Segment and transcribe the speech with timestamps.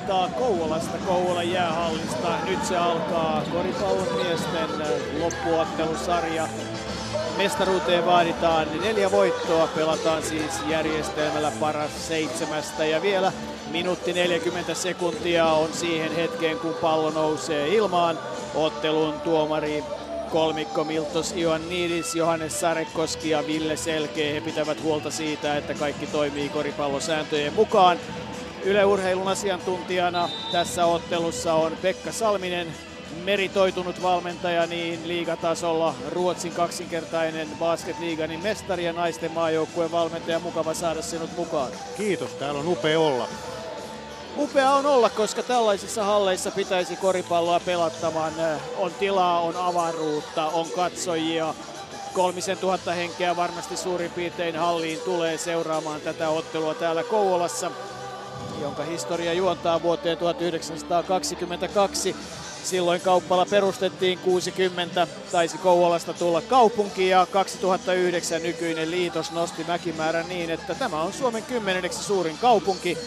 [0.00, 2.38] iltaa Kouvolasta, Kouvolan jäähallista.
[2.48, 4.70] Nyt se alkaa koripallon miesten
[5.20, 6.48] loppuottelusarja.
[7.36, 13.32] Mestaruuteen vaaditaan neljä voittoa, pelataan siis järjestelmällä paras seitsemästä ja vielä
[13.70, 18.18] minuutti 40 sekuntia on siihen hetkeen, kun pallo nousee ilmaan.
[18.54, 19.84] Ottelun tuomari
[20.30, 24.32] kolmikko Miltos Ioannidis, Johannes Sarekoski ja Ville Selkeä.
[24.32, 27.98] He pitävät huolta siitä, että kaikki toimii koripallosääntöjen mukaan.
[28.64, 32.66] Yleurheilun asiantuntijana tässä ottelussa on Pekka Salminen,
[33.24, 40.38] meritoitunut valmentaja niin liigatasolla, Ruotsin kaksinkertainen basketliiganin mestari ja naisten maajoukkueen valmentaja.
[40.38, 41.72] Mukava saada sinut mukaan.
[41.96, 43.28] Kiitos, täällä on upea olla.
[44.36, 48.32] Upea on olla, koska tällaisissa halleissa pitäisi koripalloa pelattamaan.
[48.78, 51.54] On tilaa, on avaruutta, on katsojia.
[52.12, 57.70] Kolmisen tuhatta henkeä varmasti suurin piirtein halliin tulee seuraamaan tätä ottelua täällä Kouvolassa,
[58.60, 62.16] jonka historia juontaa vuoteen 1922.
[62.64, 70.50] Silloin kauppala perustettiin 60, taisi Kouvolasta tulla kaupunki ja 2009 nykyinen liitos nosti mäkimäärän niin,
[70.50, 72.98] että tämä on Suomen kymmenenneksi suurin kaupunki.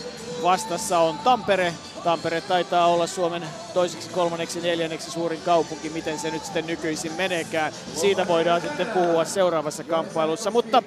[0.43, 1.73] Vastassa on Tampere.
[2.03, 7.73] Tampere taitaa olla Suomen toiseksi, kolmanneksi, neljänneksi suurin kaupunki, miten se nyt sitten nykyisin meneekään.
[7.95, 10.83] Siitä voidaan sitten puhua seuraavassa kamppailussa, mutta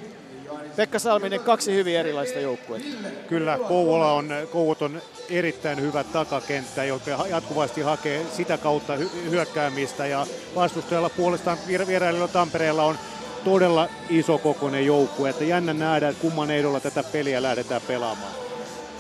[0.77, 3.09] Pekka Salminen, kaksi hyvin erilaista joukkuetta.
[3.29, 10.07] Kyllä, Kouvola on, Kouvot on erittäin hyvä takakenttä, joka jatkuvasti hakee sitä kautta hy- hyökkäämistä
[10.07, 12.99] ja vastustajalla puolestaan vierailijoilla Tampereella on
[13.45, 18.33] todella iso kokoinen joukkue, että jännä nähdä, että kumman ehdolla tätä peliä lähdetään pelaamaan.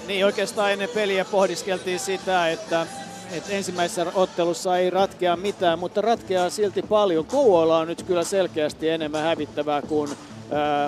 [0.06, 2.86] Niin oikeastaan ennen peliä pohdiskeltiin sitä, että,
[3.32, 7.24] että ensimmäisessä ottelussa ei ratkea mitään, mutta ratkeaa silti paljon.
[7.24, 10.10] Kouvoilla on nyt kyllä selkeästi enemmän hävittävää kuin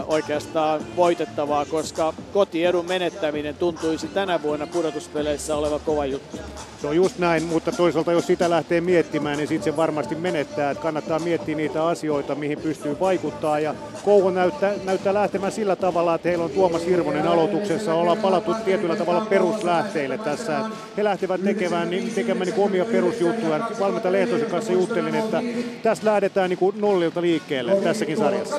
[0.06, 6.37] oikeastaan voitettavaa, koska kotiedun menettäminen tuntuisi tänä vuonna pudotuspeleissä oleva kova juttu.
[6.81, 10.70] Se on just näin, mutta toisaalta jos sitä lähtee miettimään, niin sitten se varmasti menettää.
[10.70, 13.61] Että kannattaa miettiä niitä asioita, mihin pystyy vaikuttaa.
[13.61, 13.74] Ja
[14.05, 17.95] Kouvo näyttää, näyttää lähtemään sillä tavalla, että heillä on Tuomas Hirvonen aloituksessa.
[17.95, 20.61] Ollaan palattu tietyllä tavalla peruslähteille tässä.
[20.96, 23.61] He lähtevät tekemään, niin, tekemään niin omia perusjuttuja.
[23.80, 25.42] Valmenta Lehtosen kanssa juttelin, että
[25.83, 28.57] tässä lähdetään niin kuin nollilta liikkeelle tässäkin sarjassa.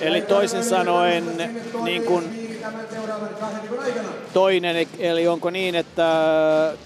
[0.00, 1.52] Eli toisin sanoen
[1.84, 2.48] niin kuin
[4.34, 6.06] toinen, eli onko niin, että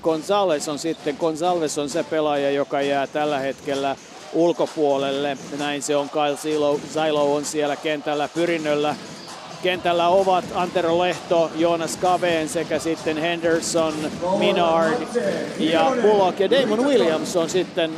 [0.02, 3.96] Gonzales on sitten, Gonzales on se pelaaja, joka jää tällä hetkellä
[4.32, 5.38] ulkopuolelle.
[5.58, 8.96] Näin se on, Kyle Zilo, Zilo on siellä kentällä pyrinnöllä.
[9.62, 13.94] Kentällä ovat Antero Lehto, Joonas Kaveen sekä sitten Henderson,
[14.38, 14.94] Minard
[15.58, 17.90] ja Bullock ja Damon Williams on sitten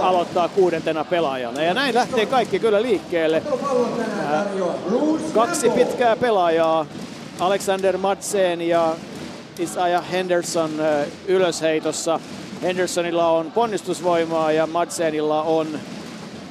[0.00, 1.62] aloittaa kuudentena pelaajana.
[1.62, 3.42] Ja näin lähtee kaikki kyllä liikkeelle.
[5.34, 6.86] Kaksi pitkää pelaajaa,
[7.40, 8.94] Alexander Madsen ja
[9.58, 10.70] Isaiah Henderson
[11.26, 12.20] ylösheitossa.
[12.62, 15.66] Hendersonilla on ponnistusvoimaa ja Madsenilla on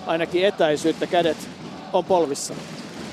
[0.07, 1.37] ainakin etäisyyttä, kädet
[1.93, 2.53] on polvissa.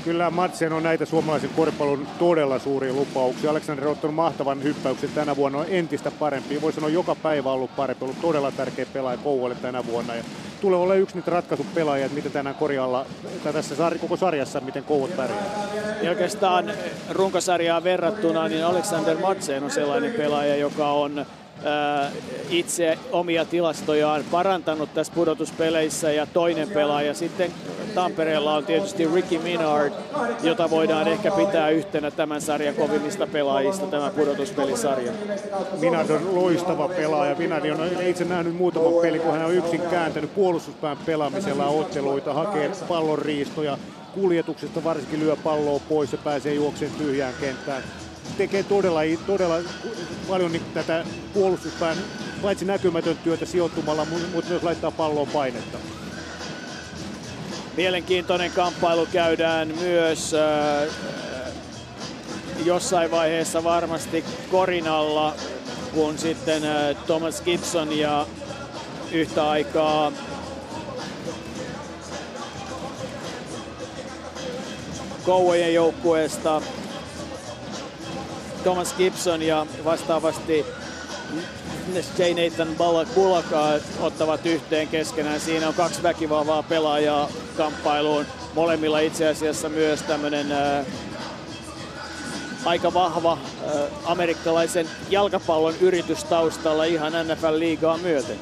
[0.05, 3.51] Kyllä Madsen on näitä suomalaisen koripallon todella suuria lupauksia.
[3.51, 6.63] Alexander on ottanut mahtavan hyppäyksen tänä vuonna, on entistä parempi.
[6.63, 10.15] Voi sanoa joka päivä ollut parempi, ollut todella tärkeä pelaaja Kouvolle tänä vuonna.
[10.15, 10.25] Ja
[10.61, 13.07] tulee olla yksi niitä ratkaisupelaajia, että miten tänään korjalla,
[13.53, 15.69] tässä sar- koko sarjassa, miten Kouvot pärjää.
[16.03, 16.73] Ja oikeastaan
[17.11, 21.27] runkosarjaa verrattuna, niin Alexander Madsen on sellainen pelaaja, joka on
[22.51, 27.53] itse omia tilastojaan parantanut tässä pudotuspeleissä ja toinen pelaaja sitten
[27.95, 29.93] Tampereella on tietysti Ricky Minard,
[30.43, 35.13] jota voidaan ehkä pitää yhtenä tämän sarjan kovimmista pelaajista tämä pudotuspelisarja.
[35.81, 37.35] Minard on loistava pelaaja.
[37.35, 42.71] Minard on itse nähnyt muutaman pelin, kun hän on yksin kääntänyt puolustuspään pelaamisella otteluita, hakee
[42.89, 43.79] pallon riistoja,
[44.15, 47.83] kuljetuksesta varsinkin lyö palloa pois ja pääsee juokseen tyhjään kenttään
[48.37, 49.59] tekee todella, todella
[50.29, 51.05] paljon niin tätä
[51.35, 51.97] puolustuspään
[52.43, 54.05] paitsi näkymätön työtä sijoittumalla,
[54.35, 55.79] mutta myös laittaa palloon painetta.
[57.77, 60.95] Mielenkiintoinen kamppailu käydään myös äh,
[62.65, 65.35] jossain vaiheessa varmasti korinalla,
[65.95, 68.27] kun sitten äh, Thomas Gibson ja
[69.13, 70.13] yhtä aikaa
[75.25, 76.63] Kouvojen joukkueesta
[78.65, 80.67] Thomas Gibson ja vastaavasti
[82.19, 82.23] J.
[82.45, 83.49] Nathan Bullock, Bullock
[84.01, 85.41] ottavat yhteen keskenään.
[85.41, 88.27] Siinä on kaksi väkivahvaa pelaajaa kamppailuun.
[88.55, 90.87] Molemmilla itse asiassa myös tämmöinen äh,
[92.65, 98.39] aika vahva äh, amerikkalaisen jalkapallon yritys taustalla ihan NFL-liigaa myöten.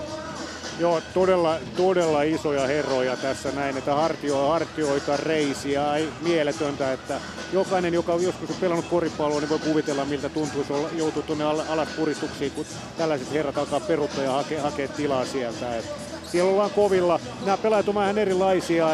[0.79, 7.21] Joo, todella, todella isoja herroja tässä näin, että hartio, hartioita, reisiä, ei mieletöntä, että
[7.53, 11.89] jokainen, joka joskus on pelannut koripalloa, niin voi kuvitella, miltä tuntuisi olla, joutua tuonne alas
[11.97, 12.67] puristuksiin, kun
[12.99, 15.77] tällaiset herrat alkaa peruttaa ja hakea, hakea tilaa sieltä.
[15.79, 15.85] Et
[16.27, 17.21] siellä ollaan kovilla.
[17.45, 18.89] Nämä pelaajat on vähän erilaisia.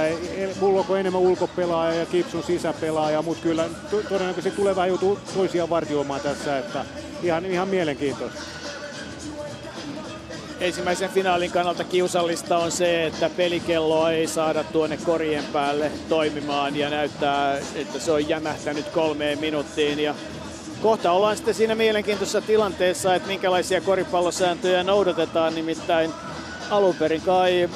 [0.60, 3.64] Mulla on enemmän ulkopelaaja ja Kipsun sisäpelaaja, mutta kyllä
[4.08, 6.84] todennäköisesti tulee vähän joutuu toisia vartioimaan tässä, että
[7.22, 8.57] ihan, ihan mielenkiintoista
[10.60, 16.90] ensimmäisen finaalin kannalta kiusallista on se, että pelikelloa ei saada tuonne korien päälle toimimaan ja
[16.90, 20.00] näyttää, että se on jämähtänyt kolmeen minuuttiin.
[20.00, 20.14] Ja
[20.82, 26.12] kohta ollaan sitten siinä mielenkiintoisessa tilanteessa, että minkälaisia koripallosääntöjä noudatetaan, nimittäin
[26.70, 27.68] alun perin kai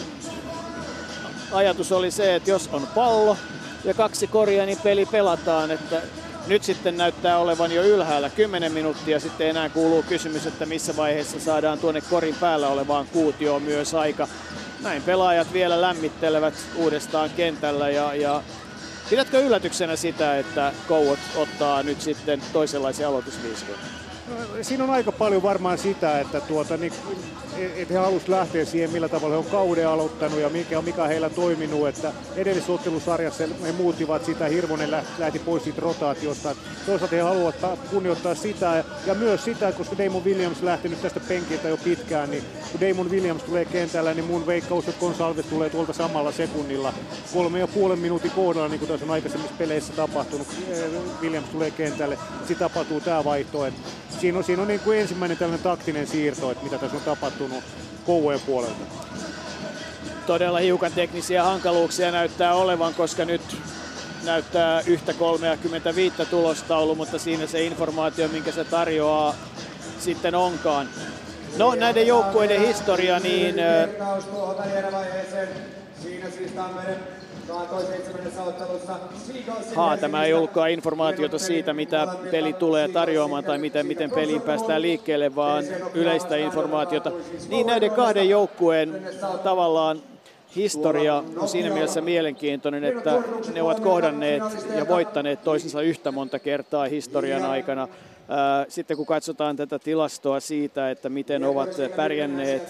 [1.52, 3.36] ajatus oli se, että jos on pallo
[3.84, 6.02] ja kaksi koria, niin peli pelataan, että
[6.46, 9.20] nyt sitten näyttää olevan jo ylhäällä 10 minuuttia.
[9.20, 14.28] Sitten enää kuuluu kysymys, että missä vaiheessa saadaan tuonne korin päällä olevaan kuutioon myös aika.
[14.82, 18.42] Näin pelaajat vielä lämmittelevät uudestaan kentällä ja, ja
[19.10, 23.76] pidätkö yllätyksenä sitä, että Kouot ottaa nyt sitten toisenlaisen aloitusviisikon?
[24.62, 26.92] siinä on aika paljon varmaan sitä, että tuota, niin,
[27.76, 31.30] et he halusivat lähteä siihen, millä tavalla he on kauden aloittanut ja mikä, mikä heillä
[31.30, 31.88] toiminut.
[31.88, 36.56] Että edellisessä ottelusarjassa he muutivat sitä, Hirvonen lähti pois siitä rotaatiosta.
[36.86, 41.76] Toisaalta he haluavat kunnioittaa sitä ja myös sitä, koska Damon Williams lähtenyt tästä penkiltä jo
[41.76, 46.32] pitkään, niin kun Damon Williams tulee kentällä, niin mun veikkaus, että Gonsalves tulee tuolta samalla
[46.32, 46.92] sekunnilla
[47.32, 50.46] kolme ja puolen minuutin kohdalla, niin kuin tässä on aikaisemmissa peleissä tapahtunut.
[51.22, 53.66] Williams tulee kentälle, sitten tapahtuu tämä vaihto.
[53.66, 53.80] Että
[54.20, 57.51] siinä on, siinä on niin kuin ensimmäinen tällainen taktinen siirto, että mitä tässä on tapahtunut
[58.06, 58.84] Kouvojen puolelta.
[60.26, 63.56] Todella hiukan teknisiä hankaluuksia näyttää olevan, koska nyt
[64.24, 69.34] näyttää yhtä 35 tulostaulu, mutta siinä se informaatio, minkä se tarjoaa,
[69.98, 70.88] sitten onkaan.
[71.56, 73.54] No näiden joukkueiden historia, niin...
[76.02, 76.50] Siinä siis
[79.74, 84.82] Haa, tämä ei ollutkaan informaatiota siitä, mitä peli tulee tarjoamaan tai miten, miten peliin päästään
[84.82, 87.12] liikkeelle, vaan yleistä informaatiota.
[87.48, 89.06] Niin näiden kahden joukkueen
[89.44, 90.02] tavallaan
[90.56, 93.22] historia on siinä mielessä mielenkiintoinen, että
[93.54, 94.42] ne ovat kohdanneet
[94.76, 97.88] ja voittaneet toisensa yhtä monta kertaa historian aikana.
[98.68, 102.62] Sitten kun katsotaan tätä tilastoa siitä, että miten ovat pärjänneet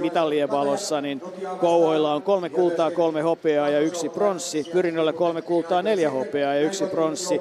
[0.00, 1.22] mitallien valossa, niin
[1.60, 4.64] Kouvoilla on kolme kultaa, kolme hopeaa ja yksi pronssi.
[4.72, 7.40] Pyrinnöllä kolme kultaa, neljä hopeaa ja yksi pronssi.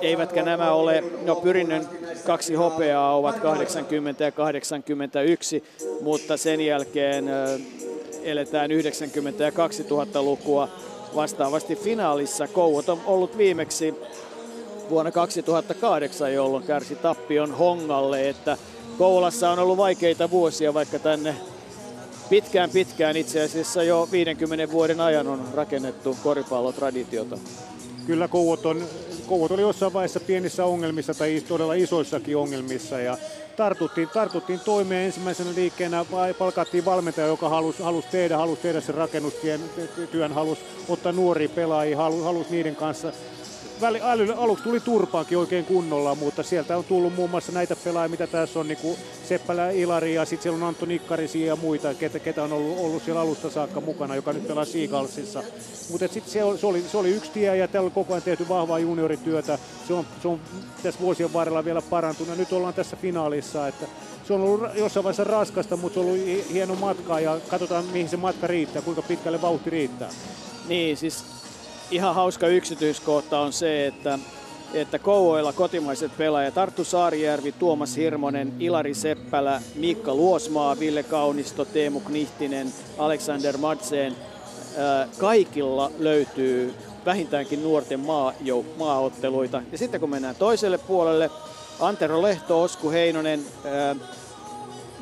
[0.00, 1.88] Eivätkä nämä ole, no Pyrinnön
[2.26, 5.64] kaksi hopeaa ovat 80 ja 81,
[6.00, 7.24] mutta sen jälkeen
[8.22, 8.74] eletään 90-
[9.42, 10.68] ja 2000-lukua.
[11.14, 13.94] Vastaavasti finaalissa Kouot on ollut viimeksi
[14.90, 18.56] vuonna 2008, jolloin kärsi tappion Hongalle, että
[18.98, 21.34] Kouvolassa on ollut vaikeita vuosia, vaikka tänne
[22.30, 27.38] pitkään pitkään itse asiassa jo 50 vuoden ajan on rakennettu koripallotraditiota.
[28.06, 28.82] Kyllä Kouot, on,
[29.26, 33.18] Kouot oli jossain vaiheessa pienissä ongelmissa tai todella isoissakin ongelmissa ja
[33.56, 36.04] tartuttiin, tartuttiin toimeen ensimmäisenä liikkeenä,
[36.38, 42.24] palkattiin valmentaja, joka halusi, halusi tehdä, halusi tehdä sen rakennustyön, halusi ottaa nuoria pelaajia, halusi,
[42.24, 43.12] halusi niiden kanssa
[43.82, 44.00] väli,
[44.36, 48.60] aluksi tuli turpaakin oikein kunnolla, mutta sieltä on tullut muun muassa näitä pelaajia, mitä tässä
[48.60, 48.96] on, niin kuin
[49.28, 53.04] Seppälä Ilari ja sitten siellä on Antto Nikkarisi ja muita, ketä, ketä on ollut, ollut
[53.04, 55.42] siellä alusta saakka mukana, joka nyt pelaa Seagalsissa.
[55.90, 58.48] Mutta sitten se, se, oli, se oli yksi tie ja täällä on koko ajan tehty
[58.48, 59.58] vahvaa juniorityötä.
[59.88, 60.40] Se on, se on
[60.82, 62.38] tässä vuosien varrella vielä parantunut.
[62.38, 63.86] Nyt ollaan tässä finaalissa, että
[64.24, 68.08] se on ollut jossain vaiheessa raskasta, mutta se on ollut hieno matka ja katsotaan mihin
[68.08, 70.10] se matka riittää, kuinka pitkälle vauhti riittää.
[70.68, 71.24] Niin, siis
[71.92, 74.18] ihan hauska yksityiskohta on se, että
[74.74, 82.00] että Kouvoilla kotimaiset pelaajat Arttu Saarijärvi, Tuomas Hirmonen, Ilari Seppälä, Mikka Luosmaa, Ville Kaunisto, Teemu
[82.00, 84.16] Knihtinen, Alexander Madsen,
[85.18, 86.74] kaikilla löytyy
[87.06, 89.62] vähintäänkin nuorten maajou, maaotteluita.
[89.72, 91.30] Ja sitten kun mennään toiselle puolelle,
[91.80, 93.40] Antero Lehto, Osku Heinonen,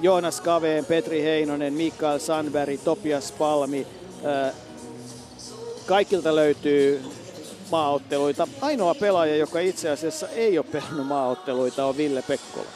[0.03, 3.87] Joonas Kaveen, Petri Heinonen, Mikael Sandberg, Topias Palmi,
[5.91, 7.03] Kaikilta löytyy
[7.71, 8.49] maaotteluita.
[8.61, 12.67] Ainoa pelaaja, joka itse asiassa ei ole pelannut maaotteluita, on Ville Pekkola.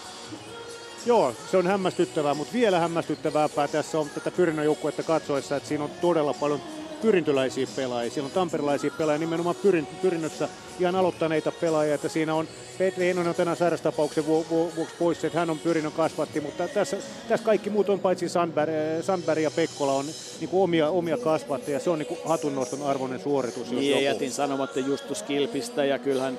[1.06, 5.84] Joo, se on hämmästyttävää, mutta vielä hämmästyttävämpää tässä on tätä Pyrinnön joukkuetta katsoessa, että siinä
[5.84, 6.60] on todella paljon
[7.02, 8.10] pyrintöläisiä pelaajia.
[8.10, 10.48] Siellä on tamperilaisia pelaajia nimenomaan pyrin, pyrinnössä
[10.80, 12.48] ihan aloittaneita pelaajia, että siinä on
[12.78, 16.96] Petri Heinonen on tänään sairastapauksen vuoksi pois, että hän on pyrinnön kasvatti, mutta tässä,
[17.28, 18.72] tässä kaikki muut on paitsi Sandberg,
[19.02, 20.06] Sandberg ja Pekkola on
[20.40, 21.80] niin kuin omia, omia kasvatteja.
[21.80, 23.70] Se on niin kuin hatunnoston arvoinen suoritus.
[23.70, 26.38] Niin, ja jätin sanomatta Justus Kilpistä ja kyllähän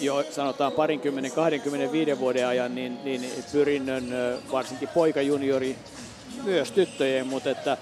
[0.00, 4.04] jo sanotaan parinkymmenen, 25 vuoden ajan, niin, niin pyrinnön
[4.52, 5.76] varsinkin poikajuniori
[6.44, 7.76] myös tyttöjen, mutta että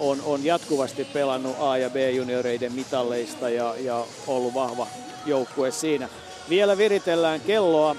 [0.00, 4.86] on, on jatkuvasti pelannut A- ja B-junioreiden mitalleista ja, ja ollut vahva
[5.26, 6.08] joukkue siinä.
[6.48, 7.96] Vielä viritellään kelloa,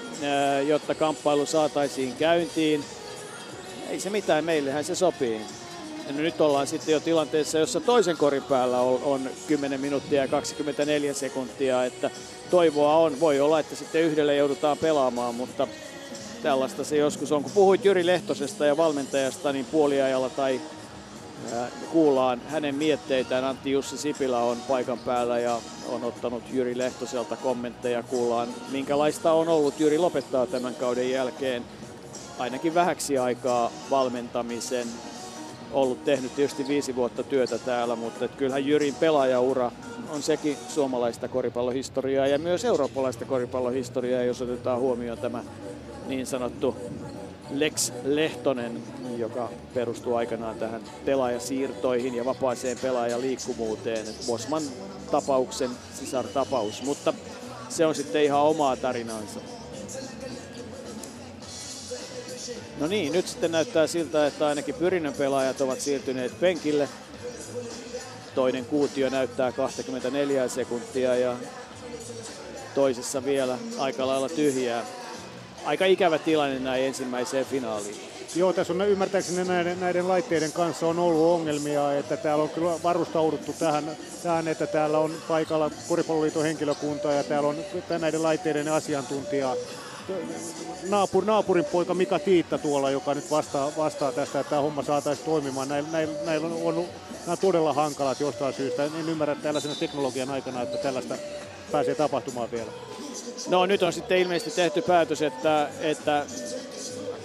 [0.66, 2.84] jotta kamppailu saataisiin käyntiin.
[3.88, 5.40] Ei se mitään, meillähän se sopii.
[6.16, 11.14] Nyt ollaan sitten jo tilanteessa, jossa toisen korin päällä on, on 10 minuuttia ja 24
[11.14, 12.10] sekuntia, että
[12.50, 13.20] toivoa on.
[13.20, 15.68] Voi olla, että sitten yhdelle joudutaan pelaamaan, mutta
[16.42, 17.42] tällaista se joskus on.
[17.42, 20.60] Kun puhuit Jyri Lehtosesta ja valmentajasta, niin puoliajalla tai
[21.92, 23.44] kuullaan hänen mietteitään.
[23.44, 25.58] Antti Jussi Sipilä on paikan päällä ja
[25.88, 28.02] on ottanut Jyri Lehtoselta kommentteja.
[28.02, 29.80] Kuullaan, minkälaista on ollut.
[29.80, 31.62] Jyri lopettaa tämän kauden jälkeen
[32.38, 34.88] ainakin vähäksi aikaa valmentamisen.
[35.72, 39.72] Ollut tehnyt tietysti viisi vuotta työtä täällä, mutta kyllähän Jyrin pelaajaura
[40.10, 45.44] on sekin suomalaista koripallohistoriaa ja myös eurooppalaista koripallohistoriaa, jos otetaan huomioon tämä
[46.06, 46.76] niin sanottu
[47.50, 48.82] Lex Lehtonen,
[49.16, 54.06] joka perustuu aikanaan tähän pelaajasiirtoihin ja vapaaseen pelaajaliikkuvuuteen.
[54.26, 54.62] Bosman
[55.10, 57.14] tapauksen sisartapaus, mutta
[57.68, 59.40] se on sitten ihan omaa tarinaansa.
[62.80, 66.88] No niin, nyt sitten näyttää siltä, että ainakin pyrinnön pelaajat ovat siirtyneet penkille.
[68.34, 71.36] Toinen kuutio näyttää 24 sekuntia ja
[72.74, 74.84] toisessa vielä aika lailla tyhjää
[75.64, 77.96] aika ikävä tilanne näin ensimmäiseen finaaliin.
[78.34, 82.72] Joo, tässä on ymmärtääkseni näiden, näiden laitteiden kanssa on ollut ongelmia, että täällä on kyllä
[82.82, 83.84] varustauduttu tähän,
[84.22, 87.56] tähän että täällä on paikalla Koripalloliiton henkilökunta ja täällä on
[88.00, 89.56] näiden laitteiden asiantuntija
[90.88, 95.26] naapur, naapurin poika Mika Tiitta tuolla, joka nyt vastaa, vastaa tästä, että tämä homma saataisiin
[95.26, 95.68] toimimaan.
[95.68, 98.84] Näillä, näillä, näillä on, on, nämä on todella hankalat jostain syystä.
[98.84, 101.14] En ymmärrä tällaisena teknologian aikana, että tällaista
[101.72, 102.72] pääsee tapahtumaan vielä.
[103.48, 106.24] No nyt on sitten ilmeisesti tehty päätös, että, että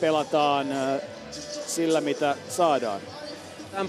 [0.02, 0.68] pelataan
[1.68, 3.02] sillä, mitä saadaan.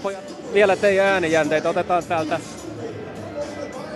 [0.03, 2.39] Pojat, vielä teidän äänijänteitä otetaan täältä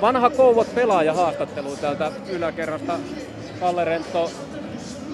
[0.01, 3.00] vanha Kouvot pelaaja haastattelu täältä yläkerrasta.
[3.60, 4.32] Kalle Rento,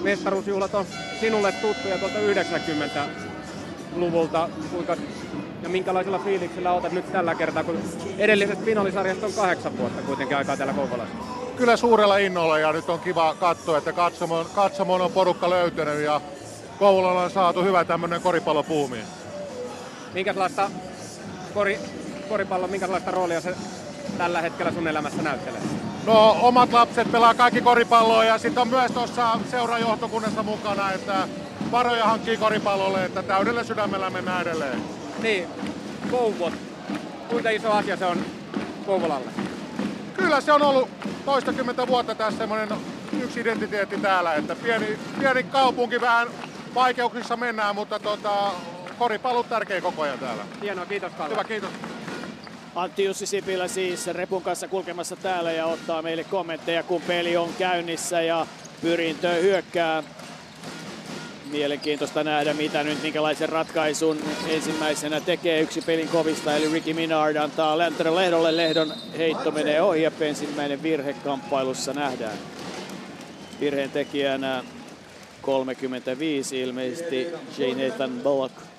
[0.02, 0.86] mestaruusjuhlat on
[1.20, 4.48] sinulle tuttuja tuolta 90-luvulta.
[4.72, 4.96] Kuinka
[5.62, 7.82] ja minkälaisella fiiliksellä otat nyt tällä kertaa, kun
[8.18, 11.39] edellisestä finaalisarjasta on kahdeksan vuotta kuitenkin aikaa täällä Kouvolassa?
[11.60, 16.20] Kyllä suurella innolla ja nyt on kiva katsoa, että katsomon, katsomon on porukka löytynyt ja
[16.78, 18.98] Kouvolalla on saatu hyvä tämmöinen koripallopuumi.
[20.14, 20.70] Minkälaista
[21.54, 21.78] kori,
[22.28, 23.54] koripallo, minkälaista roolia se
[24.18, 25.60] tällä hetkellä sun elämässä näyttelee?
[26.06, 31.28] No omat lapset pelaa kaikki koripalloa ja sitten on myös tuossa seurajohtokunnassa mukana, että
[31.70, 34.82] varoja hankkii koripallolle, että täydellä sydämellä mennään edelleen.
[35.22, 35.46] Niin,
[36.10, 36.54] Kouvot.
[37.28, 38.18] Kuinka iso asia se on
[38.86, 39.39] Kouvolalle?
[40.20, 40.88] Kyllä se on ollut
[41.24, 42.68] toistakymmentä vuotta tässä semmoinen
[43.22, 46.28] yksi identiteetti täällä, että pieni, pieni kaupunki vähän
[46.74, 48.50] vaikeuksissa mennään, mutta tota,
[48.98, 50.44] koripallo tärkeä koko ajan täällä.
[50.62, 51.34] Hienoa, kiitos Kalle.
[51.34, 51.70] Hyvä, kiitos.
[52.74, 57.50] Antti Jussi Sipilä siis repun kanssa kulkemassa täällä ja ottaa meille kommentteja, kun peli on
[57.58, 58.46] käynnissä ja
[58.82, 60.02] pyrintö hyökkää
[61.50, 67.78] mielenkiintoista nähdä, mitä nyt minkälaisen ratkaisun ensimmäisenä tekee yksi pelin kovista, eli Ricky Minard antaa
[67.78, 68.56] Lantero Lehdolle.
[68.56, 72.38] Lehdon heitto menee ohi ja ensimmäinen virhe kamppailussa nähdään.
[73.60, 74.64] Virheen tekijänä
[75.42, 77.26] 35 ilmeisesti
[77.58, 77.86] J.
[77.86, 78.69] Nathan Bullock.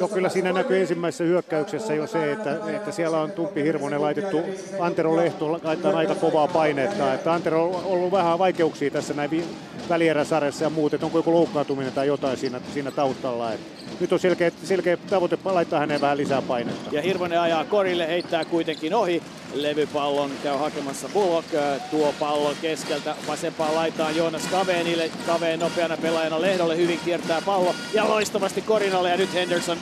[0.00, 4.40] No kyllä siinä näkyy ensimmäisessä hyökkäyksessä jo se, että, että siellä on Tumppi Hirvonen laitettu
[4.80, 7.14] Antero Lehto laittaa aika kovaa painetta.
[7.14, 9.44] Että Antero on ollut vähän vaikeuksia tässä näin
[9.88, 13.52] välieräsarjassa ja muut, että onko joku loukkaantuminen tai jotain siinä, siinä taustalla.
[13.52, 16.90] Et nyt on selkeä, selkeä tavoite laittaa häneen vähän lisää painetta.
[16.92, 19.22] Ja Hirvonen ajaa korille, heittää kuitenkin ohi.
[19.54, 21.48] Levypallon käy hakemassa Bullock,
[21.90, 25.10] tuo pallon keskeltä vasempaan laitaan Joonas Kaveenille.
[25.26, 29.78] Kaveen nopeana pelaajana Lehdolle hyvin kiertää pallo ja loistavasti Korinalle ja nyt Henderson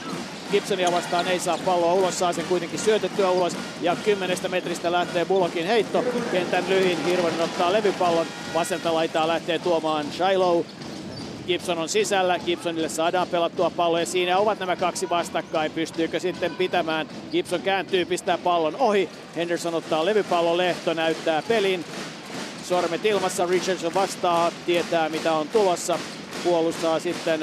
[0.51, 5.25] Gibsonia vastaan ei saa palloa ulos, saa sen kuitenkin syötettyä ulos ja kymmenestä metristä lähtee
[5.25, 6.03] Bullockin heitto.
[6.31, 10.65] Kentän lyhin, Hirvonen ottaa levypallon, vasenta laitaa lähtee tuomaan Shiloh.
[11.47, 15.71] Gibson on sisällä, Gibsonille saadaan pelattua pallo ja siinä ovat nämä kaksi vastakkain.
[15.71, 17.07] Pystyykö sitten pitämään?
[17.31, 19.09] Gibson kääntyy, pistää pallon ohi.
[19.35, 21.85] Henderson ottaa levypallon, Lehto näyttää pelin.
[22.63, 25.99] Sormet ilmassa, Richardson vastaa, tietää mitä on tulossa.
[26.43, 27.39] Puolustaa sitten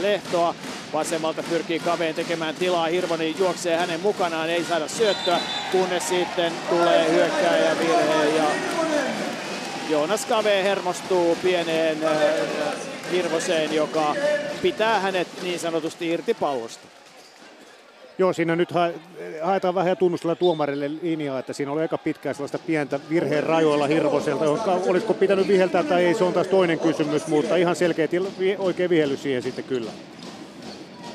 [0.00, 0.54] Lehtoa.
[0.92, 2.86] Vasemmalta pyrkii Kaveen tekemään tilaa.
[2.86, 5.40] Hirvonen juoksee hänen mukanaan, ei saada syöttöä,
[5.72, 8.44] kunnes sitten tulee hyökkääjä virhe ja
[9.90, 11.98] Joonas Kave hermostuu pieneen
[13.10, 14.16] Hirvoseen, joka
[14.62, 16.86] pitää hänet niin sanotusti irti pallosta.
[18.18, 18.68] Joo, siinä nyt
[19.42, 24.44] haetaan vähän tunnustella tuomarille linjaa, että siinä oli aika pitkään sellaista pientä virheen rajoilla Hirvoselta,
[24.44, 28.08] jonka olisiko pitänyt viheltää tai ei, se on taas toinen kysymys, mutta ihan selkeä
[28.58, 29.90] oikein vihellys siihen sitten kyllä.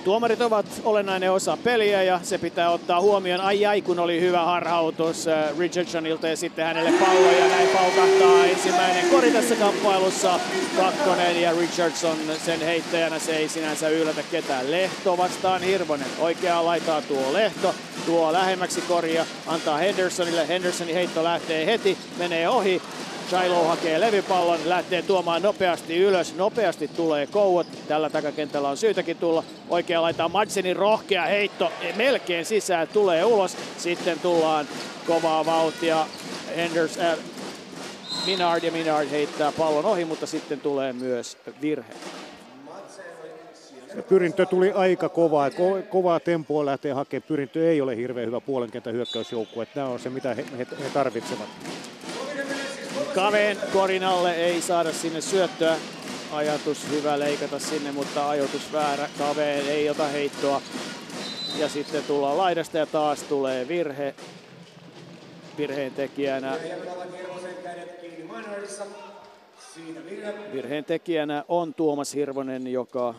[0.05, 3.41] Tuomarit ovat olennainen osa peliä ja se pitää ottaa huomioon.
[3.41, 8.45] Ai ai, kun oli hyvä harhautus äh, Richardsonilta ja sitten hänelle pallo ja näin paukahtaa
[8.45, 10.39] ensimmäinen kori tässä kamppailussa.
[10.77, 14.71] Kakkonen ja Richardson sen heittäjänä se ei sinänsä yllätä ketään.
[14.71, 16.07] Lehto vastaan Hirvonen.
[16.19, 17.75] Oikeaa laitaa tuo Lehto.
[18.05, 20.47] Tuo lähemmäksi koria, antaa Hendersonille.
[20.47, 22.81] Hendersonin heitto lähtee heti, menee ohi.
[23.29, 26.36] Shiloh hakee levypallon, lähtee tuomaan nopeasti ylös.
[26.36, 27.67] Nopeasti tulee kouot.
[27.88, 29.44] Tällä takakentällä on syytäkin tulla.
[29.70, 31.72] Oikea laittaa Madsenin rohkea heitto.
[31.96, 33.58] Melkein sisään tulee ulos.
[33.77, 34.67] Sitten tullaan
[35.08, 36.08] kovaa vauhtia.
[36.55, 37.17] Henders, äh,
[38.25, 41.94] Minard ja Minard heittää pallon ohi, mutta sitten tulee myös virhe.
[44.10, 45.50] Pyrintö tuli aika kovaa.
[45.50, 47.27] Ko- kovaa tempoa lähtee hakemaan.
[47.27, 49.65] Pyrintö ei ole hirveän hyvä puolenkentän hyökkäysjoukkue.
[49.65, 51.48] Tämä on se, mitä he, he, he tarvitsevat.
[53.16, 55.78] Kaveen korin alle ei saada sinne syöttöä.
[56.32, 59.10] Ajatus hyvä leikata sinne, mutta ajoitus väärä.
[59.18, 60.62] Kaveen ei ota heittoa.
[61.58, 64.16] Ja sitten tullaan laidasta ja taas tulee virhe.
[65.58, 66.58] Virheen tekijänä
[70.54, 73.16] Virheen tekijänä on Tuomas Hirvonen, joka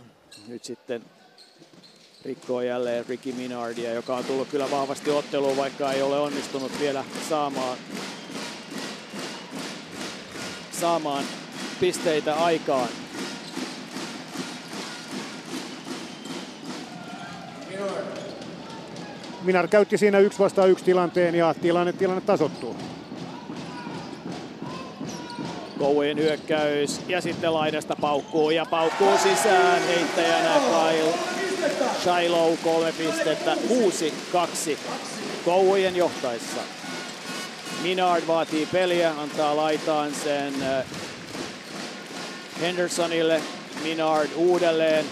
[0.49, 1.02] nyt sitten
[2.25, 7.04] rikkoo jälleen Ricky Minardia, joka on tullut kyllä vahvasti otteluun, vaikka ei ole onnistunut vielä
[7.28, 7.78] saamaan
[10.80, 11.25] saamaan
[11.80, 12.88] pisteitä aikaan.
[19.42, 22.76] Minar käytti siinä yksi vastaan yksi tilanteen ja tilanne, tilanne tasottuu.
[25.78, 31.14] Koujen hyökkäys ja sitten laidasta paukkuu ja paukkuu sisään heittäjänä Kyle
[32.02, 33.59] Shiloh kolme pistettä, 6-2
[35.45, 36.61] Koujen johtaessa.
[37.86, 40.84] Minard vaatii peliä, antaa laitaan sen äh,
[42.60, 43.42] Hendersonille.
[43.82, 45.04] Minard uudelleen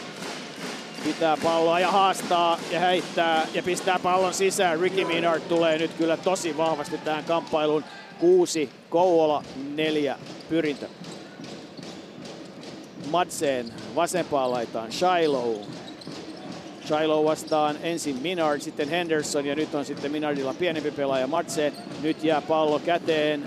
[1.04, 4.80] pitää palloa ja haastaa ja heittää ja pistää pallon sisään.
[4.80, 7.84] Ricky Minard tulee nyt kyllä tosi vahvasti tähän kamppailuun.
[8.18, 10.88] Kuusi Kouola, neljä Pyrintö.
[13.10, 15.84] Madsen vasempaan laitaan Shiloh.
[16.87, 21.73] Shiloh vastaan ensin Minard, sitten Henderson ja nyt on sitten Minardilla pienempi pelaaja Madsen.
[22.03, 23.44] Nyt jää pallo käteen,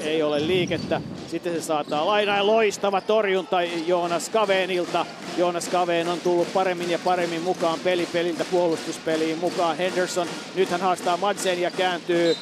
[0.00, 1.00] ei ole liikettä.
[1.28, 5.06] Sitten se saattaa lainaa ja loistava torjunta Joonas Kaveenilta.
[5.36, 9.76] Joonas Kaveen on tullut paremmin ja paremmin mukaan pelipeliltä puolustuspeliin mukaan.
[9.76, 12.36] Henderson nyt hän haastaa Madsen ja kääntyy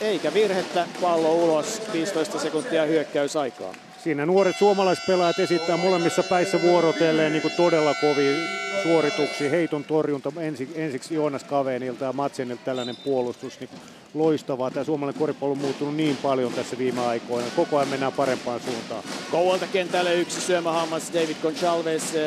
[0.00, 3.74] eikä virhettä, pallo ulos, 15 sekuntia hyökkäysaikaa.
[4.04, 9.50] Siinä nuoret suomalaispelaajat esittää molemmissa päissä vuorotelleen niin todella kovia suorituksia.
[9.50, 13.60] Heiton torjunta ensi, ensiksi Joonas Kaveenilta ja Matsenilta tällainen puolustus.
[13.60, 13.70] Niin
[14.14, 14.70] loistavaa.
[14.70, 17.48] Tämä suomalainen koripallo on muuttunut niin paljon tässä viime aikoina.
[17.56, 19.02] Koko ajan mennään parempaan suuntaan.
[19.30, 22.18] Kouvolta kentälle yksi syömähammas David Gonçalves.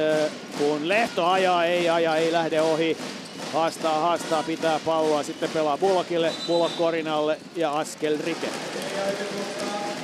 [0.58, 2.98] Kun Lehto ajaa, ei aja, ei lähde ohi.
[3.54, 5.24] Haastaa, haastaa, pitää palloa.
[5.24, 8.48] Sitten pelaa Bullockille, Bullock Korinalle ja Askel Rike.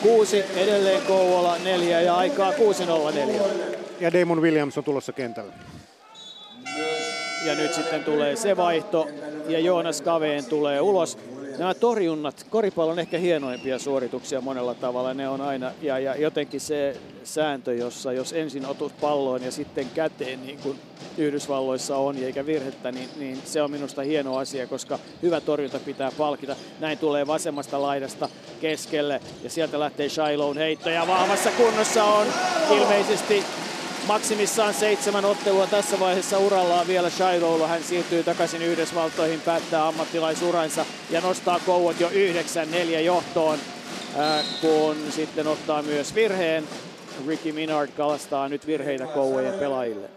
[0.02, 2.58] Kuusi edelleen Kouvola, neljä ja aikaa 6.04.
[4.00, 5.54] Ja Damon Williams on tulossa kentälle.
[7.46, 9.08] Ja nyt sitten tulee se vaihto
[9.48, 11.18] ja Joonas Kaveen tulee ulos.
[11.58, 15.14] Nämä torjunnat, koripallon ehkä hienoimpia suorituksia monella tavalla.
[15.14, 19.90] Ne on aina, ja, ja jotenkin se sääntö, jossa jos ensin otut palloon ja sitten
[19.94, 20.80] käteen, niin kuin
[21.18, 26.12] Yhdysvalloissa on, eikä virhettä, niin, niin se on minusta hieno asia, koska hyvä torjunta pitää
[26.18, 26.56] palkita.
[26.80, 28.30] Näin tulee vasemmasta laidasta
[28.62, 32.28] keskelle ja sieltä lähtee Shiloh heitto ja vahvassa kunnossa on
[32.72, 33.44] ilmeisesti
[34.08, 37.68] maksimissaan seitsemän ottelua tässä vaiheessa urallaan vielä Shilohlla.
[37.68, 42.12] Hän siirtyy takaisin Yhdysvaltoihin, päättää ammattilaisuransa ja nostaa Kouot jo 9-4
[43.00, 43.60] johtoon,
[44.62, 46.64] kun sitten ottaa myös virheen.
[47.28, 50.10] Ricky Minard kalastaa nyt virheitä Kouvojen pelaajille.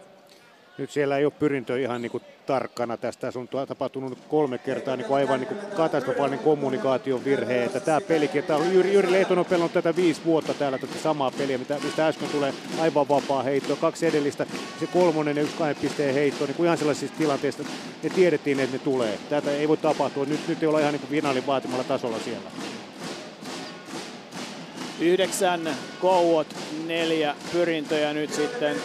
[0.77, 3.21] Nyt siellä ei ole pyrintö ihan niin kuin tarkkana tästä.
[3.21, 7.63] Tässä on tapahtunut kolme kertaa niin kuin aivan niin kuin katastrofaalinen kommunikaation virhe.
[7.63, 10.99] Että tämä pelikin, tämä on Jyri, Jyri Lehtonen on pelannut tätä viisi vuotta täällä tätä
[11.03, 13.75] samaa peliä, mitä, mistä äsken tulee aivan vapaa heitto.
[13.75, 14.45] Kaksi edellistä,
[14.79, 17.63] se kolmonen ja yksi kahden pisteen heitto, niin kuin ihan sellaisista tilanteista
[18.03, 19.19] ne tiedettiin, että ne tulee.
[19.29, 20.25] Tätä ei voi tapahtua.
[20.25, 22.49] Nyt, nyt ei olla ihan niin kuin finaalin vaatimalla tasolla siellä.
[24.99, 26.47] Yhdeksän kouot,
[26.87, 28.75] neljä pyrintöjä nyt sitten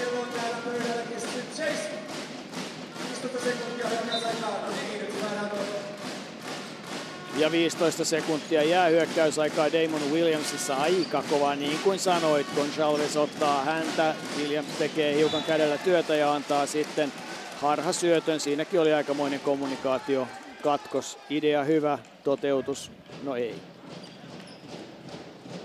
[7.36, 13.64] ja 15 sekuntia jää hyökkäysaikaa Damon Williamsissa aika kova, niin kuin sanoit, kun Chalves ottaa
[13.64, 14.14] häntä.
[14.38, 17.12] Williams tekee hiukan kädellä työtä ja antaa sitten
[17.60, 18.40] harhasyötön.
[18.40, 20.28] Siinäkin oli aikamoinen kommunikaatio,
[20.62, 22.90] katkos, idea hyvä, toteutus,
[23.22, 23.54] no ei.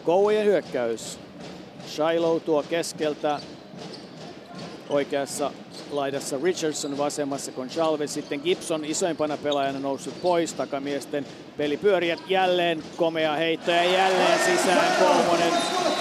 [0.03, 1.19] Koujen hyökkäys.
[1.87, 3.39] Shiloh tuo keskeltä
[4.89, 5.51] oikeassa
[5.91, 11.25] laidassa Richardson vasemmassa, Gonçalves, sitten Gibson isoimpana pelaajana noussut pois, takamiesten
[11.57, 12.15] peli pyörii.
[12.27, 15.53] Jälleen komea heitto ja jälleen sisään kolmonen.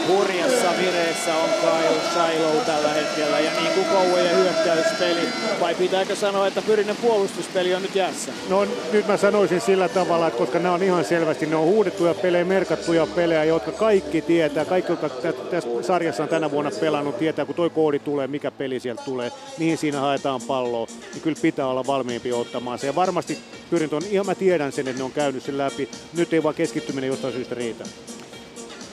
[0.08, 3.40] Hurjassa vireessä on Kyle Shiloh tällä hetkellä.
[3.40, 5.28] Ja niin kuin Kouvojen hyökkäyspeli
[5.60, 8.32] vai pitääkö sanoa, että Pyrinen puolustuspeli on nyt jäässä?
[8.48, 12.14] No nyt mä sanoisin sillä tavalla, että koska nämä on ihan selvästi, ne on huudettuja
[12.14, 15.08] pelejä, merkattuja pelejä, jotka kaikki tietää, kaikki jotka
[15.50, 19.32] tässä sarjassa on tänä vuonna pelannut, tietää kun toi koodi tulee, mikä peli sieltä tulee,
[19.68, 22.86] mihin siinä haetaan palloa, niin kyllä pitää olla valmiimpi ottamaan se.
[22.86, 23.38] Ja varmasti
[23.70, 26.54] pyrin tuon, ihan mä tiedän sen, että ne on käynyt sen läpi, nyt ei vaan
[26.54, 27.84] keskittyminen jostain syystä riitä.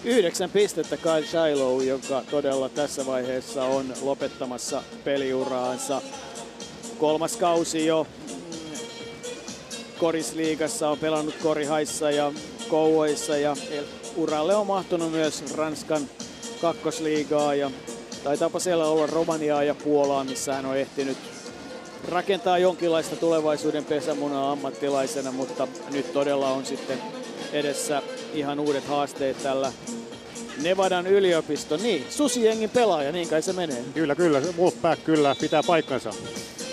[0.04, 6.02] Yhdeksän pistettä Kyle Shiloh, joka todella tässä vaiheessa on lopettamassa peliuraansa.
[6.98, 8.08] Kolmas kausi jo
[10.00, 12.34] Korisliigassa on pelannut Korihaissa ja
[12.70, 13.56] Kouvoissa ja
[14.16, 16.10] uralle on mahtunut myös Ranskan
[16.62, 17.72] kakkosliigaa ja
[18.26, 21.18] taitaapa siellä olla Romaniaa ja Puolaa, missä hän on ehtinyt
[22.08, 26.98] rakentaa jonkinlaista tulevaisuuden pesämunaa ammattilaisena, mutta nyt todella on sitten
[27.54, 28.02] edessä
[28.34, 29.74] ihan uudet haasteet tällä
[30.62, 31.78] Nevadan yliopisto.
[31.78, 33.84] Niin, Susiengin pelaaja, niin kai se menee.
[33.94, 34.42] Kyllä, kyllä.
[34.58, 36.14] Wolfpack kyllä pitää paikkansa.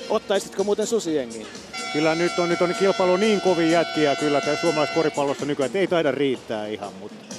[0.09, 1.47] Ottaisitko muuten Susiengiin?
[1.93, 5.87] Kyllä nyt on, nyt on kilpailu niin kovin jätkiä kyllä tässä suomalaiskoripallossa nykyään, että ei
[5.87, 6.93] taida riittää ihan.
[7.01, 7.35] Mutta...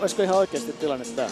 [0.00, 1.28] Olisiko ihan oikeasti tilanne tämä?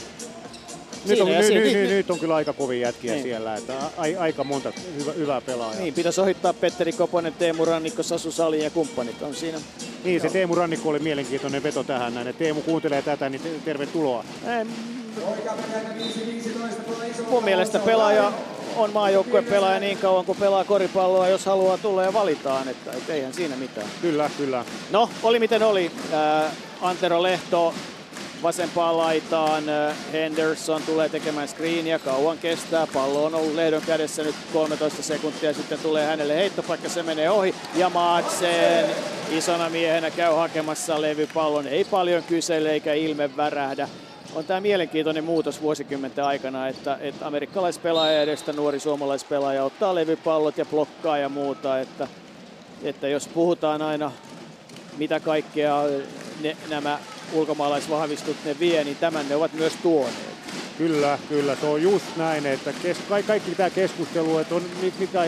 [1.09, 3.23] Nyt on, nyt, nyt, nyt on kyllä aika kovin jätkiä niin.
[3.23, 5.83] siellä, että a, aika monta hyvä, hyvää pelaajaa.
[5.83, 9.59] Niin, pitäisi ohittaa Petteri Koponen, Teemu Rannikko, Sasu Salin ja kumppanit on siinä.
[10.05, 12.35] Niin, se Teemu Rannikko oli mielenkiintoinen veto tähän näin.
[12.35, 14.25] Teemu kuuntelee tätä, niin tervetuloa.
[14.59, 14.65] Ei,
[17.31, 18.33] mun mielestä pelaaja
[18.77, 23.13] on maajoukkue pelaaja niin kauan kuin pelaa koripalloa, jos haluaa tulla ja valitaan, että, että
[23.13, 23.87] eihän siinä mitään.
[24.03, 24.65] Kyllä, kyllä.
[24.91, 25.91] No, oli miten oli.
[26.13, 27.75] Äh, Antero Lehto
[28.43, 29.65] vasempaan laitaan.
[30.13, 32.87] Henderson tulee tekemään screenia, kauan kestää.
[32.87, 37.55] Pallo on ollut Lehdon kädessä nyt 13 sekuntia, sitten tulee hänelle heittopaikka, se menee ohi.
[37.75, 38.87] Ja Madsen
[39.31, 41.67] isona miehenä käy hakemassa levypallon.
[41.67, 43.89] Ei paljon kysele eikä ilme värähdä.
[44.35, 50.65] On tämä mielenkiintoinen muutos vuosikymmenten aikana, että, että amerikkalaispelaaja edestä nuori suomalaispelaaja ottaa levypallot ja
[50.65, 51.81] blokkaa ja muuta.
[51.81, 52.09] Että,
[52.83, 54.13] että jos puhutaan aina
[54.99, 55.83] mitä kaikkea
[56.41, 56.99] ne, nämä
[57.33, 60.36] ulkomaalaisvahvistut ne vie, niin tämän ne ovat myös tuoneet.
[60.79, 61.57] Kyllä, kyllä.
[61.61, 64.63] Se on just näin, että kes, kaikki tämä keskustelu, että on
[64.99, 65.21] mikä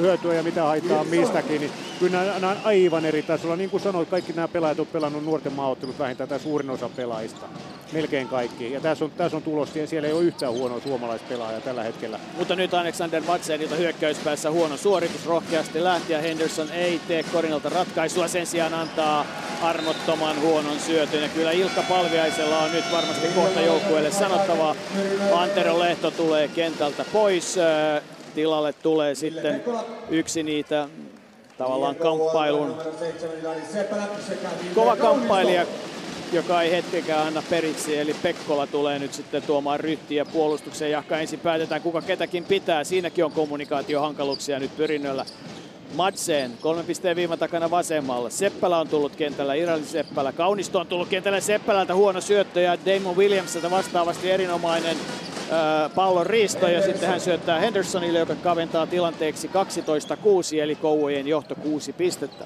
[0.00, 3.56] hyötyä ja mitä haittaa mistäkin, niin kyllä nämä, nämä on aivan eri tasolla.
[3.56, 7.46] Niin kuin sanoit, kaikki nämä pelaajat on pelannut nuorten maaottelut vähintään tai suurin osa pelaajista.
[7.92, 8.72] Melkein kaikki.
[8.72, 12.20] Ja tässä on, tässä on tulos, ja siellä ei ole yhtään huonoa suomalaispelaajaa tällä hetkellä.
[12.38, 18.28] Mutta nyt Alexander Matsenilta hyökkäyspäässä huono suoritus rohkeasti lähti ja Henderson ei tee Korinalta ratkaisua.
[18.28, 19.26] Sen sijaan antaa
[19.62, 21.22] armottoman huonon syötön.
[21.22, 24.74] Ja kyllä Ilkka Palviaisella on nyt varmasti kohta joukkueelle sanottavaa.
[25.34, 27.56] Antero Lehto tulee kentältä pois.
[28.34, 29.64] Tilalle tulee sitten
[30.10, 30.88] yksi niitä
[31.58, 32.76] tavallaan kamppailun
[34.74, 35.66] kova kamppailija,
[36.32, 41.40] joka ei hetkenkään anna periksi, eli Pekkola tulee nyt sitten tuomaan ryhtiä puolustukseen, jahka ensin
[41.40, 42.84] päätetään kuka ketäkin pitää.
[42.84, 45.24] Siinäkin on kommunikaatiohankaluuksia nyt pyrinnöllä.
[45.94, 48.30] Madsen, kolme pisteen viivan takana vasemmalla.
[48.30, 50.32] Seppälä on tullut kentällä, Irali Seppälä.
[50.32, 56.68] Kaunisto on tullut kentällä Seppälältä huono syöttö ja Damon Williamsilta vastaavasti erinomainen äh, pallon riisto
[56.68, 59.50] ja sitten hän syöttää Hendersonille, joka kaventaa tilanteeksi
[60.56, 62.44] 12-6 eli Kouvojen johto 6 pistettä.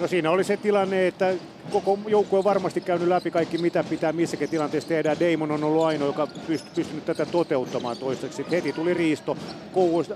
[0.00, 1.34] No siinä oli se tilanne, että
[1.70, 5.16] koko joukkue on varmasti käynyt läpi kaikki, mitä pitää missäkin tilanteessa tehdä.
[5.20, 8.50] Damon on ollut ainoa, joka pyst- pystynyt tätä toteuttamaan toistaiseksi.
[8.50, 9.36] Heti tuli riisto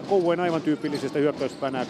[0.09, 1.87] Kouvojen aivan tyypillisestä hyökkäyspään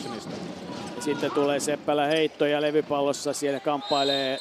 [1.00, 4.38] Sitten tulee Seppälä heitto ja levypallossa siellä kamppailee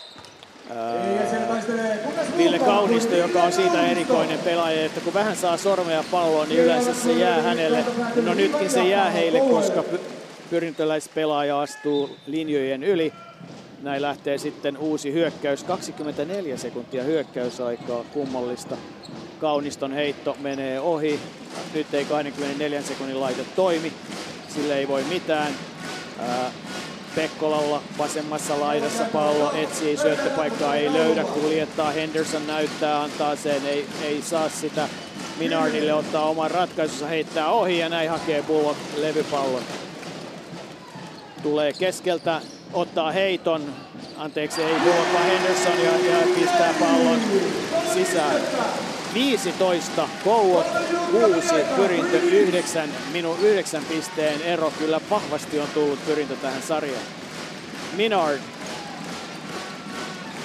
[2.37, 6.93] Ville Kaunisto, joka on siitä erikoinen pelaaja, että kun vähän saa sormea palloon, niin yleensä
[6.93, 7.85] se jää hänelle.
[8.23, 9.83] No nytkin se jää heille, koska
[10.49, 13.13] pyrintöläispelaaja astuu linjojen yli.
[13.81, 15.63] Näin lähtee sitten uusi hyökkäys.
[15.63, 18.77] 24 sekuntia hyökkäysaikaa, kummallista.
[19.39, 21.19] Kauniston heitto menee ohi.
[21.73, 23.93] Nyt ei 24 sekunnin laite toimi.
[24.47, 25.53] Sille ei voi mitään.
[26.19, 26.51] Ää,
[27.15, 34.21] Pekkolalla vasemmassa laidassa pallo etsii syöttöpaikkaa, ei löydä, kuljettaa, Henderson näyttää, antaa sen, ei, ei
[34.21, 34.89] saa sitä
[35.39, 39.63] Minardille ottaa oman ratkaisunsa, heittää ohi ja näin hakee Bullock levypallon.
[41.43, 42.41] Tulee keskeltä
[42.73, 43.73] ottaa heiton,
[44.17, 44.75] anteeksi ei
[45.13, 47.19] vaan Henderson ja, ja pistää pallon
[47.93, 48.41] sisään.
[49.13, 50.67] 15 Kouot,
[51.11, 54.73] 6 Pyrintö, 9, minu 9 pisteen ero.
[54.79, 57.03] Kyllä vahvasti on tullut Pyrintö tähän sarjaan.
[57.95, 58.39] Minard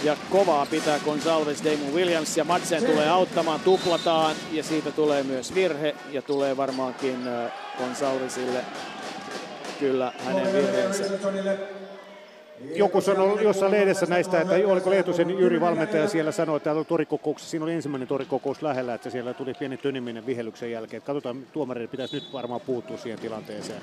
[0.02, 5.54] Ja kovaa pitää Gonsalves Damon Williams ja Madsen tulee auttamaan, tuplataan ja siitä tulee myös
[5.54, 8.64] virhe ja tulee varmaankin äh, Gonsalvesille
[9.80, 11.04] kyllä hänen virheensä
[12.74, 17.50] joku sanoi jossain lehdessä näistä, että oliko Lehtosen Jyri valmentaja siellä sanoi, että täällä torikokouksessa,
[17.50, 21.02] siinä oli ensimmäinen torikokous lähellä, että siellä tuli pieni töniminen vihellyksen jälkeen.
[21.02, 23.80] Katsotaan, tuomareiden pitäisi nyt varmaan puuttua siihen tilanteeseen.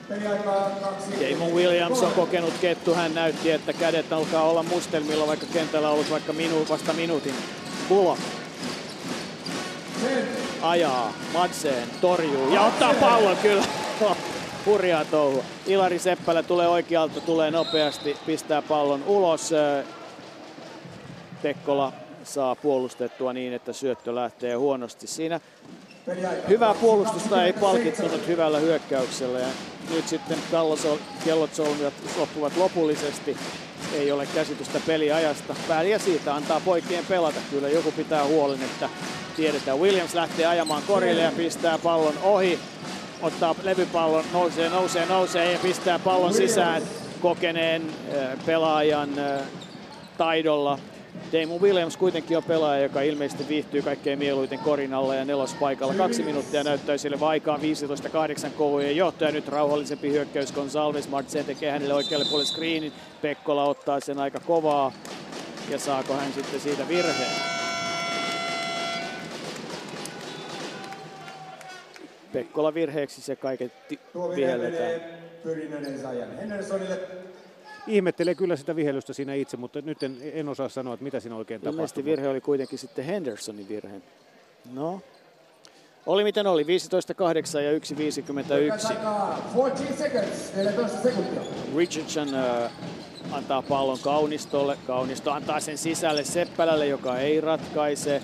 [1.22, 5.94] Damon Williams on kokenut kettu, hän näytti, että kädet alkaa olla mustelmilla, vaikka kentällä on
[5.94, 7.34] ollut vaikka minu, vasta minuutin.
[7.90, 8.22] Bullock
[10.62, 13.64] ajaa, Madsen torjuu ja ottaa pallon kyllä.
[14.66, 15.44] Hurjaa touhua.
[15.68, 19.52] Ilari Seppälä tulee oikealta, tulee nopeasti, pistää pallon ulos.
[21.42, 21.94] Pekkola
[22.24, 25.08] saa puolustettua niin, että syöttö lähtee huonosti.
[25.08, 25.40] Siinä
[26.48, 29.48] hyvää puolustusta ei palkittunut hyvällä hyökkäyksellä ja
[29.90, 30.38] nyt sitten
[31.26, 33.38] kellot solmivat loppuvat lopullisesti.
[33.94, 35.56] Ei ole käsitystä peliajasta.
[35.68, 37.40] Pääliä siitä antaa poikien pelata.
[37.52, 38.90] Kyllä joku pitää huolen, että
[39.36, 39.80] tiedetään.
[39.80, 42.60] Williams lähtee ajamaan korille ja pistää pallon ohi
[43.22, 46.82] ottaa levypallon, nousee, nousee, nousee ja pistää pallon sisään
[47.22, 47.82] kokeneen
[48.46, 49.10] pelaajan
[50.18, 50.80] taidolla.
[51.34, 55.94] Damon Williams kuitenkin on pelaaja, joka ilmeisesti viihtyy kaikkein mieluiten korin alla ja nelospaikalla.
[55.94, 57.60] Kaksi minuuttia näyttää sille vaikaa 15-8
[58.58, 59.32] koulujen johtaja.
[59.32, 61.10] Nyt rauhallisempi hyökkäys Gonsalves.
[61.10, 62.94] Martsen tekee hänelle oikealle puolelle screenin.
[63.22, 64.92] Pekkola ottaa sen aika kovaa.
[65.70, 67.61] Ja saako hän sitten siitä virheen?
[72.34, 73.72] Pekkola virheeksi se kaiken
[74.36, 75.02] vihelletään.
[77.88, 81.36] Ihmettelee kyllä sitä vihellystä siinä itse, mutta nyt en, en osaa sanoa, että mitä siinä
[81.36, 82.06] oikein tapahtui.
[82.06, 84.02] virhe oli kuitenkin sitten Hendersonin virhe.
[84.74, 85.02] No,
[86.06, 86.68] oli miten oli, 15-8
[87.60, 87.82] ja 1-51.
[91.78, 92.72] Richardson uh,
[93.32, 94.78] antaa pallon Kaunistolle.
[94.88, 98.22] Kaunisto antaa sen sisälle Seppälälle, joka ei ratkaise.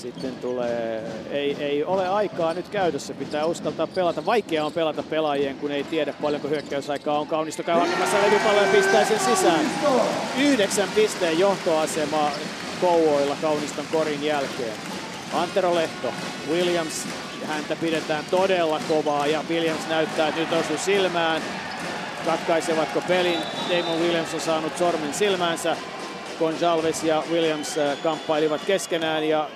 [0.00, 4.26] Sitten tulee, ei, ei ole aikaa nyt käytössä, pitää uskaltaa pelata.
[4.26, 7.26] Vaikea on pelata pelaajien, kun ei tiedä paljonko hyökkäysaikaa on.
[7.26, 9.70] Kaunisto käy hakemassa levypalloa ja pistää sen sisään.
[10.38, 12.30] Yhdeksän pisteen johtoasema
[12.80, 14.72] Kouvoilla Kauniston korin jälkeen.
[15.32, 16.08] Antero Lehto,
[16.50, 17.06] Williams,
[17.46, 21.42] häntä pidetään todella kovaa ja Williams näyttää, että nyt osuu silmään.
[22.24, 23.38] Katkaisevatko pelin?
[23.70, 25.76] Damon Williams on saanut sormen silmäänsä.
[26.38, 29.48] Gonjalves ja Williams äh, kamppailivat keskenään ja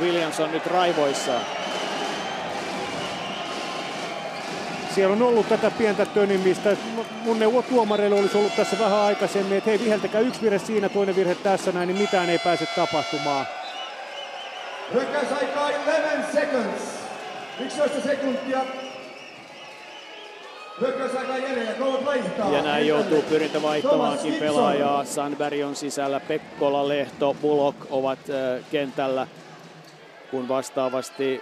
[0.00, 1.40] Williams on nyt raivoissaan.
[4.94, 6.76] Siellä on ollut tätä pientä tönimistä.
[7.24, 11.16] Mun neuvo tuomareille olisi ollut tässä vähän aikaisemmin, että hei viheltäkää yksi virhe siinä, toinen
[11.16, 13.46] virhe tässä näin, niin mitään ei pääse tapahtumaan.
[14.92, 16.82] Hyökkäysaikaa 11 seconds.
[17.60, 18.60] 11 sekuntia.
[22.52, 25.04] Ja näin joutuu pyrintä vaihtamaankin pelaajaa.
[25.04, 28.18] Sandberg on sisällä, Pekkola, Lehto, Bullock ovat
[28.70, 29.26] kentällä
[30.34, 31.40] kun vastaavasti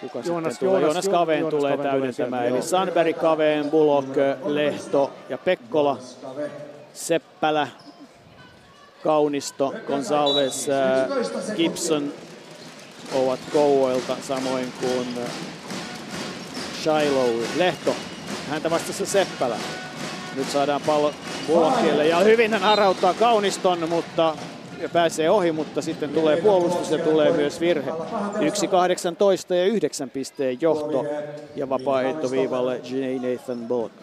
[0.00, 0.80] kuka Joonas, sitten tulee?
[0.80, 2.46] Joonas, Joonas Kaveen Joonas tulee Kaveen täydentämään.
[2.46, 4.08] Eli Sandberg, Kaveen, Bullock,
[4.44, 5.98] Lehto ja Pekkola,
[6.92, 7.68] Seppälä,
[9.02, 12.12] Kaunisto, Gonsalves, äh, Gibson
[13.14, 15.30] ovat Kouvoilta, samoin kuin äh,
[16.82, 17.56] Shiloh.
[17.56, 17.96] Lehto,
[18.48, 19.56] häntä vastassa Seppälä.
[20.40, 21.12] Nyt saadaan pallo
[21.46, 24.36] Bullockille ja hyvin hän harauttaa Kauniston, mutta
[24.80, 27.90] ja pääsee ohi, mutta sitten tulee puolustus ja tulee myös virhe.
[29.50, 31.04] 1-18 ja 9 pisteen johto
[31.56, 32.96] ja vapaa-heittoviivalle J.
[33.28, 33.94] Nathan Bullock.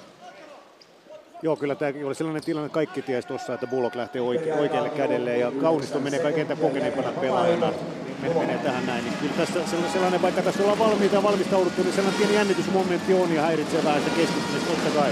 [1.41, 5.38] Joo, kyllä tämä oli sellainen tilanne, kaikki tiesi tuossa, että Bullock lähtee oike- oikealle kädelle
[5.38, 7.73] ja Kaunisto menee kaikkein kokeneempana pelaajana
[8.21, 9.04] menee tähän näin.
[9.04, 9.60] Niin kyllä tässä
[9.93, 14.02] sellainen, vaikka tässä ollaan valmiita ja valmistauduttu, niin sellainen pieni jännitysmomentti on ja häiritsee vähän
[14.02, 15.12] sitä keskittymistä totta kai.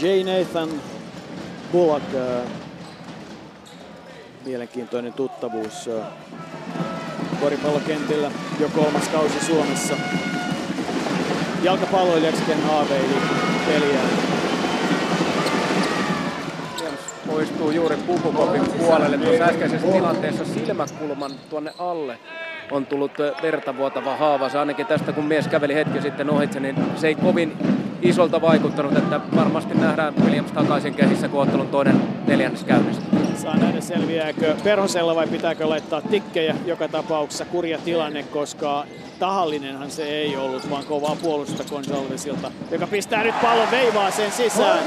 [0.00, 0.24] J.
[0.24, 0.68] Nathan
[1.72, 2.50] Bullock, äh,
[4.46, 6.06] mielenkiintoinen tuttavuus äh,
[7.40, 9.94] koripallokentillä jo kolmas kausi Suomessa.
[11.62, 13.14] Jalkapalloilijaksi ken haaveili
[13.66, 14.00] peliä.
[17.26, 19.18] poistuu juuri pukukopin puolelle.
[19.18, 22.18] Tuossa äskeisessä tilanteessa silmäkulman tuonne alle
[22.70, 24.48] on tullut verta vuotava haava.
[24.48, 27.58] Se ainakin tästä kun mies käveli hetki sitten ohitse, niin se ei kovin
[28.02, 33.18] isolta vaikuttanut, että varmasti nähdään Williams takaisin kehissä, kun ottelun toinen neljännes käynnistyy.
[33.36, 36.56] Saa nähdä selviääkö Perhosella vai pitääkö laittaa tikkejä.
[36.66, 38.84] Joka tapauksessa kurja tilanne, koska
[39.18, 44.84] tahallinenhan se ei ollut, vaan kovaa puolustusta Gonsalvesilta, joka pistää nyt pallon veivaa sen sisään.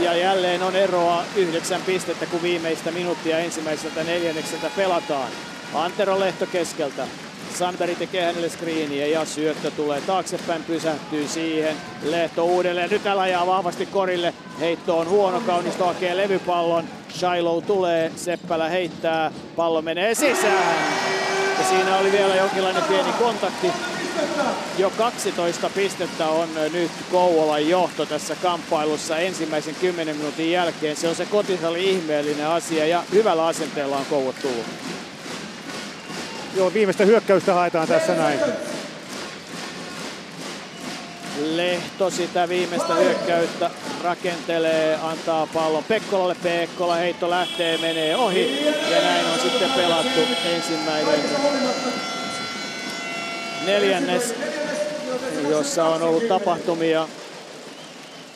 [0.00, 5.28] Ja jälleen on eroa yhdeksän pistettä, kun viimeistä minuuttia ensimmäiseltä neljännekseltä pelataan.
[5.74, 7.02] Antero Lehto keskeltä.
[7.54, 11.76] Sandberg tekee hänelle screeniä ja syöttö tulee taaksepäin, pysähtyy siihen.
[12.02, 14.34] Lehto uudelleen, nyt ajaa vahvasti korille.
[14.60, 16.84] Heitto on huono, Kaunisto hakee levypallon.
[17.08, 20.76] Shiloh tulee, Seppälä heittää, pallo menee sisään.
[21.58, 23.70] Ja siinä oli vielä jonkinlainen pieni kontakti.
[24.78, 30.96] Jo 12 pistettä on nyt Kouvolan johto tässä kamppailussa ensimmäisen 10 minuutin jälkeen.
[30.96, 34.66] Se on se kotisali ihmeellinen asia ja hyvällä asenteella on Kouvo tullut.
[36.56, 38.40] Joo, viimeistä hyökkäystä haetaan tässä näin.
[41.42, 43.70] Lehto sitä viimeistä hyökkäystä
[44.02, 46.36] rakentelee, antaa pallon Pekkolalle.
[46.42, 51.20] Pekkola heitto lähtee, menee ohi ja näin on sitten pelattu ensimmäinen
[53.66, 54.34] neljännes,
[55.50, 57.08] jossa on ollut tapahtumia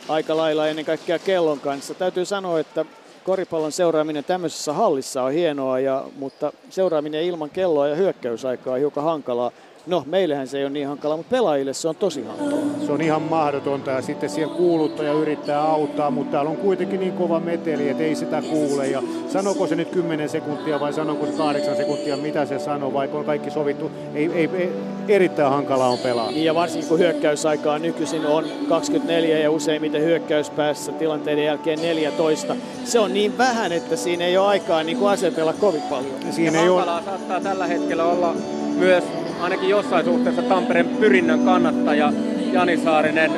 [0.09, 1.94] aika lailla ennen kaikkea kellon kanssa.
[1.94, 2.85] Täytyy sanoa, että
[3.27, 9.05] koripallon seuraaminen tämmöisessä hallissa on hienoa, ja, mutta seuraaminen ilman kelloa ja hyökkäysaikaa on hiukan
[9.05, 9.53] hankalaa.
[9.87, 12.61] No, meillähän se ei ole niin hankala, mutta pelaajille se on tosi hankala.
[12.87, 17.12] Se on ihan mahdotonta ja sitten siellä kuuluttaja yrittää auttaa, mutta täällä on kuitenkin niin
[17.12, 18.87] kova meteli, että ei sitä kuule.
[18.87, 23.11] Ja sanoko se nyt 10 sekuntia vai sanoko se 8 sekuntia, mitä se sanoo, vai
[23.12, 23.90] on kaikki sovittu.
[24.14, 24.72] Ei, ei, ei
[25.09, 26.31] erittäin hankalaa on pelaa.
[26.31, 32.57] Niin ja varsinkin kun hyökkäysaikaa nykyisin on 24 ja useimmiten hyökkäyspäässä tilanteiden jälkeen 14.
[32.85, 36.14] Se on niin vähän, että siinä ei ole aikaa niin kuin asetella kovin paljon.
[36.31, 36.85] Siinä ei ole...
[36.85, 38.35] saattaa tällä hetkellä olla
[38.77, 39.05] myös
[39.41, 42.12] ainakin jossain suhteessa Tampereen pyrinnön kannattaja
[42.53, 43.31] Jani Saarinen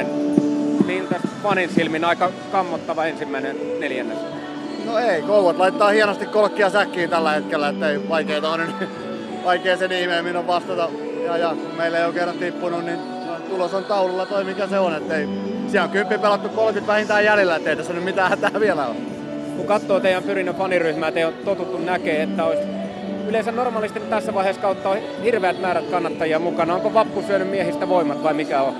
[0.00, 0.06] 22-10.
[0.86, 4.18] Miltä fanin silmin aika kammottava ensimmäinen neljännes?
[4.84, 8.74] No ei, Kouvat laittaa hienosti kolkkia säkkiin tällä hetkellä, ettei vaikeeta on
[9.44, 10.88] vaikea sen ihmeemmin on vastata.
[11.24, 12.98] Ja, ja kun meillä ei ole kerran tippunut, niin
[13.48, 15.28] tulos on taululla toi mikä se on, ettei
[15.68, 19.15] siellä on kymppi pelattu 30 vähintään jäljellä, ettei tässä nyt mitään hätää vielä ole.
[19.56, 22.62] Kun katsoo teidän pyrinnön faniryhmää, te on totuttu näkee, että olisi
[23.28, 26.74] yleensä normaalisti tässä vaiheessa kautta on hirveät määrät kannattajia mukana.
[26.74, 28.74] Onko Vappu syönyt miehistä voimat vai mikä on?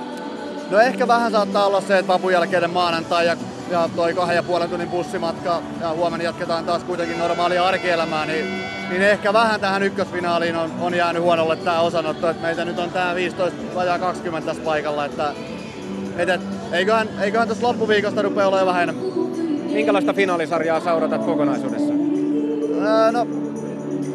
[0.71, 3.37] No ehkä vähän saattaa olla se, että vapun jälkeinen maanantai ja,
[3.71, 8.47] ja toi kahden ja puolen tunnin bussimatka ja huomenna jatketaan taas kuitenkin normaalia arkielämää, niin,
[8.91, 12.91] niin ehkä vähän tähän ykkösfinaaliin on, on jäänyt huonolle tämä osanotto, että meitä nyt on
[12.91, 15.33] tämä 15 vajaa 20 tässä paikalla, että
[16.17, 16.41] et, et,
[16.73, 19.26] eiköhän, eiköhän tässä loppuviikosta rupea olemaan vähän enemmän.
[19.77, 21.93] Minkälaista finaalisarjaa seuratat kokonaisuudessa?
[22.85, 23.27] Öö, no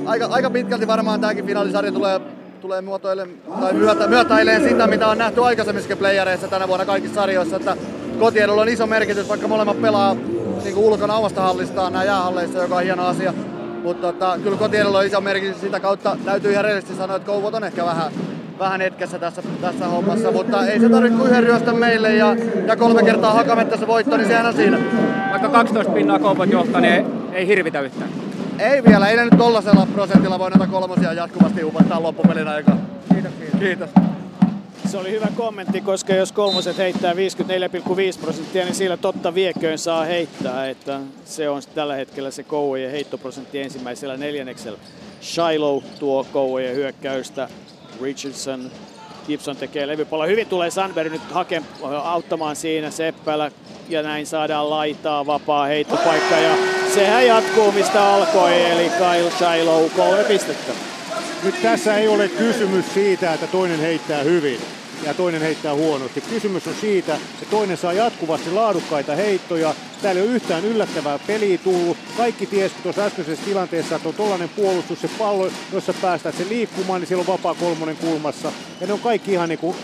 [0.06, 2.22] aika, aika pitkälti varmaan tämäkin finaalisarja tulee,
[2.62, 3.28] tulee muotoille,
[3.60, 7.78] tai myötä, myötäileen sitä, mitä on nähty aikaisemmissa playereissa tänä vuonna kaikissa sarjoissa, että
[8.20, 10.14] kotiedulla on iso merkitys, vaikka molemmat pelaa
[10.64, 13.34] niin kuin ulkona omasta hallistaan nämä jäähalleissa, joka on hieno asia.
[13.84, 16.18] Mutta tota, kyllä kotiedulla on iso merkitys sitä kautta.
[16.26, 18.12] Täytyy ihan rehellisesti sanoa, että Kouvot on ehkä vähän,
[18.62, 22.36] vähän hetkessä tässä, tässä hommassa, mutta ei se tarvitse kuin yhden ryöstön meille ja,
[22.68, 24.80] ja kolme kertaa hakametta se voitto, niin sehän on siinä.
[25.32, 28.10] Vaikka 12 pinnaa Kouvot johtaa, niin ei, ei hirvitä yhtään.
[28.60, 32.78] Ei vielä, ei ne nyt tollasella prosentilla voi näitä kolmosia jatkuvasti upottaa loppupelin aikaa.
[33.14, 33.60] Kiitos, kiitos.
[33.60, 33.90] Kiitos.
[34.86, 37.18] Se oli hyvä kommentti, koska jos kolmoset heittää 54,5
[38.22, 40.70] prosenttia, niin sillä totta vieköön saa heittää.
[40.70, 44.80] Että se on tällä hetkellä se Kouvojen heittoprosentti ensimmäisellä neljänneksellä.
[45.22, 47.50] Shiloh tuo Kouvojen hyökkäystä.
[48.02, 48.72] Richardson.
[49.28, 50.28] Gibson tekee levypallo.
[50.28, 51.62] Hyvin tulee Sandberg nyt hake,
[52.04, 53.52] auttamaan siinä Seppälä.
[53.90, 56.36] Ja näin saadaan laitaa vapaa heittopaikka.
[56.36, 56.58] Ja
[56.94, 58.62] sehän jatkuu mistä alkoi.
[58.72, 60.72] Eli Kyle Shiloh kolme pistettä.
[61.44, 64.60] Nyt tässä ei ole kysymys siitä, että toinen heittää hyvin
[65.06, 66.22] ja toinen heittää huonosti.
[66.22, 69.76] Kysymys on siitä, että toinen saa jatkuvasti laadukkaita heittoja.
[70.02, 71.98] Täällä ei ole yhtään yllättävää peliä tullut.
[72.18, 77.02] Kaikki tiesi tuossa äskeisessä tilanteessa, että on tollainen puolustus, se pallo, jossa päästään se liikkumaan,
[77.02, 78.52] niin siellä on vapaa kolmonen kulmassa.
[78.82, 79.76] Ja ne on kaikki ihan niinku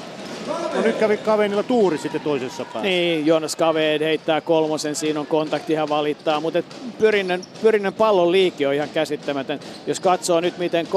[0.47, 2.81] No nyt kävi Kavenilla tuuri sitten toisessa päässä.
[2.81, 6.63] Niin, Jonas Kaveen heittää kolmosen, siinä on kontakti, hän valittaa, mutta
[6.97, 9.59] pyrinnön, pyrinnön pallon liikki on ihan käsittämätön.
[9.87, 10.87] Jos katsoo nyt, miten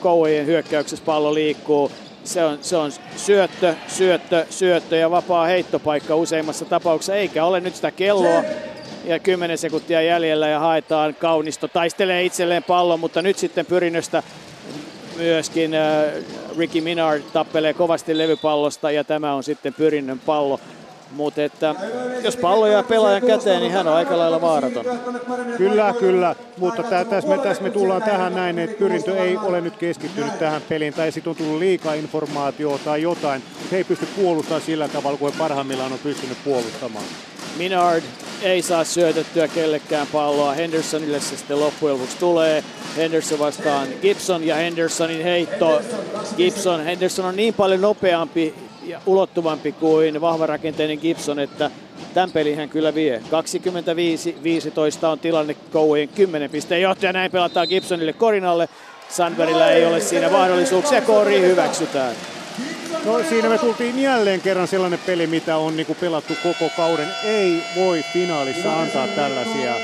[0.00, 1.90] Kouvojen hyökkäyksessä pallo liikkuu,
[2.26, 7.74] se on, se on syöttö, syöttö, syöttö ja vapaa heittopaikka useimmassa tapauksessa, eikä ole nyt
[7.74, 8.42] sitä kelloa.
[9.04, 14.22] Ja 10 sekuntia jäljellä ja haetaan kaunisto, taistelee itselleen pallon, mutta nyt sitten pyrinnöstä
[15.16, 16.04] myöskin äh,
[16.58, 20.60] Ricky Minard tappelee kovasti levypallosta ja tämä on sitten pyrinnön pallo.
[21.10, 21.74] Mutta että
[22.24, 24.84] jos pallo jää pelaajan käteen, niin hän on aika lailla vaaraton.
[25.56, 26.34] Kyllä, kyllä.
[26.58, 30.62] Mutta tässä me, täs me tullaan tähän näin, että pyrintö ei ole nyt keskittynyt tähän
[30.68, 30.94] peliin.
[30.94, 33.42] Tai sitten on tullut liikaa informaatiota tai jotain.
[33.72, 37.04] He ei pysty puolustamaan sillä tavalla, kuin parhaimmillaan on pystynyt puolustamaan.
[37.56, 38.02] Minard
[38.42, 40.52] ei saa syötettyä kellekään palloa.
[40.52, 42.64] Hendersonille se sitten loppujen lopuksi tulee.
[42.96, 45.82] Henderson vastaan Gibson ja Hendersonin heitto.
[46.36, 48.54] Gibson, Henderson on niin paljon nopeampi
[48.86, 51.70] ja ulottuvampi kuin vahvarakenteinen Gibson, että
[52.16, 53.22] Tämän pelin hän kyllä vie.
[55.02, 57.12] 25-15 on tilanne Kouvojen 10 pisteen johtaja.
[57.12, 58.68] Näin pelataan Gibsonille Korinalle.
[59.08, 61.00] Sandbergillä ei ole siinä mahdollisuuksia.
[61.00, 62.14] Kori hyväksytään.
[63.04, 67.08] No siinä me tultiin jälleen kerran sellainen peli, mitä on niinku pelattu koko kauden.
[67.24, 69.74] Ei voi finaalissa antaa tällaisia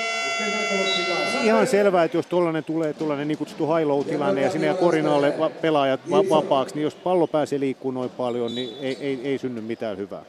[1.44, 5.34] ihan selvää, että jos tuollainen tulee tuollainen niin kutsuttu high tilanne ja sinne ja korinalle
[5.38, 9.38] va- pelaajat va- vapaaksi, niin jos pallo pääsee liikkumaan noin paljon, niin ei, ei, ei
[9.38, 10.22] synny mitään hyvää.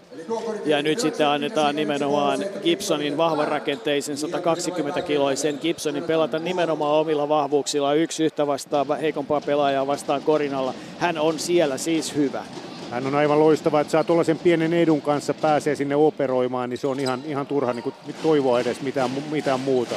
[0.65, 8.23] Ja nyt sitten annetaan nimenomaan Gibsonin vahvan rakenteisen 120-kiloisen Gibsonin pelata nimenomaan omilla vahvuuksilla yksi
[8.23, 10.73] yhtä vastaan heikompaa pelaajaa vastaan Korinalla.
[10.99, 12.43] Hän on siellä siis hyvä.
[12.93, 16.87] Hän on aivan loistava, että saa tuollaisen pienen edun kanssa pääsee sinne operoimaan, niin se
[16.87, 19.95] on ihan, ihan turha niin kuin toivoa edes mitään, mitään muuta.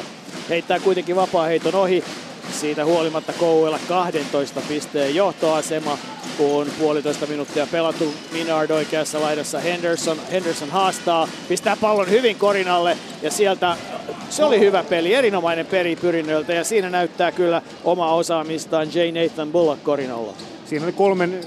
[0.48, 2.04] Heittää kuitenkin vapaa heiton ohi.
[2.52, 5.98] Siitä huolimatta Kouella 12 pisteen johtoasema,
[6.36, 8.14] kun puolitoista minuuttia pelattu.
[8.32, 10.18] Minard oikeassa laidassa Henderson.
[10.32, 13.76] Henderson haastaa, pistää pallon hyvin korinalle ja sieltä
[14.30, 18.98] se oli hyvä peli, erinomainen peli Pyrinnöltä ja siinä näyttää kyllä oma osaamistaan J.
[19.20, 20.55] Nathan Bullock korinalla.
[20.66, 21.40] Siinä oli kolmen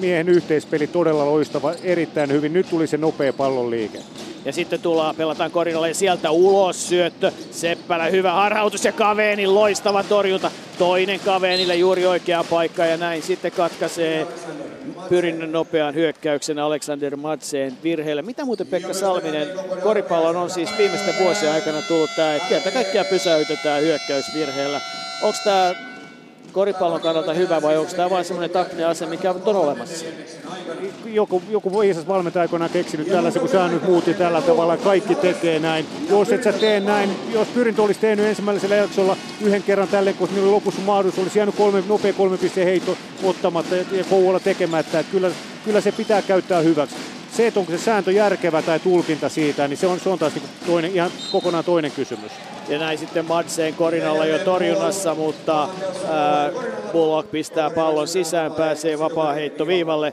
[0.00, 2.52] miehen yhteispeli todella loistava, erittäin hyvin.
[2.52, 3.98] Nyt tuli se nopea pallon liike.
[4.44, 7.32] Ja sitten tullaan, pelataan korinalle ja sieltä ulos syöttö.
[7.50, 10.50] Seppälä hyvä harhautus ja Kaveenin loistava torjunta.
[10.78, 14.26] Toinen Kaveenille juuri oikea paikka ja näin sitten katkaisee
[15.08, 18.22] pyrinnön nopean hyökkäyksen Alexander Madseen virheellä.
[18.22, 19.48] Mitä muuten Pekka Salminen,
[19.82, 24.80] koripallon on siis viimeisten vuosien aikana tullut tämä, että kerta kaikkiaan pysäytetään hyökkäysvirheellä.
[25.22, 25.74] Onko tämä
[26.54, 30.04] koripallon kannalta hyvä vai onko tämä vain semmoinen taktinen ase, mikä on olemassa?
[31.06, 35.86] Joku, joku viisas valmentaja aikoinaan keksinyt tällaisen, kun säännöt muutti tällä tavalla, kaikki tekee näin.
[36.10, 40.28] Jos et sä tee näin, jos pyrintö olisi tehnyt ensimmäisellä jaksolla yhden kerran tälle, kun
[40.34, 45.12] niillä lopussa mahdollisuus, olisi jäänyt kolme, nopea kolme pisteen heitto ottamatta ja Kouvola tekemättä, että
[45.12, 45.30] kyllä,
[45.64, 46.96] kyllä se pitää käyttää hyväksi.
[47.36, 50.34] Se, että onko se sääntö järkevä tai tulkinta siitä, niin se on, se on taas
[50.34, 52.32] niin toinen, ihan kokonaan toinen kysymys.
[52.68, 55.68] Ja näin sitten Madseen korinalla jo torjunnassa, mutta
[56.10, 56.50] ää,
[56.92, 60.12] Bullock pistää pallon sisään, pääsee vapaa heitto viivalle.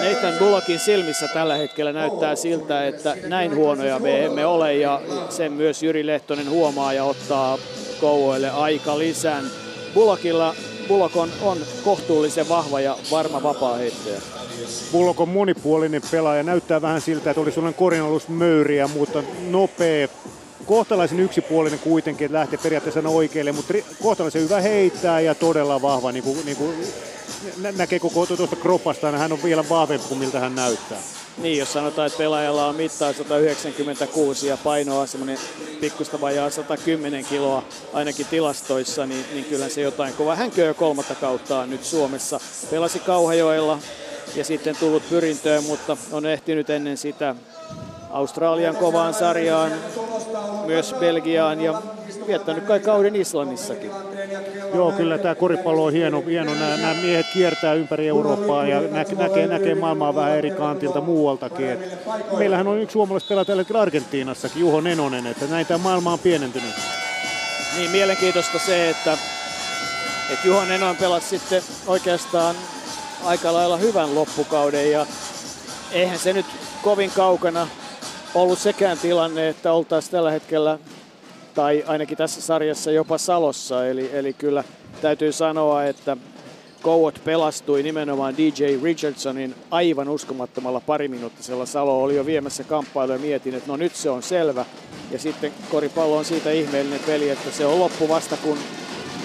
[0.00, 5.00] Nathan Bullockin silmissä tällä hetkellä näyttää siltä, että näin huonoja me emme ole ja
[5.30, 7.58] sen myös Jyri Lehtonen huomaa ja ottaa
[8.00, 9.44] Kouvoille aika lisän.
[9.94, 10.54] Bullockilla
[10.88, 14.35] Bullock on, on kohtuullisen vahva ja varma vapaa heittäjä.
[14.92, 16.42] Bullock on monipuolinen pelaaja.
[16.42, 20.08] Näyttää vähän siltä, että oli sellainen korinallusmöyriä, mutta nopea,
[20.66, 26.24] kohtalaisen yksipuolinen kuitenkin, että lähtee periaatteessa oikealle, mutta kohtalaisen hyvä heittää ja todella vahva, niin
[26.24, 26.76] kuin, niin kuin
[27.76, 30.98] näkee koko tuosta kropasta, hän on vielä vahvempi kuin miltä hän näyttää.
[31.38, 35.38] Niin, jos sanotaan, että pelaajalla on mittaa 196 ja painoa semmoinen
[35.80, 37.62] pikkusta vajaa 110 kiloa
[37.92, 40.36] ainakin tilastoissa, niin, niin kyllä se jotain kova.
[40.36, 42.40] Hän köö kolmatta kauttaa nyt Suomessa.
[42.70, 43.78] Pelasi Kauhajoella
[44.36, 47.34] ja sitten tullut pyrintöön, mutta on ehtinyt ennen sitä
[48.10, 49.72] Australian kovaan sarjaan,
[50.66, 51.82] myös Belgiaan ja
[52.26, 53.90] viettänyt kai kauden Islannissakin.
[54.74, 56.22] Joo, kyllä tämä koripallo on hieno.
[56.26, 56.54] hieno.
[56.54, 61.70] Nämä, nämä miehet kiertää ympäri Eurooppaa ja nä, näkee, näkee maailmaa vähän eri kantilta muualtakin.
[61.70, 61.80] Et
[62.38, 66.74] meillähän on yksi suomalaispelaaja tällä hetkellä Argentiinassakin, Juho Nenonen, että näin tämä maailma on pienentynyt.
[67.76, 69.18] Niin, mielenkiintoista se, että,
[70.32, 72.56] että Juho Nenonen pelasi sitten oikeastaan
[73.26, 75.06] aika lailla hyvän loppukauden ja
[75.92, 76.46] eihän se nyt
[76.82, 77.68] kovin kaukana
[78.34, 80.78] ollut sekään tilanne, että oltaisiin tällä hetkellä
[81.54, 83.86] tai ainakin tässä sarjassa jopa Salossa.
[83.86, 84.64] Eli, eli kyllä
[85.02, 86.16] täytyy sanoa, että
[86.82, 91.66] Kouot pelastui nimenomaan DJ Richardsonin aivan uskomattomalla pariminuuttisella.
[91.66, 94.64] Salo oli jo viemässä kamppailu ja mietin, että no nyt se on selvä.
[95.10, 98.58] Ja sitten koripallo on siitä ihmeellinen peli, että se on loppu vasta kun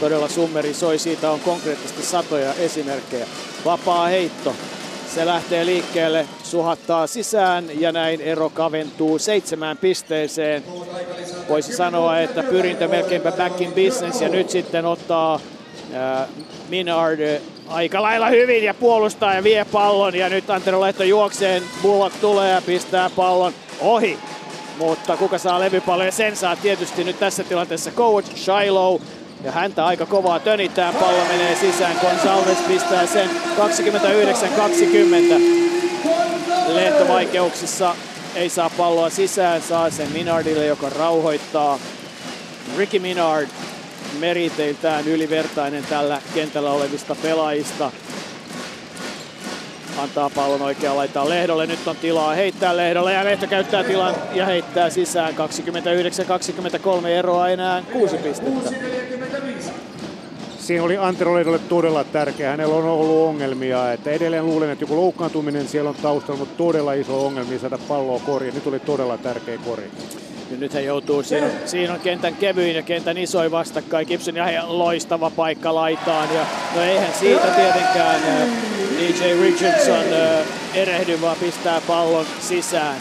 [0.02, 0.98] todella summeri soi.
[0.98, 3.26] Siitä on konkreettisesti satoja esimerkkejä.
[3.66, 4.56] Vapaa heitto.
[5.16, 10.64] Se lähtee liikkeelle, suhattaa sisään ja näin ero kaventuu seitsemään pisteeseen.
[11.50, 15.40] Voisi sanoa, että pyrintö melkeinpä back in business ja nyt sitten ottaa
[15.94, 16.28] äh,
[16.70, 22.16] Minard aika lailla hyvin ja puolustaa ja vie pallon ja nyt Antero Lehto juokseen, Bullock
[22.22, 24.20] tulee ja pistää pallon ohi.
[24.78, 29.02] Mutta kuka saa levypallon ja sen saa tietysti nyt tässä tilanteessa coach Shiloh
[29.44, 33.34] ja häntä aika kovaa tönittää, pallo menee sisään, Gonzalez pistää sen 29-20.
[36.68, 37.96] Lehto vaikeuksissa
[38.36, 41.80] ei saa palloa sisään, saa sen Minardille, joka rauhoittaa.
[42.78, 43.48] Ricky Minard
[44.20, 47.92] meriteiltään ylivertainen tällä kentällä olevista pelaajista.
[50.02, 51.68] Antaa pallon oikeaan laittaa Lehdolle.
[51.68, 55.34] Nyt on tilaa heittää Lehdolle ja Lehto käyttää tilan ja heittää sisään.
[57.04, 58.70] 29-23 eroa enää kuusi pistettä.
[60.58, 62.50] siinä oli Antero Lehdolle todella tärkeä.
[62.50, 63.94] Hänellä on ollut ongelmia.
[63.94, 68.20] Että edelleen luulen, että joku loukkaantuminen siellä on taustalla, mutta todella iso ongelmia saada palloa
[68.26, 68.54] koriin.
[68.54, 69.92] Nyt oli todella tärkeä kori.
[70.52, 74.08] Ja nyt hän joutuu, siinä, siinä on kentän kevyin ja kentän isoin vastakkain.
[74.08, 76.36] Gibson ihan loistava paikka laitaan.
[76.36, 76.46] Ja,
[76.76, 78.22] no eihän siitä tietenkään
[79.00, 80.06] DJ Richardson
[80.74, 82.96] erehdy, vaan pistää pallon sisään.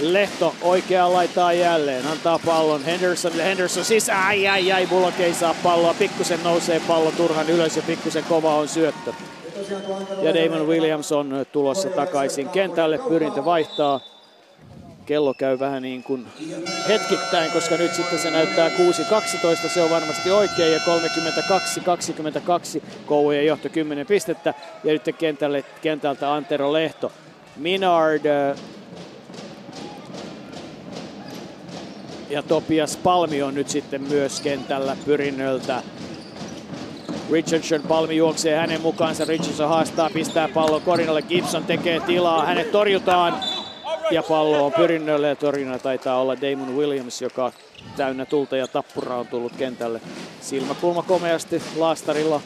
[0.00, 5.54] Lehto oikeaan laitaa jälleen, antaa pallon Hendersonille, Henderson sisään, ai ai ai, Bullock ei saa
[5.62, 9.12] palloa, pikkusen nousee pallo turhan ylös ja pikkusen kova on syöttö.
[10.22, 14.13] Ja Damon Williams on tulossa takaisin kentälle, pyrintö vaihtaa.
[15.06, 16.26] Kello käy vähän niin kuin
[16.88, 20.80] hetkittäin, koska nyt sitten se näyttää 6.12, se on varmasti oikein ja
[22.78, 27.12] 32-22, Kouvojen johto 10 pistettä ja nyt kentälle, kentältä Antero Lehto.
[27.56, 28.24] Minard
[32.30, 35.82] ja Topias Palmi on nyt sitten myös kentällä pyrinnöltä.
[37.30, 39.24] Richardson Palmi juoksee hänen mukaansa.
[39.24, 41.22] Richardson haastaa, pistää pallo Korinalle.
[41.22, 42.46] Gibson tekee tilaa.
[42.46, 43.34] Hänet torjutaan.
[44.10, 47.52] Ja pallo on pyrinnölle ja torjuna taitaa olla Damon Williams, joka
[47.96, 50.00] täynnä tulta ja tappura on tullut kentälle.
[50.40, 52.40] Silmäkulma komeasti laastarilla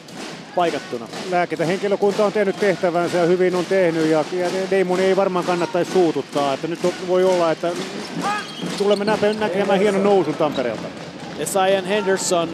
[0.55, 1.07] paikattuna.
[1.31, 4.23] Lääkintähenkilökunta on tehnyt tehtävänsä ja hyvin on tehnyt ja,
[4.71, 6.53] Damon ei varmaan kannattaisi suututtaa.
[6.53, 7.71] Että nyt voi olla, että
[8.77, 9.05] tulemme
[9.39, 10.87] näkemään hienon nousun Tampereelta.
[11.39, 12.49] Ja Cyan Henderson,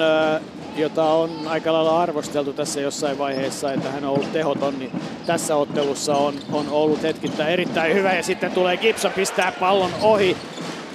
[0.76, 4.92] jota on aika lailla arvosteltu tässä jossain vaiheessa, että hän on ollut tehoton, niin
[5.26, 8.14] tässä ottelussa on, on ollut hetkittäin erittäin hyvä.
[8.14, 10.38] Ja sitten tulee Gibson pistää pallon ohi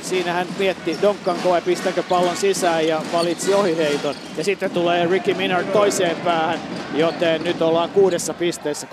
[0.02, 4.14] Siinä hän mietti donkkanko vai pistänkö pallon sisään ja valitsi ohiheiton.
[4.36, 6.58] Ja sitten tulee Ricky Minard toiseen päähän,
[6.94, 8.86] joten nyt ollaan kuudessa pisteessä,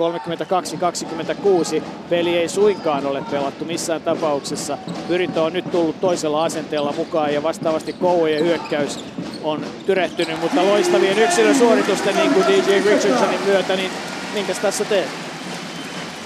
[1.80, 1.84] 32-26.
[2.10, 4.78] Peli ei suinkaan ole pelattu missään tapauksessa.
[5.08, 9.00] Pyrintö on nyt tullut toisella asenteella mukaan ja vastaavasti Kouvojen hyökkäys
[9.44, 13.92] on tyrehtynyt, mutta loistavien yksilösuoritusten niin kuin DJ Richardsonin myötä, niin
[14.34, 15.27] minkäs tässä teet?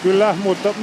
[0.03, 0.73] Kyllä, mutta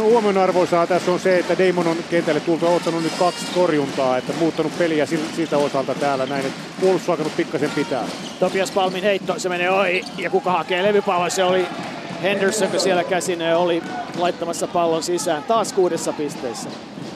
[0.00, 4.78] huomionarvoisaa tässä on se, että Damon on kentälle tultu ottanut nyt kaksi torjuntaa, että muuttanut
[4.78, 8.04] peliä siltä osalta täällä näin, että puolustus alkanut pikkasen pitää.
[8.40, 11.66] Topias Palmin heitto, se menee ohi ja kuka hakee levypallon, se oli
[12.22, 13.82] Henderson, kun siellä käsin oli
[14.18, 16.68] laittamassa pallon sisään taas kuudessa pisteessä.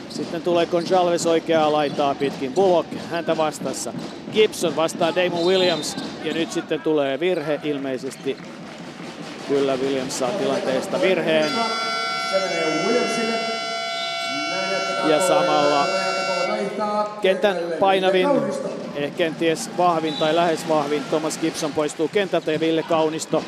[0.08, 2.52] Sitten tulee Gonzalez oikeaa laitaa pitkin.
[2.52, 3.92] Bullock häntä vastassa.
[4.32, 8.36] Gibson vastaa Damon Williams ja nyt sitten tulee virhe ilmeisesti
[9.50, 11.52] Kyllä Williams saa tilanteesta virheen.
[15.04, 15.86] Ja samalla
[17.22, 18.28] kentän painavin,
[18.96, 23.44] ehkä kenties vahvin tai lähes vahvin, Thomas Gibson poistuu kentältä ja Ville Kaunisto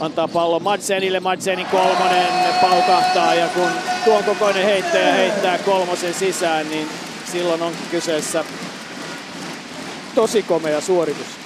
[0.00, 1.20] antaa pallon Madsenille.
[1.20, 2.26] Madsenin kolmonen
[2.60, 3.70] paukahtaa ja kun
[4.04, 6.88] tuon kokoinen heittäjä heittää kolmosen sisään, niin
[7.32, 8.44] silloin on kyseessä
[10.14, 11.37] tosi komea suoritus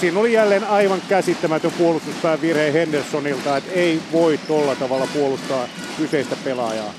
[0.00, 5.68] siinä oli jälleen aivan käsittämätön puolustuspään virhe Hendersonilta, että ei voi tolla tavalla puolustaa
[5.98, 6.94] kyseistä pelaajaa.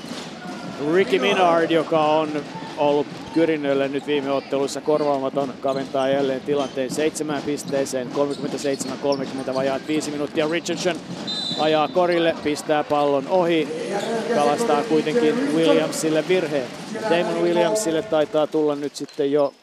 [0.94, 2.28] Ricky Minard, joka on
[2.76, 8.08] ollut Kyrinnölle nyt viime otteluissa korvaamaton, kaventaa jälleen tilanteen seitsemään pisteeseen,
[9.50, 10.48] 37-30 vajaat viisi minuuttia.
[10.50, 10.96] Richardson
[11.58, 13.68] ajaa korille, pistää pallon ohi,
[14.34, 16.66] kalastaa kuitenkin Williamsille virheen.
[17.10, 19.54] Damon Williamsille taitaa tulla nyt sitten jo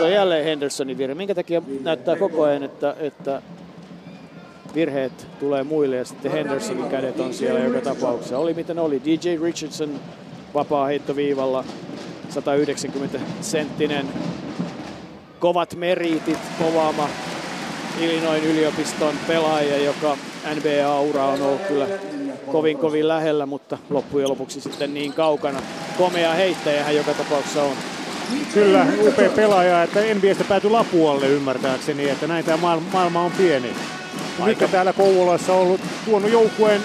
[0.00, 1.14] se on jälleen Hendersonin virhe.
[1.14, 3.42] Minkä takia näyttää koko ajan, että, että
[4.74, 8.38] virheet tulee muille ja sitten Hendersonin kädet on siellä joka tapauksessa.
[8.38, 9.02] Oli miten oli.
[9.04, 10.00] DJ Richardson
[10.54, 11.64] vapaa heittoviivalla
[12.28, 14.06] 190 senttinen
[15.40, 17.08] kovat meritit kovaama
[18.00, 20.16] Illinoin yliopiston pelaaja, joka
[20.54, 21.86] NBA-ura on ollut kyllä
[22.52, 25.62] kovin kovin lähellä, mutta loppujen lopuksi sitten niin kaukana.
[25.98, 27.76] Komea heittäjä hän joka tapauksessa on.
[28.54, 33.68] Kyllä, upea pelaaja, että NBAstä päätyi Lapualle ymmärtääkseni, että näin tämä maailma, maailma on pieni.
[33.68, 34.44] Aika.
[34.46, 36.80] Mikä täällä Kouvolassa on ollut tuonut joukkueen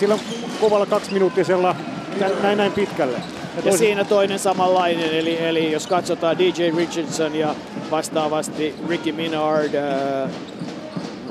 [0.00, 0.18] sillä
[0.60, 1.76] kovalla kaksiminuuttisella
[2.42, 3.18] näin, näin pitkälle.
[3.56, 7.54] Ja, ja siinä toinen samanlainen, eli, eli jos katsotaan DJ Richardson ja
[7.90, 10.30] vastaavasti Ricky Minard, äh,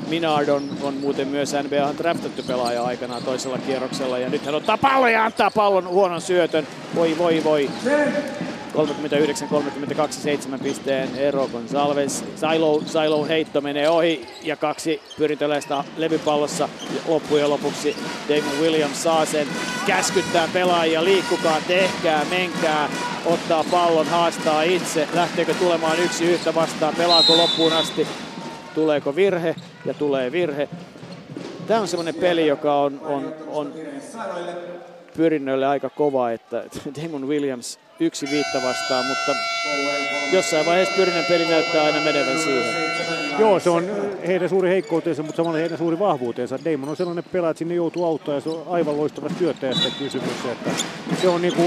[0.08, 4.78] Minard on, on muuten myös NBA draftattu pelaaja aikanaan toisella kierroksella ja nyt hän ottaa
[4.78, 6.66] pallon ja antaa pallon huonon syötön.
[6.94, 7.70] Voi voi voi.
[8.74, 12.24] 39-32 7 pisteen ero Gonsalves.
[12.36, 16.68] Silo, Silo heitto menee ohi ja kaksi pyrintöläistä levypallossa.
[17.06, 17.96] Loppujen lopuksi
[18.28, 19.46] Damon Williams saa sen
[19.86, 22.88] käskyttää pelaajia, liikkukaa, tehkää, menkää,
[23.26, 25.08] ottaa pallon, haastaa itse.
[25.14, 28.06] Lähteekö tulemaan yksi yhtä vastaan, pelaako loppuun asti,
[28.74, 30.68] tuleeko virhe ja tulee virhe.
[31.66, 33.74] Tämä on semmoinen peli, joka on, on, on
[35.16, 36.64] pyrinnöille aika kova, että
[37.02, 39.34] Damon Williams yksi viitta vastaan, mutta
[40.32, 43.23] jossain vaiheessa Pyrinen peli näyttää aina menevän siihen.
[43.38, 43.84] Joo, se on
[44.26, 46.58] heidän suuri heikkoutensa, mutta samalla heidän suuri vahvuutensa.
[46.64, 50.44] Damon on sellainen pelaaja, että sinne joutuu auttaa ja se on aivan loistavasta syöttäjästä kysymys.
[50.52, 50.70] Että
[51.22, 51.62] se, on niinku,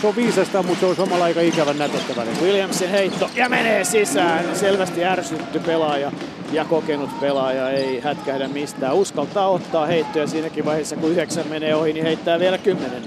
[0.00, 2.40] se on viisasta, mutta se on samalla aika ikävän näköistä välillä.
[2.42, 4.56] Williamsin heitto ja menee sisään.
[4.56, 6.12] Selvästi ärsytty pelaaja
[6.52, 8.94] ja kokenut pelaaja ei hätkähdä mistään.
[8.94, 13.02] Uskaltaa ottaa heittoja siinäkin vaiheessa, kun yhdeksän menee ohi, niin heittää vielä kymmenen.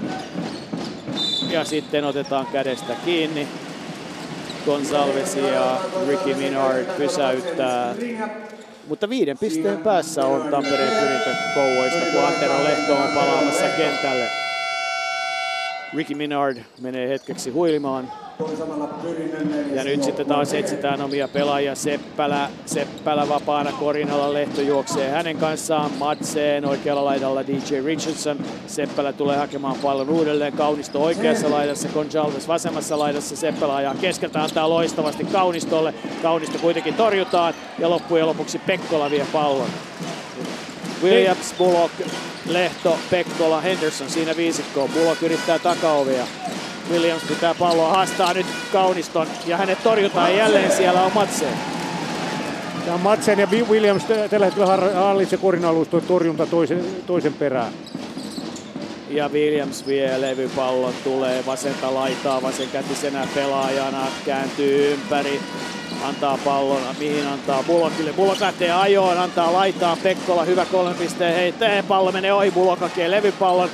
[1.50, 3.48] Ja sitten otetaan kädestä kiinni.
[4.66, 7.94] Gonzalez ja Ricky Minard pysäyttää.
[8.88, 14.26] Mutta viiden pisteen päässä on Tampereen pyrintö Kouvoista, kun Antero Lehto on palaamassa kentälle.
[15.96, 18.12] Ricky Minard menee hetkeksi huilimaan.
[19.74, 21.74] Ja nyt sitten taas etsitään omia pelaajia.
[21.74, 25.90] Seppälä, Seppälä vapaana Korinalla Lehto juoksee hänen kanssaan.
[25.98, 28.38] Matseen oikealla laidalla DJ Richardson.
[28.66, 30.52] Seppälä tulee hakemaan pallon uudelleen.
[30.52, 33.36] Kaunisto oikeassa laidassa, Gonzalves vasemmassa laidassa.
[33.36, 35.94] Seppälä ajaa keskeltä, antaa loistavasti Kaunistolle.
[36.22, 39.68] Kaunisto kuitenkin torjutaan ja loppujen lopuksi Pekkola vie pallon.
[41.02, 41.94] Williams, Bullock,
[42.48, 44.90] Lehto, Pekkola, Henderson siinä viisikkoon.
[44.90, 46.26] Bullock yrittää takaovia.
[46.90, 51.54] Williams pitää palloa, haastaa nyt Kauniston ja hänet torjutaan jälleen siellä on Matseen.
[52.86, 57.72] Ja Matsen ja Williams tällä hetkellä hallitsee korin alusta torjunta toisen, toisen perään.
[59.10, 65.40] Ja Williams vie levypallon, tulee vasenta laitaa, vasenkätisenä pelaajana, kääntyy ympäri,
[66.04, 68.12] antaa pallon, mihin antaa Bullockille.
[68.12, 73.10] Bullock lähtee ajoon, antaa laitaa Pekkola, hyvä kolmen pisteen heittää, pallo menee ohi, Bullock hakee
[73.10, 73.70] levypallon,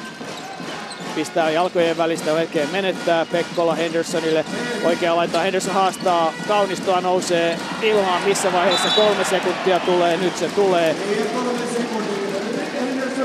[1.14, 4.44] pistää jalkojen välistä, oikein menettää Pekkola Hendersonille.
[4.84, 10.96] Oikea laittaa, Henderson haastaa, kaunistoa nousee ilmaan, missä vaiheessa kolme sekuntia tulee, nyt se tulee.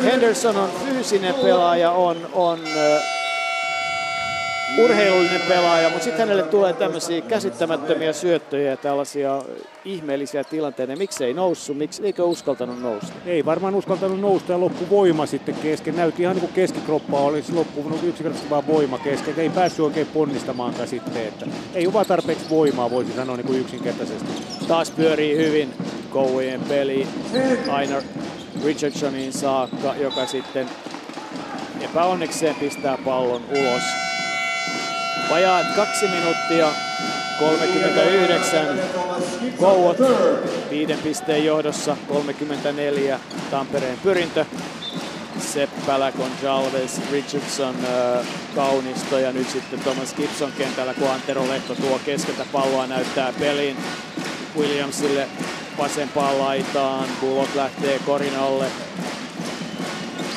[0.04, 2.60] Henderson on fyysinen pelaaja, on, on
[4.78, 9.44] urheilullinen pelaaja, mutta sitten hänelle tulee tämmöisiä käsittämättömiä syöttöjä ja tällaisia
[9.86, 10.96] ihmeellisiä tilanteita.
[10.96, 11.78] Miksi ei noussut?
[11.78, 13.14] Miksi, eikö uskaltanut nousta?
[13.26, 15.96] Ei varmaan uskaltanut nousta ja loppu voima sitten kesken.
[15.96, 19.34] Näytti ihan niin kuin keskikroppa olisi loppunut yksinkertaisesti vaan voima kesken.
[19.38, 21.28] Ei päässyt oikein ponnistamaan sitten.
[21.28, 24.30] Että ei ole vaan tarpeeksi voimaa, voisi sanoa niin kuin yksinkertaisesti.
[24.68, 25.74] Taas pyörii hyvin
[26.10, 27.08] Kouvojen peli
[27.70, 28.02] aina
[28.66, 30.70] Richardsonin saakka, joka sitten
[31.82, 34.03] epäonnekseen pistää pallon ulos
[35.30, 36.68] Vajaat kaksi minuuttia
[37.40, 38.80] 39.
[39.58, 39.98] Kouot
[40.70, 43.20] viiden pisteen johdossa 34
[43.52, 44.46] Tampereen pyrintö.
[45.40, 47.76] Seppälä, Gonzalez, Richardson,
[48.56, 53.78] Kaunisto ja nyt sitten Thomas Gibson kentällä, kun Antero Lehto tuo keskeltä palloa näyttää pelin
[54.58, 55.28] Williamsille
[55.78, 57.10] vasempaan laitaan.
[57.22, 58.66] Bullock lähtee korin alle.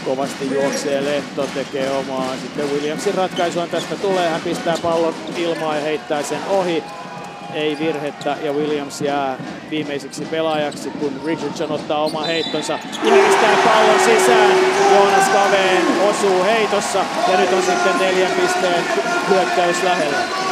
[0.07, 2.37] Kovasti juoksee Lehto, tekee omaa.
[2.43, 4.29] Sitten Williamsin ratkaisuun tästä tulee.
[4.29, 6.83] Hän pistää pallon ilmaan ja heittää sen ohi.
[7.55, 9.39] Ei virhettä ja Williams jää
[9.71, 14.51] viimeiseksi pelaajaksi, kun Richardson ottaa oma heittonsa ja pistää pallon sisään.
[14.95, 18.85] Joonas Kaveen osuu heitossa ja nyt on sitten neljän pisteen
[19.29, 20.46] hyökkäys lähellä.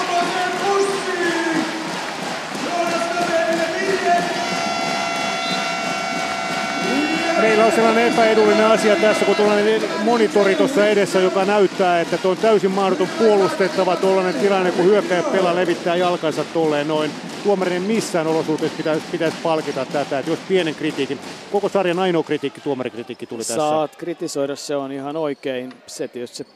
[7.45, 12.31] Meillä on sellainen epäedullinen asia tässä, kun tuollainen monitori tuossa edessä, joka näyttää, että tuo
[12.31, 17.11] on täysin mahdoton puolustettava tuollainen tilanne, kun hyökkäjä pelaa levittää jalkansa tolleen noin.
[17.45, 21.19] Tuomarin missään olosuhteessa pitäisi, pitäisi palkita tätä, että jos pienen kritiikin,
[21.53, 23.55] koko sarjan ainoa kritiikki, tuomarikritiikki tuli tässä.
[23.55, 25.73] Saat kritisoida, se on ihan oikein.
[25.87, 26.47] Se tietysti se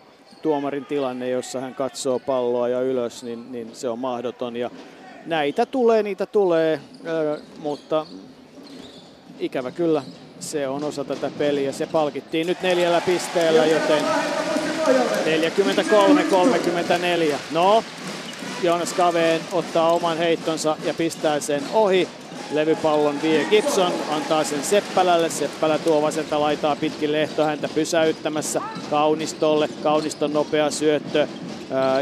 [0.43, 4.57] tuomarin tilanne, jossa hän katsoo palloa ja ylös, niin, niin se on mahdoton.
[4.57, 4.70] Ja
[5.26, 6.80] näitä tulee, niitä tulee,
[7.59, 8.07] mutta
[9.39, 10.03] ikävä kyllä
[10.41, 11.72] se on osa tätä peliä.
[11.72, 14.03] Se palkittiin nyt neljällä pisteellä, joten
[17.32, 17.34] 43-34.
[17.51, 17.84] No,
[18.62, 22.09] Jonas Kaveen ottaa oman heittonsa ja pistää sen ohi.
[22.53, 25.30] Levypallon vie Gibson, antaa sen Seppälälle.
[25.30, 28.61] Seppälä tuo vasenta laitaa pitkin lehto häntä pysäyttämässä
[28.91, 29.68] Kaunistolle.
[29.82, 31.26] Kauniston nopea syöttö.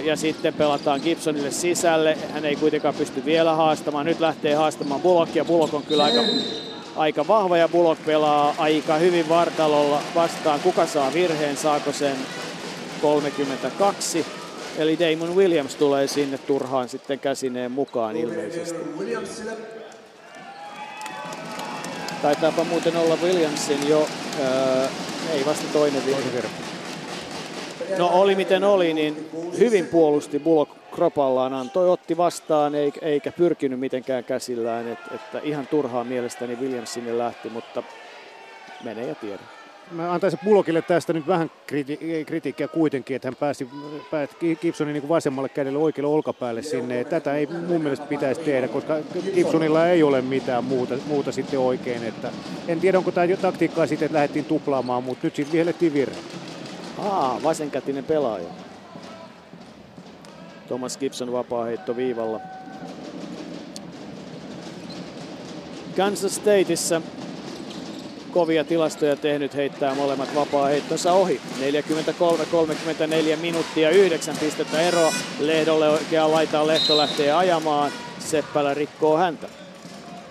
[0.04, 2.18] Ja sitten pelataan Gibsonille sisälle.
[2.32, 4.06] Hän ei kuitenkaan pysty vielä haastamaan.
[4.06, 6.20] Nyt lähtee haastamaan Bullock ja Bullock on kyllä aika
[6.96, 10.60] aika vahva ja Bullock pelaa aika hyvin vartalolla vastaan.
[10.60, 12.16] Kuka saa virheen, saako sen
[13.02, 14.26] 32.
[14.78, 18.78] Eli Damon Williams tulee sinne turhaan sitten käsineen mukaan ilmeisesti.
[22.22, 24.08] Taitaapa muuten olla Williamsin jo,
[24.42, 24.88] ää,
[25.32, 26.48] ei vasta toinen virhe.
[27.98, 33.80] No oli miten oli, niin hyvin puolusti Bullock kropallaan, antoi, otti vastaan eikä, eikä pyrkinyt
[33.80, 34.88] mitenkään käsillään.
[34.88, 37.82] Et, että ihan turhaa mielestäni Williams sinne lähti, mutta
[38.84, 39.42] menee ja tiedä.
[39.90, 43.68] mä antaisin Bulokille tästä nyt vähän kriti- kritiikkiä kuitenkin, että hän pääsi,
[44.10, 47.04] pääsi Gibsonin niin vasemmalle kädelle oikealle olkapäälle sinne.
[47.04, 48.96] Tätä ei mun mielestä pitäisi tehdä, koska
[49.34, 52.04] Gibsonilla ei ole mitään muuta, muuta sitten oikein.
[52.04, 52.30] Että
[52.68, 56.16] en tiedä, onko tämä taktiikkaa sitten, että lähdettiin tuplaamaan, mutta nyt sitten vihellettiin virhe.
[56.98, 58.65] Aa, vasenkätinen pelaaja.
[60.68, 62.40] Thomas Gibson vapaa heitto viivalla.
[65.96, 67.02] Kansas Stateissa
[68.32, 71.40] kovia tilastoja tehnyt heittää molemmat vapaa heittonsa ohi.
[71.60, 75.12] 43-34 minuuttia, 9 pistettä ero.
[75.40, 77.92] Lehdolle oikeaan laitaan Lehto lähtee ajamaan.
[78.18, 79.48] Seppälä rikkoo häntä.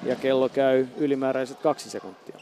[0.04, 2.36] Ja kello käy ylimääräiset kaksi sekuntia.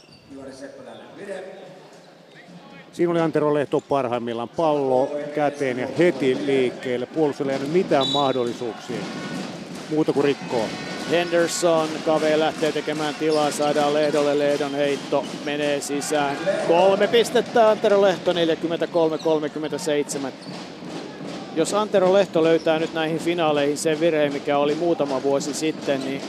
[2.93, 7.05] Siinä oli Antero Lehto parhaimmillaan pallo käteen ja heti liikkeelle.
[7.05, 8.97] Puolustajalla ei mitään mahdollisuuksia
[9.89, 10.65] muuta kuin rikkoa.
[11.11, 16.37] Henderson, Kave lähtee tekemään tilaa, saadaan Lehdolle, Lehdon heitto menee sisään.
[16.67, 18.35] Kolme pistettä Antero Lehto, 43-37.
[21.55, 26.21] Jos Antero Lehto löytää nyt näihin finaaleihin sen virheen, mikä oli muutama vuosi sitten, niin,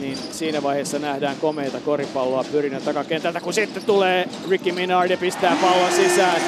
[0.00, 5.56] niin siinä vaiheessa nähdään komeita koripalloa pyrinnän takakentältä, kun sitten tulee Ricky Minard ja pistää
[5.60, 6.42] pallon sisään.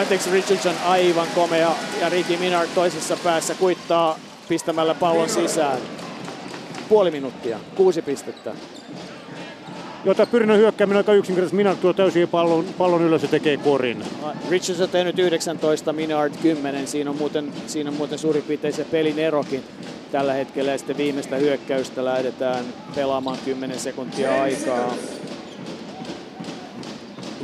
[0.00, 5.78] Anteeksi, Richardson aivan komea ja Ricky Minard toisessa päässä kuittaa pistämällä pallon sisään
[6.88, 8.54] puoli minuuttia, kuusi pistettä.
[10.04, 11.56] Jota pyrinnön hyökkääminen aika yksinkertaisesti.
[11.56, 14.04] Minard tuo täysin pallon, pallon ylös ja tekee korin.
[14.50, 16.86] Richards on tehnyt 19, Minard 10.
[16.86, 19.64] Siinä on muuten, siinä on muuten suurin piirtein se pelin erokin
[20.12, 20.72] tällä hetkellä.
[20.72, 24.94] Ja sitten viimeistä hyökkäystä lähdetään pelaamaan 10 sekuntia aikaa.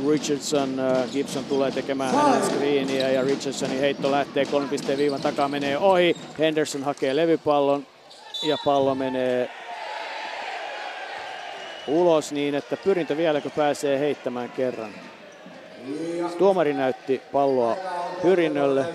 [0.09, 5.47] Richardson, uh, Gibson tulee tekemään hänen screeniä ja Richardsonin heitto lähtee kolmen pisteen viivan takaa
[5.47, 6.15] menee ohi.
[6.39, 7.85] Henderson hakee levypallon,
[8.43, 9.49] ja pallo menee
[11.89, 14.91] ulos niin, että pyrintö vieläkö pääsee heittämään kerran.
[16.37, 17.77] Tuomari näytti palloa
[18.21, 18.85] pyrinnölle.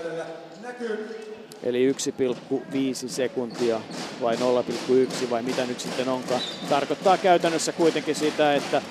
[1.63, 3.81] Eli 1,5 sekuntia
[4.23, 6.41] vai 0,1 vai mitä nyt sitten onkaan.
[6.69, 8.83] Tarkoittaa käytännössä kuitenkin sitä, että,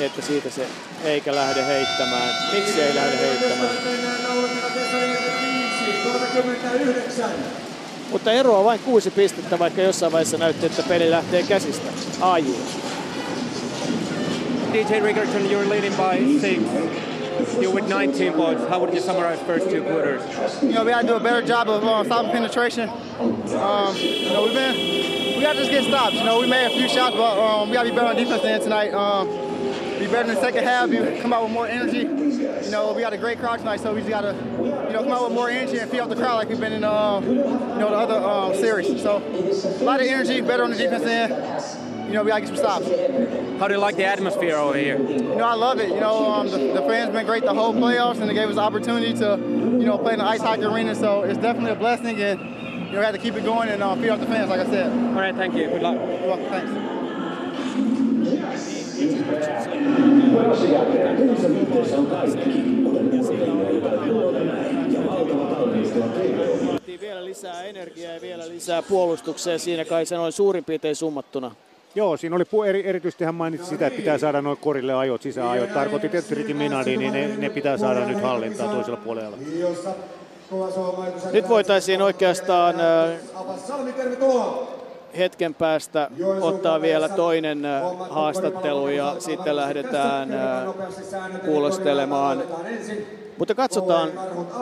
[0.00, 0.66] että siitä se
[1.04, 2.34] eikä lähde heittämään.
[2.54, 3.70] Miksi ei lähde heittämään?
[6.02, 7.69] 39.
[8.10, 11.90] Mutta ero on vain kuusi pistettä, vaikka jossain vaiheessa näytti, että peli lähtee käsistä.
[12.20, 12.44] AJ.
[14.72, 16.62] DJ Rigerton, you're leading by six.
[17.60, 18.62] You with 19 points.
[18.68, 20.22] How would you summarize first two quarters?
[20.62, 22.88] You know, we got to do a better job of uh, stopping penetration.
[22.88, 24.76] Um, you know, we've been,
[25.36, 26.14] we got to just get stops.
[26.14, 28.16] You know, we made a few shots, but um, we got to be better on
[28.16, 28.92] defense end tonight.
[28.92, 29.49] Um,
[30.00, 30.90] be better in the second half.
[31.20, 31.98] Come out with more energy.
[31.98, 35.02] You know, we got a great crowd tonight, so we just got to, you know,
[35.02, 37.20] come out with more energy and feed off the crowd like we've been in, uh,
[37.20, 38.86] you know, the other um, series.
[39.02, 42.06] So a lot of energy, better on the defense end.
[42.06, 42.86] You know, we got to get some stops.
[43.60, 44.98] How do you like the atmosphere over here?
[44.98, 45.90] You know, I love it.
[45.90, 48.56] You know, um, the, the fans been great the whole playoffs, and they gave us
[48.56, 50.94] the opportunity to, you know, play in the ice hockey arena.
[50.94, 53.82] So it's definitely a blessing, and you know, we have to keep it going and
[53.82, 54.90] uh, feed off the fans, like I said.
[54.90, 55.68] All right, thank you.
[55.68, 55.96] Good luck.
[55.96, 56.46] You're welcome.
[56.46, 56.99] Thanks.
[67.00, 69.58] Vielä lisää energiaa ja vielä lisää puolustukseen.
[69.58, 71.54] Siinä kai se noin suurin piirtein summattuna.
[71.94, 75.22] Joo, siinä oli pu- eri, erityisesti hän mainitsi sitä, että pitää saada noin korille ajot,
[75.22, 75.74] sisäajot.
[75.74, 79.36] Tarkoitti tietysti Ricky Minardi, niin ne, ne, pitää saada nyt hallintaan toisella puolella.
[81.32, 82.74] Nyt voitaisiin oikeastaan
[85.18, 87.62] hetken päästä ottaa vielä toinen
[88.10, 90.28] haastattelu ja sitten lähdetään
[91.44, 92.42] kuulostelemaan
[93.40, 94.10] mutta katsotaan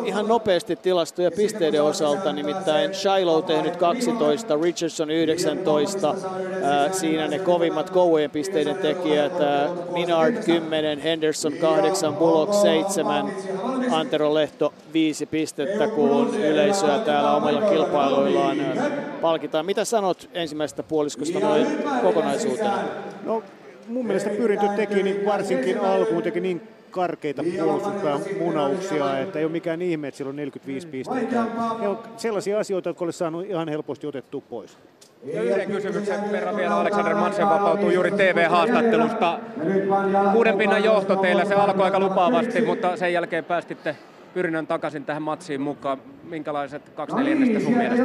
[0.05, 6.14] ihan nopeasti tilastoja pisteiden osalta, nimittäin Shiloh tehnyt 12, Richardson 19,
[6.62, 13.33] ää, siinä ne kovimmat kouvojen pisteiden tekijät, ää, Minard 10, Henderson 8, Bullock 7,
[13.91, 18.59] Antero Lehto 5 pistettä, kun yleisöä täällä omilla kilpailuillaan
[19.20, 19.66] palkitaan.
[19.66, 21.66] Mitä sanot ensimmäisestä puoliskosta noin
[22.03, 22.79] kokonaisuutena?
[23.24, 23.43] No,
[23.89, 29.53] mun mielestä Pyrintö teki niin varsinkin alkuun teki niin karkeita puolustuspään munauksia, että ei ole
[29.53, 31.45] mikään ihme, että siellä on 45 pistettä.
[31.80, 34.78] Ne on sellaisia asioita, jotka olisi saanut ihan helposti otettua pois.
[35.24, 39.39] Ja yhden kysymyksen verran vielä Alexander Mansen vapautuu juuri TV-haastattelusta.
[40.32, 43.97] Kuuden pinnan johto teillä, se alkoi aika lupaavasti, mutta sen jälkeen päästitte
[44.35, 45.99] Pyrinnön takaisin tähän matsiin mukaan.
[46.24, 48.05] Minkälaiset kaksi neljännestä sun mielestä?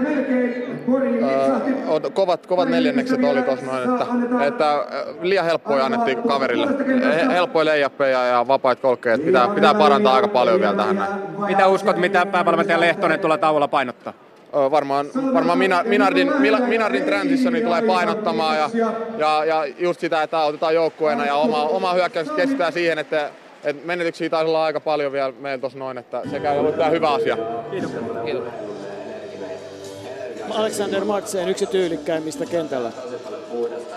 [1.88, 4.06] Öö, kovat, kovat neljännekset oli tuossa noin, että,
[4.46, 4.86] että
[5.22, 6.68] liian helppoja annettiin kaverille.
[7.34, 9.18] Helppoja leijappeja ja vapaita kolkkeja.
[9.18, 11.14] Pitää, pitää parantaa aika paljon vielä tähän näin.
[11.48, 14.14] Mitä uskot, mitä päävalmentaja Lehtonen tuolla tauolla painottaa?
[14.54, 16.32] varmaan, varmaan Minardin,
[16.68, 18.70] Minardin transitioni tulee painottamaan ja,
[19.18, 23.30] ja, ja just sitä, että otetaan joukkueena ja oma, oma hyökkäys kestää siihen, että
[23.64, 27.10] et menetyksiä taisi olla aika paljon vielä meillä tuossa noin, että se käy ollut hyvä
[27.10, 27.38] asia.
[27.72, 27.92] Kiitos.
[28.26, 28.44] Kiitos.
[30.50, 32.92] Alexander Matseen yksi tyylikkäimmistä kentällä.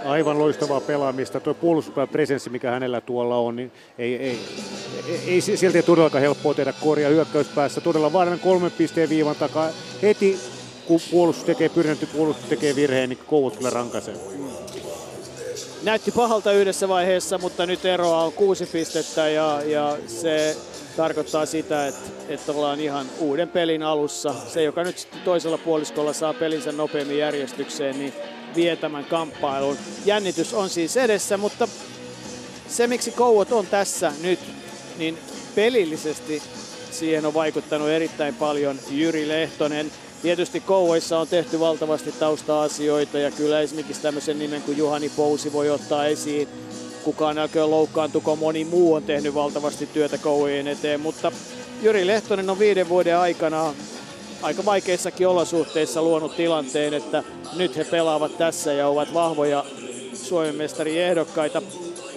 [0.05, 1.41] Aivan loistavaa pelaamista.
[1.41, 4.39] Tuo puolustuspresenssi, mikä hänellä tuolla on, niin ei, ei,
[5.09, 7.81] ei, ei silti todellakaan helppoa tehdä korjaa hyökkäyspäässä.
[7.81, 9.69] Todella vaarallinen kolmen pisteen viivan takaa.
[10.03, 10.39] Heti
[10.87, 14.15] kun puolustus tekee, pyydetty puolustus tekee virheen, niin kouvut kyllä rankaisee.
[15.87, 20.57] Näytti pahalta yhdessä vaiheessa, mutta nyt eroa on kuusi pistettä ja, ja se
[20.97, 24.35] tarkoittaa sitä, että, että ollaan ihan uuden pelin alussa.
[24.49, 28.13] Se, joka nyt sitten toisella puoliskolla saa pelinsä nopeammin järjestykseen, niin
[28.57, 29.77] vie tämän kamppailun.
[30.05, 31.69] Jännitys on siis edessä, mutta
[32.69, 34.41] se miksi Kouot on tässä nyt,
[34.99, 35.19] niin
[35.55, 36.43] pelillisesti
[36.91, 39.93] siihen on vaikuttanut erittäin paljon Jyri Lehtonen.
[40.27, 45.71] Tietysti Kouvoissa on tehty valtavasti tausta-asioita ja kyllä esimerkiksi tämmöisen nimen kuin Juhani Pousi voi
[45.71, 46.49] ottaa esiin.
[47.05, 51.33] Kukaan älköön loukkaantuko, moni muu on tehnyt valtavasti työtä Kouvojen eteen, mutta
[51.83, 53.75] Jyri Lehtonen on viiden vuoden aikana
[54.43, 57.25] aika vaikeissakin olosuhteissa luonut tilanteen, että
[57.57, 59.65] nyt he pelaavat tässä ja ovat vahvoja
[60.15, 61.63] Suomen mestariehdokkaita.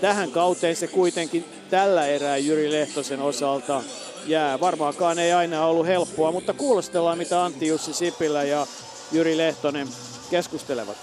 [0.01, 3.83] Tähän kauteen se kuitenkin tällä erää Jyri Lehtosen osalta
[4.29, 4.59] jää.
[4.59, 8.65] Varmaankaan ei aina ollut helppoa, mutta kuulostellaan mitä Antti Jussi Sipilä ja
[9.11, 9.87] Jyri Lehtonen
[10.31, 10.97] keskustelevat.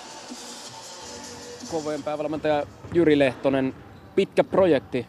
[1.71, 2.63] Kovojen päävalmentaja
[2.95, 3.75] Jyri Lehtonen,
[4.15, 5.07] pitkä projekti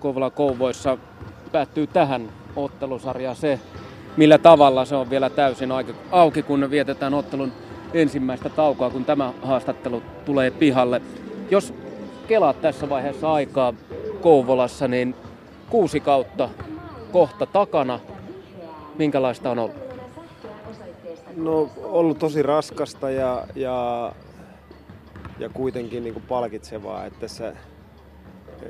[0.00, 0.98] Kouvola Kouvoissa
[1.52, 3.36] päättyy tähän ottelusarjaan.
[3.36, 3.60] Se,
[4.16, 5.70] millä tavalla se on vielä täysin
[6.10, 7.52] auki, kun vietetään ottelun
[7.94, 11.02] ensimmäistä taukoa, kun tämä haastattelu tulee pihalle.
[11.50, 11.74] Jos
[12.28, 13.74] kelaat tässä vaiheessa aikaa
[14.20, 15.14] Kouvolassa, niin
[15.70, 16.48] kuusi kautta
[17.12, 18.00] kohta takana.
[18.98, 19.76] Minkälaista on ollut?
[21.36, 24.12] No ollut tosi raskasta ja, ja,
[25.38, 27.06] ja kuitenkin niin kuin palkitsevaa.
[27.06, 27.52] Että tässä,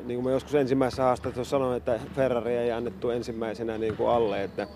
[0.05, 4.45] niin kuin mä joskus ensimmäisessä haastattelussa sanoin, että Ferrari ei annettu ensimmäisenä niin kuin alle,
[4.45, 4.67] että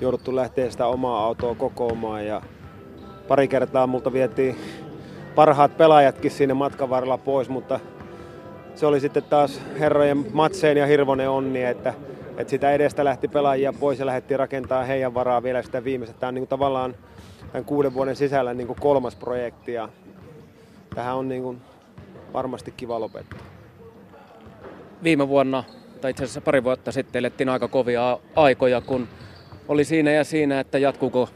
[0.00, 2.42] jouduttu lähteä sitä omaa autoa kokoamaan ja
[3.28, 4.56] pari kertaa multa vietiin
[5.34, 7.80] parhaat pelaajatkin siinä matkan varrella pois, mutta
[8.74, 11.94] se oli sitten taas herrojen Matseen ja Hirvonen onni, että
[12.38, 16.16] että sitä edestä lähti pelaajia pois ja lähdettiin rakentamaan heidän varaa vielä sitä viimeistä.
[16.20, 16.94] Tämä on niin kuin tavallaan
[17.52, 19.88] tämän kuuden vuoden sisällä niin kuin kolmas projekti ja
[20.94, 21.60] tähän on niin kuin
[22.32, 23.38] varmasti kiva lopettaa.
[25.02, 25.64] Viime vuonna,
[26.00, 29.08] tai itse asiassa pari vuotta sitten, elettiin aika kovia aikoja, kun
[29.68, 31.28] oli siinä ja siinä, että jatkuuko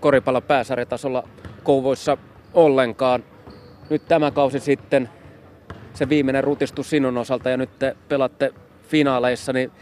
[0.00, 1.28] koripallon pääsarjatasolla
[1.62, 2.16] Kouvoissa
[2.54, 3.24] ollenkaan.
[3.90, 5.08] Nyt tämä kausi sitten,
[5.94, 8.54] se viimeinen rutistus sinun osalta ja nyt te pelatte
[8.88, 9.72] finaaleissa, niin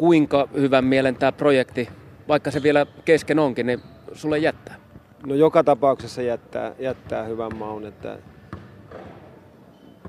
[0.00, 1.88] kuinka hyvän mielen tämä projekti,
[2.28, 3.80] vaikka se vielä kesken onkin, niin
[4.12, 4.76] sulle jättää?
[5.26, 8.18] No joka tapauksessa jättää, jättää hyvän maun, että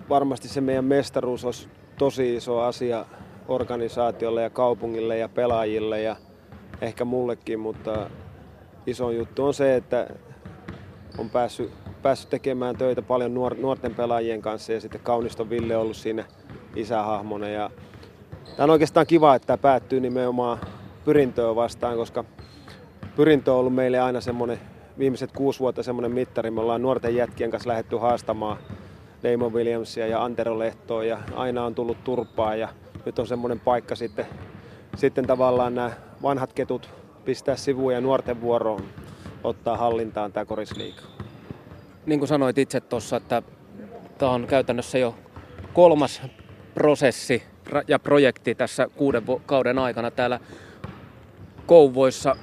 [0.09, 1.67] varmasti se meidän mestaruus olisi
[1.97, 3.05] tosi iso asia
[3.47, 6.15] organisaatiolle ja kaupungille ja pelaajille ja
[6.81, 8.09] ehkä mullekin, mutta
[8.87, 10.07] iso juttu on se, että
[11.17, 11.71] on päässyt,
[12.01, 16.25] päässyt tekemään töitä paljon nuor, nuorten pelaajien kanssa ja sitten Kauniston Ville on ollut siinä
[16.75, 17.71] isähahmona ja
[18.45, 20.57] Tämä on oikeastaan kiva, että tämä päättyy nimenomaan
[21.05, 22.23] pyrintöä vastaan, koska
[23.15, 24.59] pyrintö on ollut meille aina semmoinen
[24.97, 26.51] viimeiset kuusi vuotta semmoinen mittari.
[26.51, 28.57] Me ollaan nuorten jätkien kanssa lähdetty haastamaan
[29.23, 32.69] Damon Williamsia ja Antero Lehtoa ja aina on tullut turpaa ja
[33.05, 34.25] nyt on semmoinen paikka sitten,
[34.95, 36.89] sitten tavallaan nämä vanhat ketut
[37.25, 38.83] pistää sivuun ja nuorten vuoroon
[39.43, 41.01] ottaa hallintaan tämä korisliiga.
[42.05, 43.43] Niin kuin sanoit itse tuossa, että
[44.17, 45.15] tämä on käytännössä jo
[45.73, 46.21] kolmas
[46.73, 47.43] prosessi
[47.87, 50.39] ja projekti tässä kuuden kauden aikana täällä
[51.65, 52.35] Kouvoissa.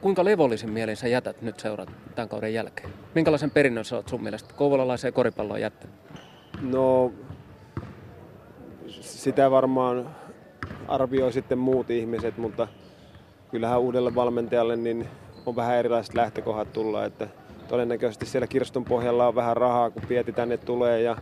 [0.00, 2.90] Kuinka levollisin mielin sä jätät nyt seurat tämän kauden jälkeen?
[3.14, 5.96] Minkälaisen perinnön sä oot sun mielestä kouvolalaiseen koripalloon jättänyt?
[6.62, 7.12] No,
[9.00, 10.16] sitä varmaan
[10.88, 12.68] arvioi sitten muut ihmiset, mutta
[13.50, 15.08] kyllähän uudelle valmentajalle niin
[15.46, 17.28] on vähän erilaiset lähtökohdat tulla, että
[17.68, 21.16] todennäköisesti siellä kirstun pohjalla on vähän rahaa, kun Pieti tänne tulee ja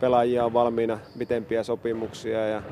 [0.00, 2.62] pelaajia on valmiina pitempiä sopimuksia ja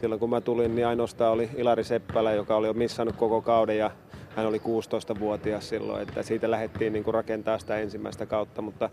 [0.00, 3.78] silloin kun mä tulin, niin ainoastaan oli Ilari Seppälä, joka oli jo missannut koko kauden
[3.78, 3.90] ja
[4.36, 8.90] hän oli 16-vuotias silloin, että siitä lähdettiin niin rakentaa sitä ensimmäistä kautta, mutta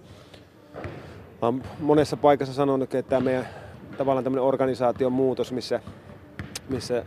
[1.41, 3.47] mä olen monessa paikassa sanonut, että tämä meidän
[3.97, 5.79] tavallaan tämmöinen organisaation muutos, missä,
[6.69, 7.05] missä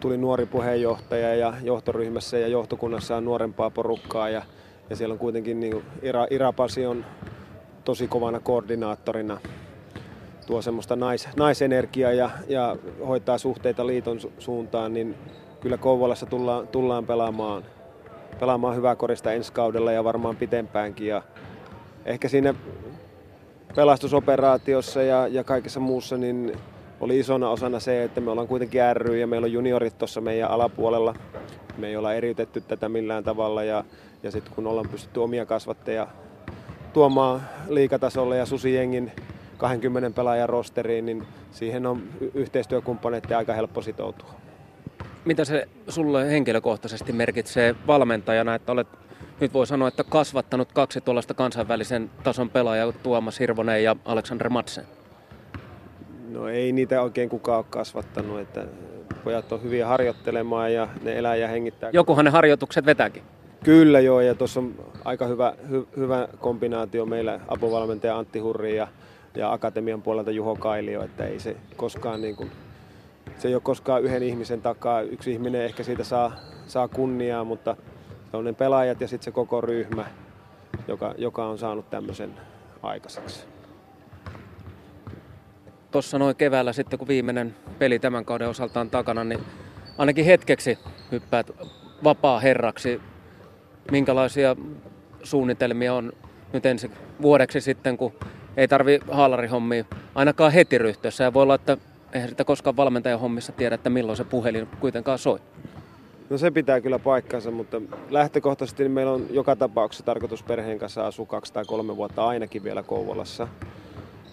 [0.00, 4.42] tuli nuori puheenjohtaja ja johtoryhmässä ja johtokunnassa on nuorempaa porukkaa ja,
[4.90, 6.26] ja siellä on kuitenkin niin Ira,
[6.88, 7.04] on
[7.90, 9.38] tosi kovana koordinaattorina
[10.46, 12.76] tuo semmoista nais, naisenergiaa ja, ja
[13.06, 15.14] hoitaa suhteita liiton su- suuntaan, niin
[15.60, 17.64] kyllä Kouvolassa tullaan, tullaan pelaamaan
[18.40, 21.06] pelaamaan hyvää korista ensi kaudella ja varmaan pitempäänkin.
[21.06, 21.22] Ja
[22.04, 22.54] ehkä siinä
[23.76, 26.52] pelastusoperaatiossa ja, ja kaikessa muussa niin
[27.00, 30.50] oli isona osana se, että me ollaan kuitenkin ry ja meillä on juniorit tuossa meidän
[30.50, 31.14] alapuolella.
[31.78, 33.84] Me ei olla eriytetty tätä millään tavalla ja,
[34.22, 36.08] ja sitten kun ollaan pystytty omia kasvatteja
[36.92, 39.12] tuomaan liikatasolle ja Susijengin
[39.58, 42.02] 20 pelaajan rosteriin, niin siihen on
[42.34, 44.30] yhteistyökumppaneiden aika helppo sitoutua.
[45.24, 48.88] Mitä se sulle henkilökohtaisesti merkitsee valmentajana, että olet
[49.40, 54.84] nyt voi sanoa, että kasvattanut kaksi tuollaista kansainvälisen tason pelaajaa, Tuomas Hirvonen ja Aleksander Madsen?
[56.30, 58.66] No ei niitä oikein kukaan ole kasvattanut, että
[59.24, 61.90] pojat on hyviä harjoittelemaan ja ne elää ja hengittää.
[61.92, 63.22] Jokuhan ne harjoitukset vetääkin.
[63.64, 68.88] Kyllä joo, ja tuossa on aika hyvä, hy, hyvä kombinaatio meillä apuvalmentaja Antti Hurri ja,
[69.36, 72.50] ja Akatemian puolelta Juho Kailio, että ei se koskaan niin kuin,
[73.38, 75.00] se ei ole koskaan yhden ihmisen takaa.
[75.00, 76.32] Yksi ihminen ehkä siitä saa,
[76.66, 77.76] saa kunniaa, mutta
[78.32, 80.06] on ne pelaajat ja sitten se koko ryhmä,
[80.88, 82.30] joka, joka on saanut tämmöisen
[82.82, 83.44] aikaiseksi.
[85.90, 89.40] Tuossa noin keväällä sitten, kun viimeinen peli tämän kauden osalta on takana, niin
[89.98, 90.78] ainakin hetkeksi
[91.12, 91.50] hyppäät
[92.04, 93.00] vapaa herraksi.
[93.90, 94.56] Minkälaisia
[95.22, 96.12] suunnitelmia on
[96.52, 96.90] nyt ensi
[97.22, 98.12] vuodeksi sitten, kun
[98.56, 101.24] ei tarvi haalarihommia ainakaan heti ryhtyessä.
[101.24, 101.76] Ja voi olla, että
[102.12, 105.38] eihän sitä koskaan valmentajan hommissa tiedä, että milloin se puhelin kuitenkaan soi.
[106.30, 111.06] No se pitää kyllä paikkansa, mutta lähtökohtaisesti niin meillä on joka tapauksessa tarkoitus perheen kanssa
[111.06, 113.48] asua kaksi tai kolme vuotta ainakin vielä Kouvolassa.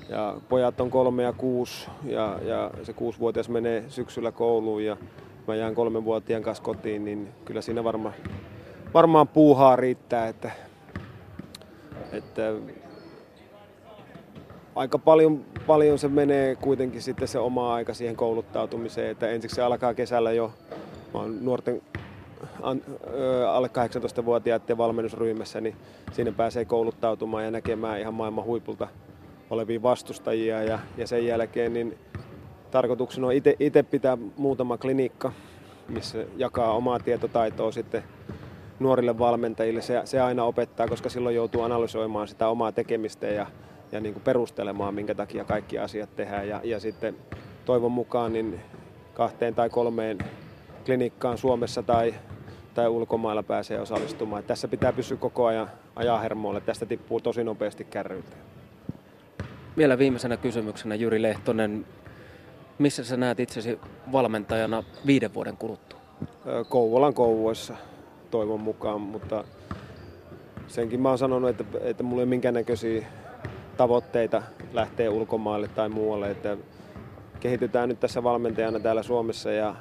[0.09, 4.97] Ja pojat on kolme ja kuusi ja, ja se kuusivuotias menee syksyllä kouluun ja
[5.47, 8.11] mä jään kolmenvuotiaan kanssa kotiin, niin kyllä siinä varma,
[8.97, 10.51] varmaan puuhaa riittää, että,
[12.11, 12.53] että
[14.75, 19.61] aika paljon, paljon se menee kuitenkin sitten se oma aika siihen kouluttautumiseen, että ensiksi se
[19.61, 20.53] alkaa kesällä jo,
[21.13, 21.81] mä oon nuorten
[22.61, 22.81] an,
[23.13, 25.75] ö, alle 18-vuotiaiden valmennusryhmässä, niin
[26.11, 28.87] siinä pääsee kouluttautumaan ja näkemään ihan maailman huipulta
[29.49, 31.97] olevia vastustajia ja, ja sen jälkeen niin
[32.71, 35.31] tarkoituksena on itse pitää muutama klinikka,
[35.89, 38.03] missä jakaa omaa tietotaitoa sitten
[38.79, 39.81] nuorille valmentajille.
[39.81, 43.47] Se, se aina opettaa, koska silloin joutuu analysoimaan sitä omaa tekemistä ja,
[43.91, 46.47] ja niin kuin perustelemaan, minkä takia kaikki asiat tehdään.
[46.47, 47.15] Ja, ja sitten
[47.65, 48.59] toivon mukaan niin
[49.13, 50.17] kahteen tai kolmeen
[50.85, 52.13] klinikkaan Suomessa tai,
[52.73, 54.43] tai ulkomailla pääsee osallistumaan.
[54.43, 56.61] Tässä pitää pysyä koko ajan ajaa hermoille.
[56.61, 58.37] Tästä tippuu tosi nopeasti kärryiltä.
[59.77, 61.85] Vielä viimeisenä kysymyksenä Jyri Lehtonen.
[62.77, 63.79] Missä sä näet itsesi
[64.11, 65.99] valmentajana viiden vuoden kuluttua?
[66.69, 67.75] Kouvolan kouvoissa
[68.31, 69.43] toivon mukaan, mutta
[70.67, 73.07] senkin mä oon sanonut, että, että mulla ei ole minkäännäköisiä
[73.77, 74.41] tavoitteita
[74.73, 76.57] lähteä ulkomaille tai muualle, että
[77.39, 79.75] kehitytään nyt tässä valmentajana täällä Suomessa ja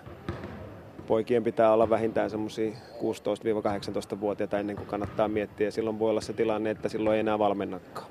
[1.07, 5.70] poikien pitää olla vähintään semmoisia 16-18-vuotiaita ennen kuin kannattaa miettiä.
[5.70, 8.07] Silloin voi olla se tilanne, että silloin ei enää valmennakaan.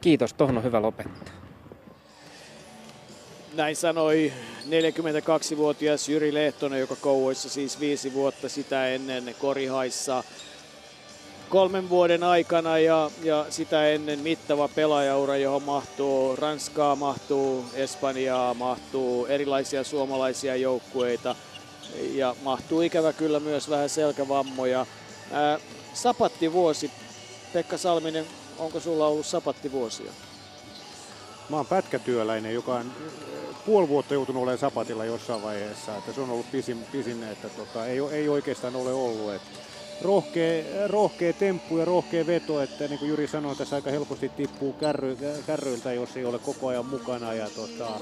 [0.00, 1.43] Kiitos, tuohon on hyvä lopettaa.
[3.54, 4.32] Näin sanoi
[4.66, 10.24] 42-vuotias Jyri Lehtonen, joka kouvoissa siis viisi vuotta sitä ennen Korihaissa
[11.48, 19.26] kolmen vuoden aikana ja, ja sitä ennen mittava pelaajaura, johon mahtuu Ranskaa, mahtuu Espanjaa, mahtuu
[19.26, 21.36] erilaisia suomalaisia joukkueita
[22.12, 24.86] ja mahtuu ikävä kyllä myös vähän selkävammoja.
[25.32, 25.58] Ää,
[25.92, 26.90] sapattivuosi,
[27.52, 28.26] Pekka Salminen,
[28.58, 30.12] onko sulla ollut sapattivuosia?
[31.48, 32.92] Mä oon pätkätyöläinen, joka on
[33.66, 35.96] puoli vuotta joutunut olemaan sapatilla jossain vaiheessa.
[35.96, 39.34] Että se on ollut pisin, pisin että tota, ei, ei oikeastaan ole ollut.
[39.34, 39.48] Että
[40.02, 44.72] rohkea, rohkea temppu ja rohkea veto, että niin kuin Jyri sanoi, tässä aika helposti tippuu
[44.72, 47.34] kärry, kärryiltä, jos ei ole koko ajan mukana.
[47.34, 48.00] Ja tota,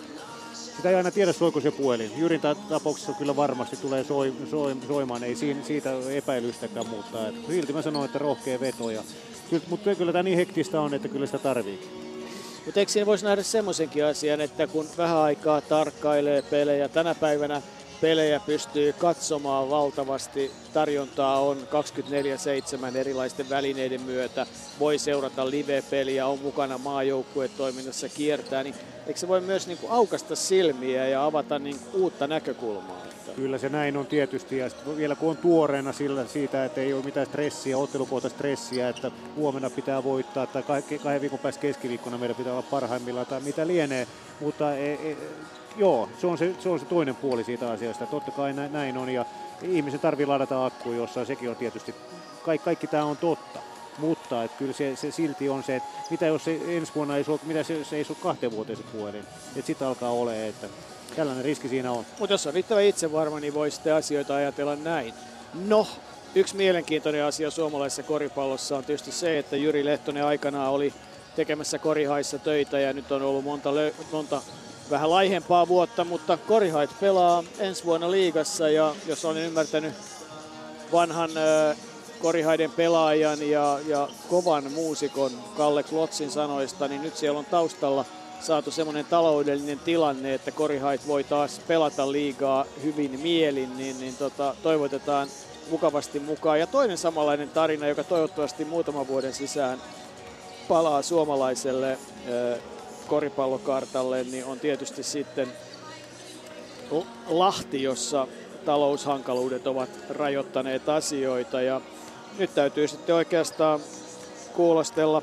[0.77, 2.11] sitä ei aina tiedä, soiko se puhelin.
[2.17, 7.83] Jyrin tapauksessa kyllä varmasti tulee soi, soi, soimaan, ei siinä, siitä epäilystäkään, mutta silti mä
[7.83, 8.91] sanoin, että rohkea veto.
[8.91, 9.03] Ja,
[9.69, 12.12] mutta kyllä tämä niin hektistä on, että kyllä sitä tarvii.
[12.65, 17.63] Mutta eikö siinä voisi nähdä semmoisenkin asian, että kun vähän aikaa tarkkailee pelejä, tänä päivänä
[18.01, 21.57] pelejä pystyy katsomaan valtavasti, tarjontaa on
[22.93, 24.47] 24-7 erilaisten välineiden myötä,
[24.81, 28.75] voi seurata live-peliä, on mukana maajoukkuetoiminnassa, kiertää, niin
[29.07, 33.12] eikö se voi myös niin kuin aukasta silmiä ja avata niin uutta näkökulmaa?
[33.37, 37.05] Kyllä se näin on tietysti ja vielä kun on tuoreena sillä siitä, että ei ole
[37.05, 40.63] mitään stressiä, ottelukohta stressiä, että huomenna pitää voittaa tai
[41.03, 44.07] kahden viikon päästä keskiviikkona meidän pitää olla parhaimmillaan tai mitä lienee,
[44.41, 45.17] mutta e, e,
[45.77, 48.07] joo, se on se, se on se toinen puoli siitä asiasta.
[48.07, 49.25] Totta kai näin on ja
[49.63, 51.95] ihmisen tarvii ladata akkuja jossain, sekin on tietysti,
[52.45, 53.59] kaikki, kaikki tämä on totta.
[53.99, 57.25] Mutta että kyllä se, se, silti on se, että mitä jos se ensi vuonna ei,
[57.43, 59.25] mitä se, se ei ole kahteen vuoteen se puhelin.
[59.57, 60.67] Että sitten alkaa olemaan, että
[61.17, 62.05] tällainen riski siinä on.
[62.19, 65.15] Mutta jos on riittävä itsevarma, niin voi sitten asioita ajatella näin.
[65.67, 65.87] No,
[66.35, 70.95] Yksi mielenkiintoinen asia suomalaisessa koripallossa on tietysti se, että Jyri Lehtonen aikanaan oli
[71.37, 73.71] tekemässä korihaissa töitä ja nyt on ollut monta,
[74.13, 74.43] monta
[74.91, 79.95] vähän laihempaa vuotta, mutta Korihait pelaa ensi vuonna liigassa ja jos olen ymmärtänyt
[80.93, 81.31] vanhan
[82.19, 88.05] Korihaiden pelaajan ja, ja kovan muusikon Kalle Klotsin sanoista, niin nyt siellä on taustalla
[88.43, 94.55] saatu semmoinen taloudellinen tilanne, että Korihait voi taas pelata liigaa hyvin mielin, niin, niin tota,
[94.63, 95.29] toivotetaan
[95.71, 96.61] mukavasti mukaan.
[96.61, 99.79] Ja toinen samanlainen tarina, joka toivottavasti muutaman vuoden sisään
[100.69, 101.99] palaa suomalaiselle
[103.07, 105.49] koripallokartalle, niin on tietysti sitten
[107.27, 108.27] Lahti, jossa
[108.65, 111.61] taloushankaluudet ovat rajoittaneet asioita.
[111.61, 111.81] Ja
[112.39, 113.81] nyt täytyy sitten oikeastaan
[114.53, 115.23] kuulostella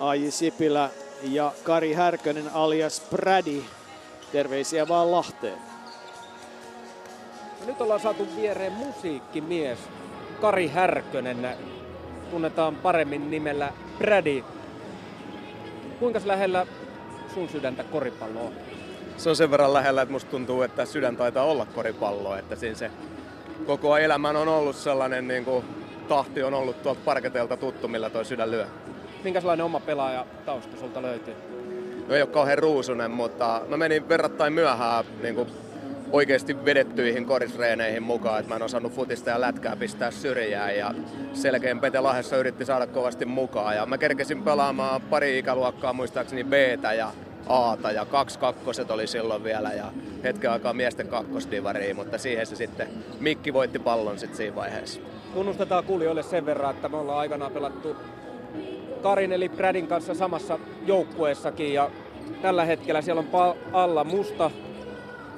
[0.00, 0.90] Aiji Sipilä
[1.22, 3.64] ja Kari Härkönen alias Prädi.
[4.32, 5.58] Terveisiä vaan Lahteen.
[7.66, 9.78] Nyt ollaan saatu viereen musiikkimies
[10.40, 11.48] Kari Härkönen.
[12.30, 14.44] Tunnetaan paremmin nimellä Prädi.
[15.98, 16.66] Kuinka lähellä
[17.34, 18.52] sun sydäntä koripallo on?
[19.16, 22.36] Se on sen verran lähellä, että musta tuntuu, että sydän taitaa olla koripallo.
[22.36, 22.90] Että siinä se
[23.66, 25.64] koko elämän on ollut sellainen niin kuin,
[26.08, 28.66] tahti on ollut tuolta parketeelta tuttu, millä toi sydän lyö.
[29.24, 31.34] Minkälainen oma pelaaja tausta sulta löytyy?
[32.08, 35.48] No ei ole kauhean ruusunen, mutta mä menin verrattain myöhään niin kuin
[36.12, 40.94] oikeasti vedettyihin korisreeneihin mukaan, että mä en osannut futista ja lätkää pistää syrjään ja
[41.32, 46.52] selkeän Pete Lahdessa yritti saada kovasti mukaan ja mä kerkesin pelaamaan pari ikäluokkaa muistaakseni b
[46.96, 47.12] ja
[47.48, 49.92] Aata ja kaksi kakkoset oli silloin vielä ja
[50.24, 52.88] hetken aikaa miesten kakkosdivariin, mutta siihen se sitten
[53.20, 55.00] Mikki voitti pallon sitten siinä vaiheessa.
[55.34, 57.96] Tunnustetaan kuulijoille sen verran, että me ollaan aikanaan pelattu
[59.02, 61.90] Karin eli Bradin kanssa samassa joukkueessakin ja
[62.42, 64.50] tällä hetkellä siellä on alla musta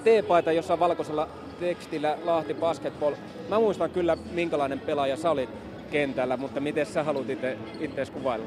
[0.05, 1.29] T-paita, jossa on valkoisella
[1.61, 3.15] tekstillä Lahti Basketball.
[3.49, 5.51] Mä muistan kyllä, minkälainen pelaaja sä olit
[5.91, 7.27] kentällä, mutta miten sä haluat
[7.81, 8.47] itse kuvailla?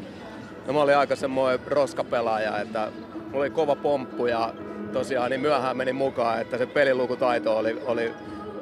[0.68, 4.54] No mä olin aika semmoinen roskapelaaja, että mulla oli kova pomppu ja
[4.94, 8.12] tosiaan niin myöhään meni mukaan, että se pelilukutaito oli, oli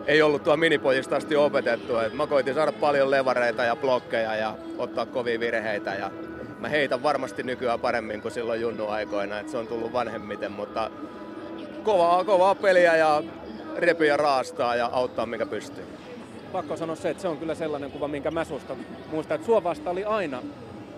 [0.08, 1.98] ei ollut tuo minipojista asti opetettu.
[1.98, 6.12] Et mä koitin saada paljon levareita ja blokkeja ja ottaa kovia virheitä ja
[6.60, 10.92] mä heitän varmasti nykyään paremmin kuin silloin junnu aikoina, että se on tullut vanhemmiten, mutta
[11.84, 13.24] kovaa, kovaa peliä ja
[13.78, 15.84] repiä raastaa ja auttaa mikä pystyy.
[16.52, 18.76] Pakko sanoa se, että se on kyllä sellainen kuva, minkä mä susta
[19.12, 20.42] muistan, että sua vasta oli aina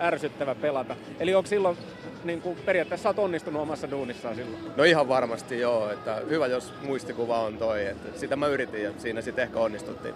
[0.02, 0.96] ärsyttävä pelata.
[1.20, 1.78] Eli onko silloin
[2.24, 4.64] niin kuin periaatteessa olet onnistunut omassa duunissaan silloin?
[4.76, 8.92] No ihan varmasti joo, että hyvä jos muistikuva on toi, että sitä mä yritin ja
[8.98, 10.16] siinä sitten ehkä onnistuttiin.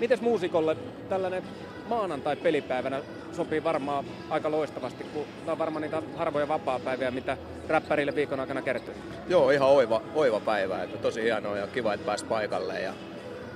[0.00, 0.76] Mites muusikolle
[1.08, 1.42] tällainen
[1.88, 3.00] maanantai-pelipäivänä
[3.32, 7.36] sopii varmaan aika loistavasti, kun tämä on varmaan niitä harvoja vapaa-päiviä, mitä
[7.68, 8.94] räppärille viikon aikana kertyy.
[9.28, 12.92] Joo, ihan oiva, oiva päivä, että tosi hienoa ja kiva, että pääsi paikalle ja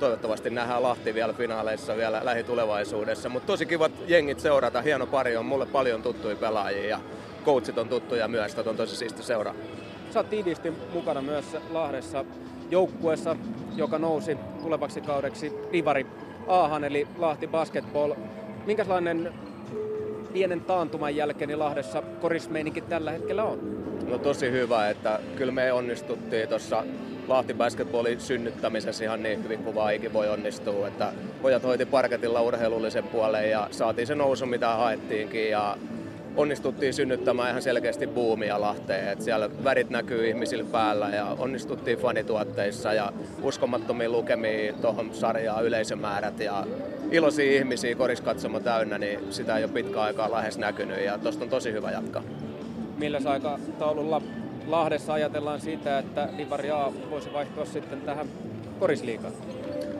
[0.00, 3.28] toivottavasti nähdään Lahti vielä finaaleissa vielä lähitulevaisuudessa.
[3.28, 7.00] Mutta tosi kivat jengit seurata, hieno pari on mulle paljon tuttuja pelaajia ja
[7.44, 9.54] coachit on tuttuja myös, että on tosi siisti seuraa.
[10.10, 12.24] Sä oot tiiviisti mukana myös Lahdessa
[12.70, 13.36] joukkueessa,
[13.76, 16.06] joka nousi tulevaksi kaudeksi Divari
[16.46, 18.14] Aahan eli Lahti Basketball.
[18.66, 19.32] Minkälainen
[20.32, 23.58] pienen taantuman jälkeen niin Lahdessa korismeininki tällä hetkellä on?
[24.08, 26.84] No tosi hyvä, että kyllä me onnistuttiin tuossa
[27.28, 30.88] Lahti Basketballin synnyttämisessä ihan niin hyvin kuin vaan voi onnistua.
[30.88, 31.12] Että
[31.42, 35.76] pojat hoiti parketilla urheilullisen puolen ja saatiin se nousu mitä haettiinkin ja
[36.36, 39.08] onnistuttiin synnyttämään ihan selkeästi buumia Lahteen.
[39.08, 43.12] Et siellä värit näkyy ihmisillä päällä ja onnistuttiin fanituotteissa ja
[43.42, 46.66] uskomattomia lukemia tuohon sarjaan yleisömäärät ja
[47.10, 51.50] iloisia ihmisiä koriskatsomo täynnä, niin sitä ei ole pitkä aikaa lähes näkynyt ja tuosta on
[51.50, 52.22] tosi hyvä jatkaa.
[52.98, 54.22] Millä aikataululla
[54.66, 58.28] Lahdessa ajatellaan siitä, että Divari A voisi vaihtua sitten tähän
[58.78, 59.32] korisliikaan?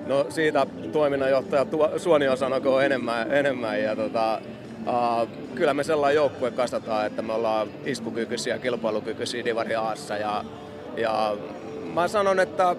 [0.07, 4.41] No siitä toiminnanjohtaja Suonio sanoko enemmän, enemmän ja tota,
[4.87, 10.45] Uh, kyllä me sellainen joukkue kasataan, että me ollaan iskukykyisiä, kilpailukykyisiä Divari Aassa ja,
[10.97, 11.37] ja
[11.95, 12.77] mä sanon, että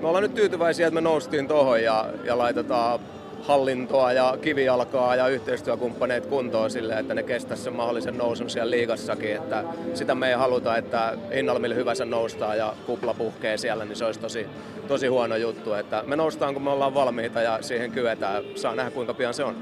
[0.00, 3.00] me ollaan nyt tyytyväisiä, että me noustiin tuohon ja, ja laitetaan
[3.42, 9.36] hallintoa ja kivijalkaa ja yhteistyökumppaneet kuntoon sille, että ne kestäisi sen mahdollisen nousun siellä liigassakin.
[9.36, 9.64] Että
[9.94, 14.04] sitä me ei haluta, että hinnalla millä hyvänsä noustaan ja kupla puhkee siellä, niin se
[14.04, 14.46] olisi tosi,
[14.88, 15.72] tosi huono juttu.
[15.72, 18.44] Että me noustaan, kun me ollaan valmiita ja siihen kyetään.
[18.54, 19.56] Saa nähdä, kuinka pian se on.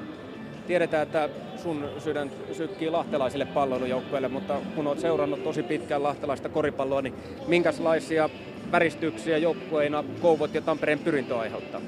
[0.67, 7.03] Tiedetään, että sun sydän sykkii lahtelaisille palloilujoukkueille, mutta kun olet seurannut tosi pitkään lahtelaista koripalloa,
[7.03, 7.15] niin
[7.47, 8.31] minkälaisia
[8.73, 11.81] väristyksiä joukkueina Kouvot ja Tampereen pyrintö aiheuttaa?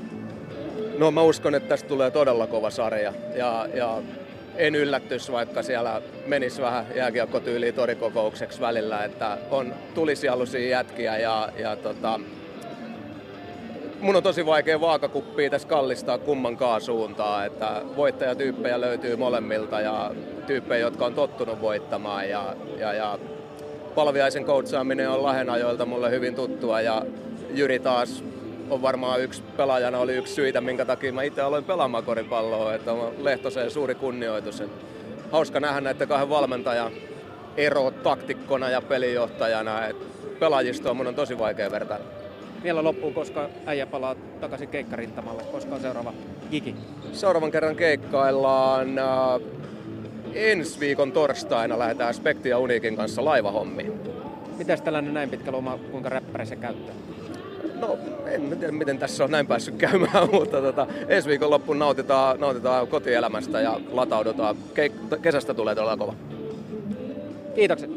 [1.01, 3.99] No mä uskon, että tästä tulee todella kova sarja ja, ja
[4.57, 11.77] en yllättys, vaikka siellä menisi vähän jääkiekkotyyliin torikokoukseksi välillä, että on tulisialuisia jätkiä ja, ja
[11.77, 12.21] tota,
[14.01, 20.11] mun on tosi vaikea vaakakuppia tässä kallistaa kummankaan suuntaan, että voittajatyyppejä löytyy molemmilta ja
[20.47, 23.19] tyyppejä, jotka on tottunut voittamaan ja, ja, ja
[23.95, 27.03] Palviaisen coachaaminen on Lahenajoilta mulle hyvin tuttua ja
[27.55, 28.25] Jyri taas
[28.71, 32.93] on varmaan yksi pelaajana oli yksi syitä, minkä takia mä itse aloin pelaamaan koripalloa, että
[32.93, 34.61] on Lehtoseen suuri kunnioitus.
[34.61, 34.85] Että
[35.33, 36.93] hauska nähdä näiden kahden valmentajan
[37.57, 39.87] ero taktikkona ja pelijohtajana.
[39.87, 40.05] Että
[40.39, 42.07] pelaajistoa mun on tosi vaikea vertailla.
[42.63, 46.13] Vielä loppuun, koska äijä palaa takaisin keikkarintamalle, koska on seuraava
[46.51, 46.75] gigi?
[47.13, 49.07] Seuraavan kerran keikkaillaan äh,
[50.35, 54.01] ensi viikon torstaina lähdetään Spekti ja Unikin kanssa laivahommiin.
[54.59, 56.95] Mitäs tällainen näin pitkä loma, kuinka räppäri se käyttää?
[57.81, 62.40] No, en tiedä miten tässä on näin päässyt käymään, mutta tota, ensi viikon loppuun nautitaan,
[62.40, 64.57] nautitaan kotielämästä ja lataudutaan.
[64.74, 66.15] Keik- kesästä tulee todella kova.
[67.55, 67.90] Kiitokset.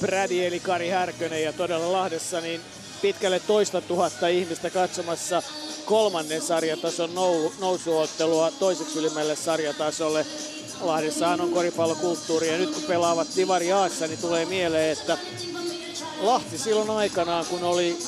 [0.00, 2.60] Brady eli Kari Härkönen ja todella Lahdessa niin
[3.02, 5.42] pitkälle toista tuhatta ihmistä katsomassa
[5.84, 7.10] kolmannen sarjatason
[7.60, 10.26] nousuottelua toiseksi ylimmälle sarjatasolle.
[10.80, 15.18] Lahdessahan on koripallokulttuuri ja nyt kun pelaavat Divari Aassa, niin tulee mieleen, että
[16.20, 17.98] Lahti silloin aikanaan, kun oli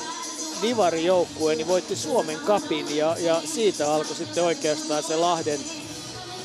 [0.62, 5.60] Divari-joukkue, niin voitti Suomen kapin ja, ja siitä alkoi sitten oikeastaan se Lahden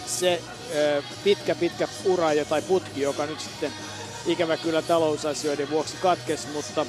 [0.06, 0.41] se
[0.76, 3.73] ö, pitkä pitkä ura tai putki, joka nyt sitten
[4.26, 6.85] ikävä kyllä talousasioiden vuoksi katkesi, mutta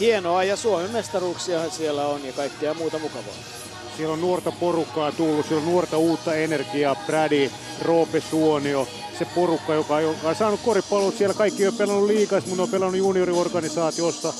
[0.00, 3.57] hienoa ja Suomen mestaruuksiahan siellä on ja kaikkea muuta mukavaa.
[3.98, 7.50] Siellä on nuorta porukkaa tullut, siellä on nuorta uutta energiaa, Brady,
[7.82, 8.88] Roope Suonio,
[9.18, 11.34] se porukka, joka, joka on saanut koripallot siellä.
[11.34, 14.32] Kaikki on pelannut liikas, mutta on pelannut junioriorganisaatiossa.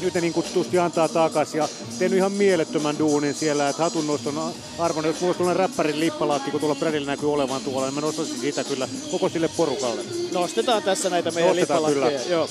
[0.00, 1.68] Nyt ne niin kutsutusti antaa takaisin ja
[1.98, 6.74] tehnyt ihan mielettömän duunin siellä, että hatunnoston arvon, jos mulla on räppärin lippalaakki, kun tuolla
[6.74, 10.02] Bradilla näkyy olevan tuolla, niin mä nostaisin sitä kyllä koko sille porukalle.
[10.32, 12.20] Nostetaan tässä näitä meidän lippalaakkeja.
[12.28, 12.48] Joo.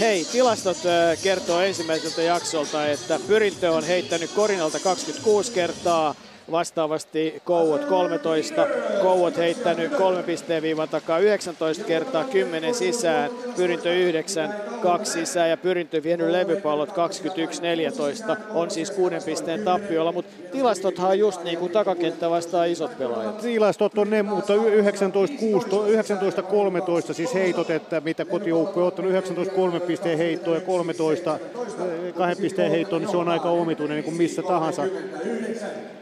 [0.00, 0.76] Hei, tilastot
[1.22, 6.14] kertoo ensimmäiseltä jaksolta, että Pyrintö on heittänyt Korinalta 26 kertaa,
[6.50, 8.66] vastaavasti Kouot 13.
[9.02, 15.56] Kouot heittänyt kolme pisteen viivan takaa 19 kertaa, 10 sisään, Pyrintö 9, 2 sisään ja
[15.56, 16.92] Pyrintö vienyt levypallot 21-14.
[18.54, 23.40] On siis kuuden pisteen tappiolla, mutta tilastothan on just niin kuin takakenttä vastaa isot pelaajat.
[23.40, 24.58] Tilastot on ne, mutta 19-13
[27.14, 31.38] siis heitot, että mitä kotijoukko on ottanut 19 kolme pisteen heittoa ja 13
[32.16, 34.82] kahden pisteen heittoa, niin se on aika omituinen niin kuin missä tahansa.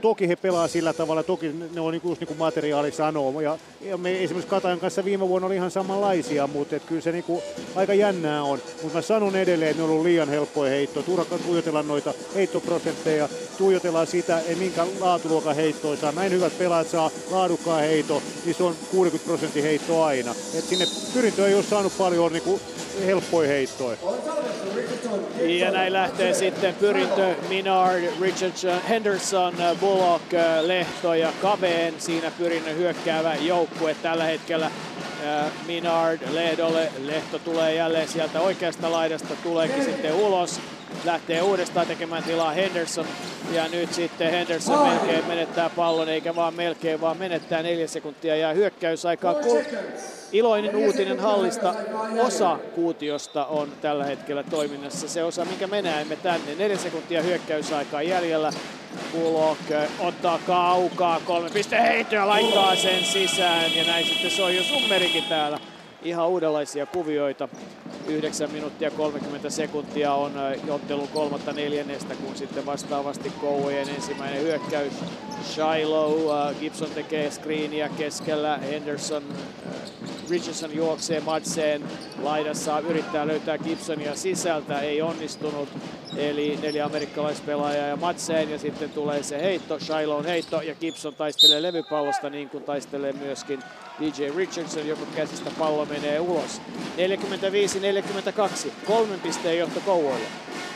[0.01, 3.41] Toki he pelaa sillä tavalla, toki ne on just niin kuin materiaali sanoo.
[3.41, 7.13] Ja, ja me esimerkiksi Katajan kanssa viime vuonna oli ihan samanlaisia, mutta et kyllä se
[7.13, 7.43] niin kuin
[7.77, 8.59] aika jännää on.
[8.83, 11.07] Mutta mä sanon edelleen, että ne on ollut liian helppoja heittoja.
[11.07, 16.13] Turha tuijotella noita heittoprosentteja, tuijotellaan sitä, ei minkä laatuluokan heittoja saa.
[16.13, 20.35] Näin hyvät pelaajat saa laadukkaan heito, niin se on 60 prosentin heitto aina.
[20.59, 22.61] Et sinne pyrintö ei ole saanut paljon niin kuin
[23.07, 23.97] helppoja heittoja.
[25.40, 30.24] Ja näin lähtee sitten Pyrintö, Minard, Richardson, Henderson, Bullock,
[30.60, 31.94] Lehto ja Kaveen.
[31.98, 34.70] Siinä Pyrinnön hyökkäävä joukkue tällä hetkellä.
[35.66, 36.93] Minard Lehdolle.
[37.05, 40.60] Lehto tulee jälleen sieltä oikeasta laidasta, tuleekin sitten ulos.
[41.05, 43.07] Lähtee uudestaan tekemään tilaa Henderson.
[43.53, 48.53] Ja nyt sitten Henderson melkein menettää pallon, eikä vaan melkein, vaan menettää neljä sekuntia ja
[48.53, 49.35] hyökkäysaikaa.
[50.33, 51.75] Iloinen uutinen hallista.
[52.21, 55.09] Osa kuutiosta on tällä hetkellä toiminnassa.
[55.09, 56.55] Se osa, minkä me näemme tänne.
[56.59, 58.53] Neljä sekuntia hyökkäysaikaa jäljellä.
[59.13, 59.61] Bullock
[59.99, 65.59] ottaa kaukaa, kolme pisteen heittoa, laittaa sen sisään ja näin sitten soi jo Summerikin täällä.
[66.07, 67.49] Ihan uudenlaisia kuvioita.
[68.09, 70.33] 9 minuuttia 30 sekuntia on
[70.69, 74.93] ottelun kolmatta neljännestä, kun sitten vastaavasti Kouvojen ensimmäinen hyökkäys.
[75.45, 79.23] Shiloh, Gibson tekee screenia keskellä, Henderson,
[80.31, 81.83] Richardson juoksee Madseen
[82.23, 85.69] laidassa, yrittää löytää Gibsonia sisältä, ei onnistunut.
[86.16, 91.62] Eli neljä amerikkalaispelaajaa ja Madseen ja sitten tulee se heitto, Shiloh heitto ja Gibson taistelee
[91.62, 93.62] levypallosta niin kuin taistelee myöskin
[94.01, 96.60] DJ Richardson, joka käsistä pallo menee ulos.
[98.66, 100.27] 45-42, kolmen pisteen johto Kouvoille.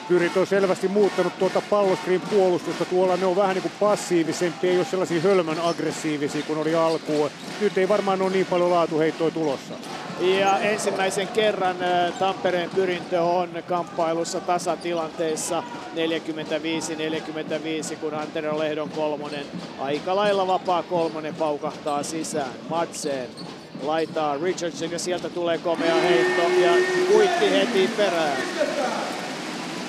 [0.09, 2.85] Pyrit on selvästi muuttanut tuota palloskriin puolustusta.
[2.85, 7.31] Tuolla ne on vähän niin kuin passiivisempi, ei ole sellaisia hölmön aggressiivisia kuin oli alkuun.
[7.61, 9.75] Nyt ei varmaan ole niin paljon laatuheittoja tulossa.
[10.21, 11.77] Ja ensimmäisen kerran
[12.19, 15.63] Tampereen pyrintö on kamppailussa tasatilanteissa
[17.93, 19.47] 45-45, kun Antero Lehdon kolmonen
[19.79, 22.53] aika lailla vapaa kolmonen paukahtaa sisään.
[22.69, 23.29] Matseen
[23.83, 26.73] laitaa Richardson ja sieltä tulee komea heitto ja
[27.13, 28.37] kuitti heti perään.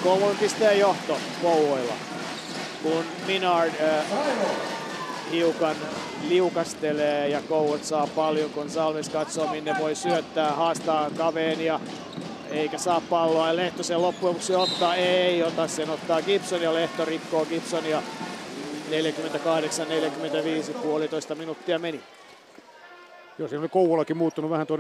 [0.04, 1.94] Kolmen pisteen johto Kouvoilla,
[2.84, 4.06] kun Minard äh,
[5.32, 5.76] hiukan
[6.28, 11.80] liukastelee ja Kouot saa paljon, kun Salmis katsoo minne voi syöttää, haastaa Kaveen ja
[12.50, 13.48] eikä saa palloa.
[13.48, 17.86] Ja Lehto sen loppujen lopuksi ottaa, ei ota sen, ottaa Gibson ja Lehto rikkoo Gibson
[17.86, 18.02] ja
[18.90, 22.02] 48-45 puolitoista minuuttia meni.
[23.38, 24.80] Joo, siinä oli Kouvolakin muuttunut vähän tuon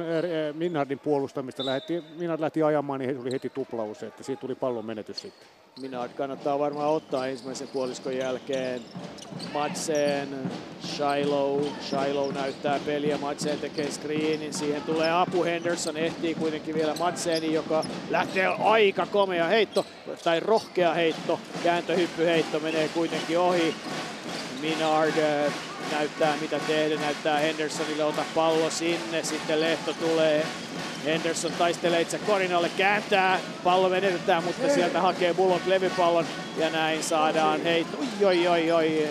[0.53, 1.65] Minardin puolustamista.
[1.65, 5.47] Lähti, Minard lähti ajamaan, niin tuli heti tuplaus, että siitä tuli pallon menetys sitten.
[5.81, 8.81] Minard kannattaa varmaan ottaa ensimmäisen puoliskon jälkeen.
[9.53, 10.29] Madsen,
[10.81, 17.53] Shiloh, Shiloh näyttää peliä, Madsen tekee screenin, siihen tulee apu, Henderson ehtii kuitenkin vielä Madseni,
[17.53, 19.85] joka lähtee aika komea heitto,
[20.23, 23.75] tai rohkea heitto, kääntöhyppyheitto menee kuitenkin ohi.
[24.61, 25.53] Minard äh,
[25.91, 30.45] näyttää mitä tehdä, näyttää Hendersonille, ota pallo sinne, sitten Lehto tulee,
[31.05, 36.25] Henderson taistelee itse korinalle, kääntää, pallo menetetään, mutta sieltä hakee Bullock levypallon.
[36.57, 39.07] Ja näin saadaan heitto, oi oi oi,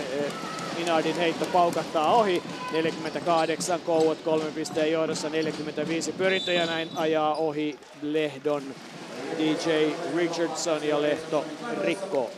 [0.78, 2.42] Minardin heitto paukahtaa ohi,
[2.72, 8.62] 48 kouot kolme pisteen johdossa, 45 pyrintöjä näin ajaa ohi Lehdon
[9.38, 11.44] DJ Richardson ja Lehto
[11.80, 12.30] rikkoo.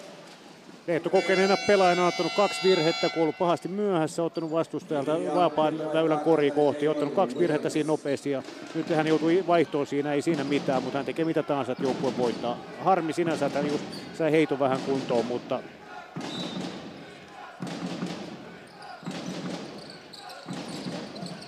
[0.86, 6.20] Lehto kokeneena pelaajana on ottanut kaksi virhettä, kun ollut pahasti myöhässä, ottanut vastustajalta vapaan väylän
[6.20, 8.42] kori kohti, ottanut kaksi virhettä siinä nopeasti ja
[8.74, 12.12] nyt hän joutui vaihtoon siinä, ei siinä mitään, mutta hän tekee mitä tahansa, että joukkue
[12.18, 12.58] voittaa.
[12.80, 13.84] Harmi sinänsä, että just
[14.18, 15.60] sai heito vähän kuntoon, mutta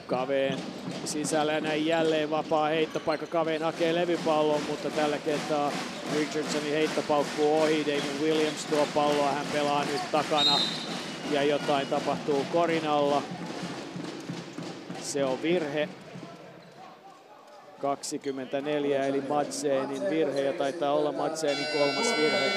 [0.06, 0.59] Kaveen
[1.05, 3.26] sisällä näin jälleen vapaa heittopaikka.
[3.26, 5.72] Kaveen hakee levypallon, mutta tällä kertaa
[6.16, 7.86] Richardsonin heitto paukkuu ohi.
[7.86, 10.59] Damon Williams tuo palloa, hän pelaa nyt takana
[11.31, 13.22] ja jotain tapahtuu korinalla.
[15.02, 15.89] Se on virhe.
[17.78, 22.52] 24 eli Madsenin virhe ja taitaa olla Madsenin kolmas virhe.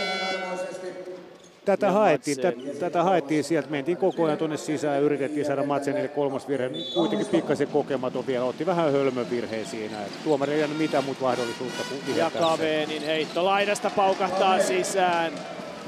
[1.68, 6.08] Tätä haettiin, tätä, tätä haettiin sieltä, mentiin koko ajan tuonne sisään ja yritettiin saada Madsenille
[6.08, 6.70] kolmas virhe.
[6.94, 10.06] Kuitenkin pikkasen kokematon vielä, otti vähän hölmön virheen siinä.
[10.06, 15.34] Et tuomari ei jäänyt mitään muuta mahdollisuutta kuin Ja Kaveenin heitto laidasta paukahtaa sisään.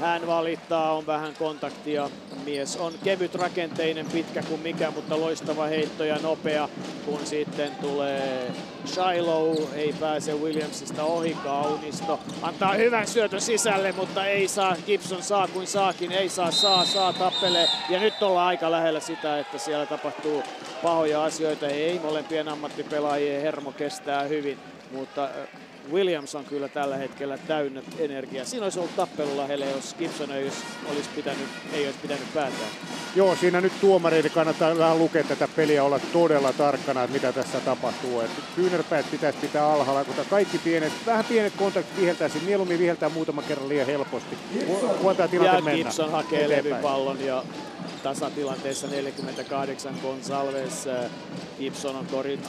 [0.00, 2.10] Hän valittaa, on vähän kontaktia.
[2.44, 6.68] Mies on kevyt rakenteinen, pitkä kuin mikä, mutta loistava heitto ja nopea.
[7.06, 8.50] Kun sitten tulee
[8.86, 12.20] Shiloh, ei pääse Williamsista ohi, kaunisto.
[12.42, 14.76] Antaa hyvän syötön sisälle, mutta ei saa.
[14.86, 17.68] Gibson saa kuin saakin, ei saa, saa, saa, tappelee.
[17.88, 20.42] Ja nyt ollaan aika lähellä sitä, että siellä tapahtuu
[20.82, 21.66] pahoja asioita.
[21.66, 24.58] Ei molempien ammattipelaajien hermo kestää hyvin,
[24.92, 25.28] mutta
[25.92, 28.44] Williams on kyllä tällä hetkellä täynnä energiaa.
[28.44, 30.50] Siinä olisi ollut tappelu lähellä, jos Gibson ei
[30.90, 32.70] olisi pitänyt, ei olisi pitänyt päätään.
[33.16, 37.60] Joo, siinä nyt tuomareiden kannattaa vähän lukea tätä peliä, olla todella tarkkana, että mitä tässä
[37.60, 38.20] tapahtuu.
[38.20, 43.44] Et kyynärpäät pitäisi pitää alhaalla, kun kaikki pienet, vähän pienet kontaktit viheltäisi, mieluummin viheltää muutaman
[43.44, 44.38] kerran liian helposti.
[45.42, 47.44] ja mennä Gibson hakee levypallon ja
[48.02, 50.88] tasatilanteessa 48 Gonsalves.
[51.58, 52.40] Gibson on korin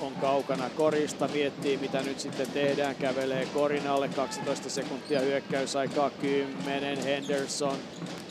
[0.00, 6.98] on kaukana korista, miettii mitä nyt sitten tehdään, kävelee korin alle 12 sekuntia hyökkäysaikaa, 10
[6.98, 7.76] Henderson.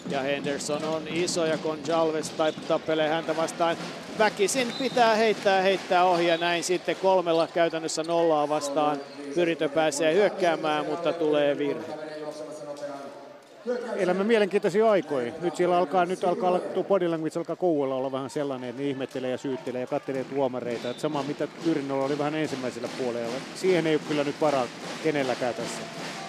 [0.10, 2.34] Ja Henderson on iso ja Gonjalves
[2.68, 3.78] tappelee häntä vastaan.
[4.20, 8.98] Väkisin pitää heittää, heittää ohi ja näin sitten kolmella käytännössä nollaa vastaan.
[9.36, 12.09] Pyritö pääsee hyökkäämään, mutta tulee virhe
[13.98, 15.34] elämä mielenkiintoisia aikoja.
[15.42, 18.82] Nyt siellä alkaa, nyt alkaa olla, tuo body language alkaa kouvolla olla vähän sellainen, että
[18.82, 20.90] ne ihmettelee ja syyttelee ja kattelee tuomareita.
[20.90, 23.36] Että sama mitä Tyrinolla oli vähän ensimmäisellä puolella.
[23.56, 24.66] Siihen ei ole kyllä nyt varaa
[25.04, 25.82] kenelläkään tässä.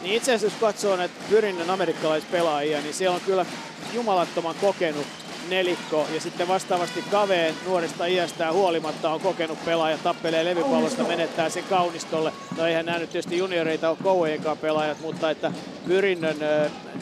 [0.03, 3.47] Niin itse asiassa jos katsoo näitä Pyrinnön amerikkalaispelaajia, niin siellä on kyllä
[3.95, 5.07] jumalattoman kokenut
[5.51, 6.07] nelikko.
[6.15, 12.33] Ja sitten vastaavasti Kaveen nuoresta iästään huolimatta on kokenut pelaaja, tappelee levypallosta, menettää sen kaunistolle.
[12.57, 15.53] No eihän nämä nyt tietysti junioreita ole Kouejenkaan pelaajat, mutta että
[15.87, 16.37] Pyrinnön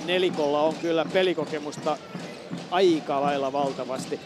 [0.06, 1.98] nelikolla on kyllä pelikokemusta
[2.70, 4.20] aika lailla valtavasti.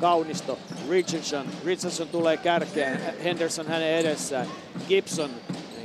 [0.00, 0.58] Kaunisto,
[0.90, 4.46] Richardson, Richardson tulee kärkeen, Henderson hänen edessään,
[4.88, 5.30] Gibson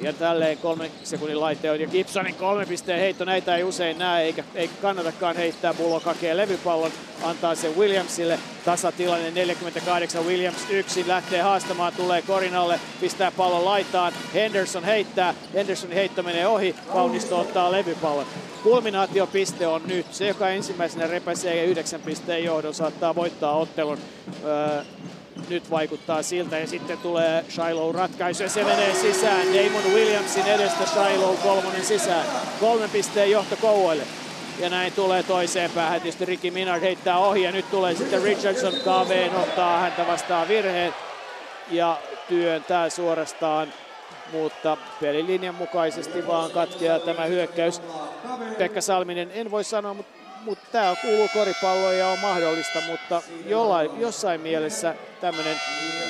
[0.01, 1.79] ja tälleen kolmen sekunnin laite on.
[1.79, 5.73] Ja Gibsonin kolme pisteen heitto, näitä ei usein näe, eikä, eikä kannatakaan heittää.
[5.73, 6.91] Bullock hakee levypallon,
[7.23, 8.39] antaa sen Williamsille.
[8.65, 14.13] Tasatilanne 48, Williams yksin lähtee haastamaan, tulee korinalle, pistää pallon laitaan.
[14.33, 18.25] Henderson heittää, Hendersonin heitto menee ohi, Kaunisto ottaa levypallon.
[18.63, 20.13] Kulminaatiopiste on nyt.
[20.13, 23.97] Se, joka ensimmäisenä repäsee yhdeksän pisteen johdon, saattaa voittaa ottelun.
[24.43, 24.83] Öö,
[25.49, 29.47] nyt vaikuttaa siltä ja sitten tulee Shiloh ratkaisu ja se menee sisään.
[29.47, 32.25] Damon Williamsin edestä Shiloh kolmonen sisään.
[32.59, 34.03] Kolmen pisteen johto Kouvoille.
[34.59, 36.01] Ja näin tulee toiseen päähän.
[36.01, 40.93] Tietysti Ricky Minard heittää ohi ja nyt tulee sitten Richardson KV ottaa häntä vastaan virheen
[41.71, 41.97] ja
[42.27, 43.73] työntää suorastaan
[44.31, 47.81] mutta pelilinjan mukaisesti vaan katkeaa tämä hyökkäys.
[48.57, 53.91] Pekka Salminen, en voi sanoa, mutta mutta tämä kuuluu koripalloon ja on mahdollista, mutta jollain,
[53.99, 55.57] jossain mielessä tämmöinen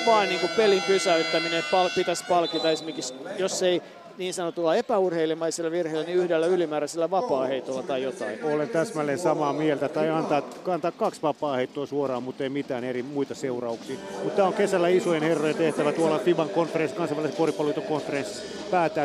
[0.06, 3.82] vaan niin kuin pelin pysäyttäminen pal- pitäisi palkita esimerkiksi, jos ei
[4.18, 8.44] niin sanotulla epäurheilemaisella virheellä, niin yhdellä ylimääräisellä vapaa-heitolla tai jotain.
[8.44, 13.34] Olen täsmälleen samaa mieltä, tai antaa, antaa kaksi vapaa-heittoa suoraan, mutta ei mitään eri muita
[13.34, 13.96] seurauksia.
[14.22, 18.42] Mutta tämä on kesällä isojen herrojen tehtävä tuolla FIBAn konferenssi, kansainvälisen koripalloliiton konferenssi,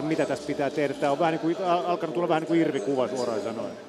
[0.02, 0.94] mitä tässä pitää tehdä.
[0.94, 3.85] Tämä on vähän niin kuin, alkanut tulla vähän niin kuin irvikuva suoraan sanoen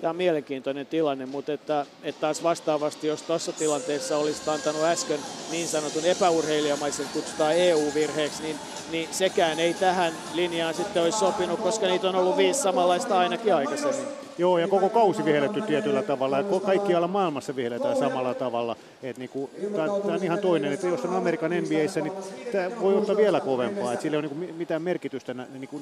[0.00, 5.20] tämä on mielenkiintoinen tilanne, mutta että, että taas vastaavasti, jos tuossa tilanteessa olisi antanut äsken
[5.50, 8.56] niin sanotun epäurheilijamaisen kutsutaan EU-virheeksi, niin,
[8.90, 13.54] niin sekään ei tähän linjaan sitten olisi sopinut, koska niitä on ollut viisi samanlaista ainakin
[13.54, 14.06] aikaisemmin.
[14.38, 16.38] Joo, ja koko kausi vihelletty tietyllä tavalla.
[16.38, 18.76] Ja kaikkialla maailmassa vihelletään samalla tavalla.
[19.16, 22.12] niinku, tämä on ihan toinen, että jos on Amerikan NBAissä, niin
[22.52, 23.92] tämä voi ottaa vielä kovempaa.
[23.92, 25.34] Että sillä ei ole niinku mitään merkitystä.
[25.34, 25.80] Niinku,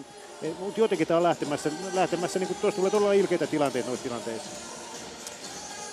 [0.61, 4.76] mutta jotenkin tämä on lähtemässä, lähtemässä niinku, tuossa tulee todella ilkeitä tilanteita noissa tilanteissa.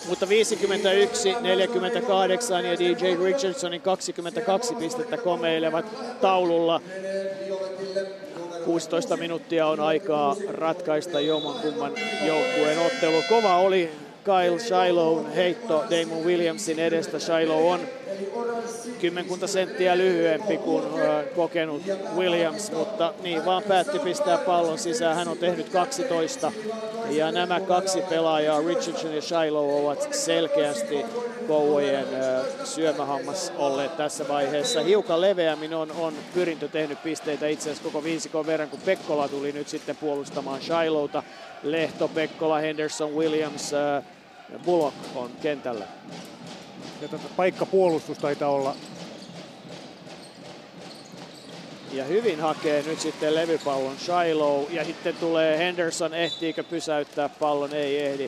[0.07, 5.85] Mutta 51, 48 ja DJ Richardsonin 22 pistettä komeilevat
[6.21, 6.81] taululla.
[8.65, 11.91] 16 minuuttia on aikaa ratkaista jomman kumman
[12.25, 13.23] joukkueen ottelu.
[13.29, 13.91] Kova oli
[14.23, 17.19] Kyle Shiloh heitto Damon Williamsin edestä.
[17.19, 17.79] Shiloh on
[19.01, 20.83] kymmenkunta senttiä lyhyempi kuin
[21.35, 21.81] kokenut
[22.15, 25.15] Williams, mutta niin vaan päätti pistää pallon sisään.
[25.15, 26.51] Hän on tehnyt 12
[27.09, 31.05] ja nämä kaksi pelaajaa, Richardson ja Shiloh, ovat selkeästi
[31.47, 32.05] Kouvojen
[32.63, 34.81] syömähammas olleet tässä vaiheessa.
[34.81, 39.51] Hiukan leveämmin on, on pyrintö tehnyt pisteitä itse asiassa koko viisikon verran, kun Pekkola tuli
[39.51, 41.23] nyt sitten puolustamaan Shilohta.
[41.63, 43.71] Lehto, Pekkola, Henderson, Williams,
[44.65, 45.85] Bullock on kentällä.
[47.01, 48.75] Ja tota, paikka puolustus taitaa olla.
[51.91, 54.71] Ja hyvin hakee nyt sitten levypallon Shiloh.
[54.71, 58.27] Ja sitten tulee Henderson, ehtiikö pysäyttää pallon, ei ehdi.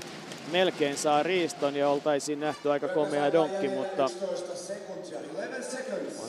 [0.52, 4.10] Melkein saa riiston ja oltaisiin nähty aika komea donkki, mutta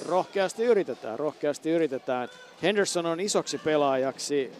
[0.06, 2.28] rohkeasti yritetään, rohkeasti yritetään.
[2.62, 4.52] Henderson on isoksi pelaajaksi,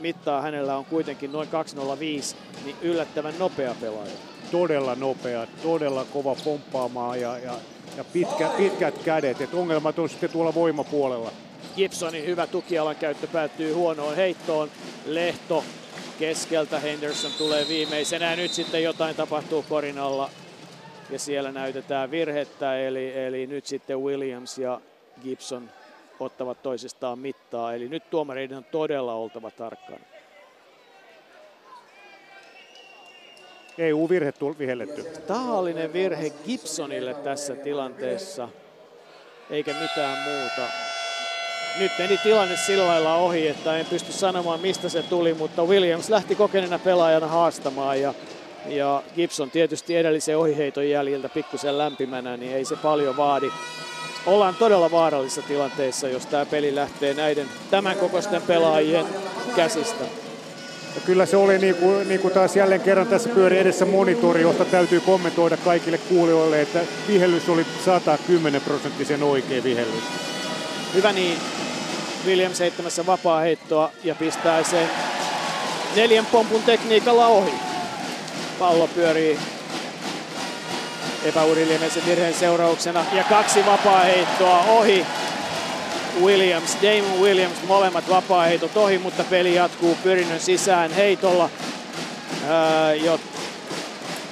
[0.00, 7.20] mittaa hänellä on kuitenkin noin 205, niin yllättävän nopea pelaaja todella nopea, todella kova pomppaamaan
[7.20, 7.54] ja, ja,
[7.96, 9.40] ja pitkä, pitkät kädet.
[9.40, 11.30] Et ongelmat on sitten tuolla voimapuolella.
[11.76, 14.70] Gibsonin hyvä tukialan käyttö päättyy huonoon heittoon.
[15.06, 15.64] Lehto
[16.18, 20.30] keskeltä, Henderson tulee viimeisenä ja nyt sitten jotain tapahtuu korin alla.
[21.10, 24.80] Ja siellä näytetään virhettä, eli, eli nyt sitten Williams ja
[25.22, 25.70] Gibson
[26.20, 27.74] ottavat toisistaan mittaa.
[27.74, 30.04] Eli nyt tuomareiden on todella oltava tarkkana.
[33.78, 35.06] EU-virhe vihelletty.
[35.26, 38.48] Tahallinen virhe Gibsonille tässä tilanteessa,
[39.50, 40.93] eikä mitään muuta.
[41.78, 46.08] Nyt meni tilanne sillä lailla ohi, että en pysty sanomaan mistä se tuli, mutta Williams
[46.08, 48.14] lähti kokeneena pelaajana haastamaan ja,
[48.66, 53.50] ja Gibson tietysti edellisen ohiheiton jäljiltä pikkusen lämpimänä, niin ei se paljon vaadi.
[54.26, 59.06] Ollaan todella vaarallisessa tilanteessa, jos tämä peli lähtee näiden tämän kokoisten pelaajien
[59.56, 60.04] käsistä.
[60.94, 64.42] Ja kyllä se oli niin kuin, niin kuin taas jälleen kerran tässä pyöri edessä monitori,
[64.42, 70.04] josta täytyy kommentoida kaikille kuulijoille, että vihellys oli 110 prosenttisen oikein vihellys.
[70.94, 71.38] Hyvä niin.
[72.26, 74.90] Williams heittämässä vapaa heittoa ja pistää sen
[75.96, 77.54] neljän pompun tekniikalla ohi.
[78.58, 79.38] Pallo pyörii
[81.24, 85.06] epäuriliimeisen virheen seurauksena ja kaksi vapaa heittoa ohi.
[86.22, 91.50] Williams, Damon Williams, molemmat vapaa-heitot ohi, mutta peli jatkuu pyrinnön sisään heitolla.
[92.48, 93.20] Ää, jo,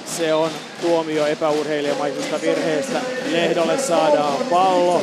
[0.05, 0.51] se on
[0.81, 2.99] tuomio epäurheilijamaisesta virheestä.
[3.31, 5.01] Lehdolle saadaan pallo.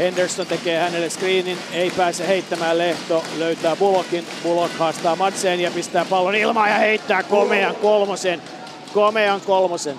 [0.00, 4.26] Henderson tekee hänelle screenin, ei pääse heittämään Lehto, löytää Bullockin.
[4.42, 8.42] Bullock haastaa Matseen ja pistää pallon ilmaan ja heittää komean kolmosen.
[8.94, 9.96] Komean kolmosen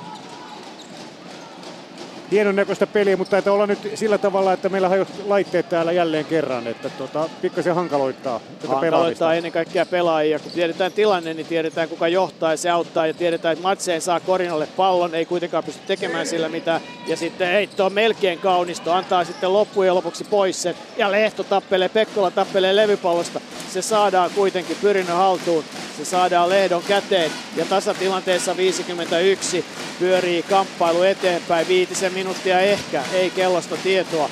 [2.31, 6.25] hienon näköistä peliä, mutta taitaa olla nyt sillä tavalla, että meillä on laitteet täällä jälleen
[6.25, 10.39] kerran, että tota, pikkasen hankaloittaa tätä Hankaloittaa ennen kaikkea pelaajia.
[10.39, 14.19] Kun tiedetään tilanne, niin tiedetään kuka johtaa ja se auttaa ja tiedetään, että Matseen saa
[14.19, 16.81] Korinalle pallon, ei kuitenkaan pysty tekemään sillä mitä.
[17.07, 20.75] Ja sitten heitto on melkein kaunisto, antaa sitten loppujen lopuksi pois sen.
[20.97, 23.41] Ja Lehto tappelee, Pekkola tappelee levypallosta.
[23.69, 25.63] Se saadaan kuitenkin pyrinnön haltuun.
[25.97, 29.65] Se saadaan Lehdon käteen ja tasatilanteessa 51
[29.99, 31.67] pyörii kamppailu eteenpäin.
[31.67, 34.29] Viitisen minuuttia ehkä, ei kellosta tietoa.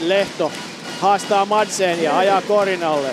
[0.00, 0.52] Lehto
[1.00, 3.08] haastaa Madsen ja ajaa Korinalle.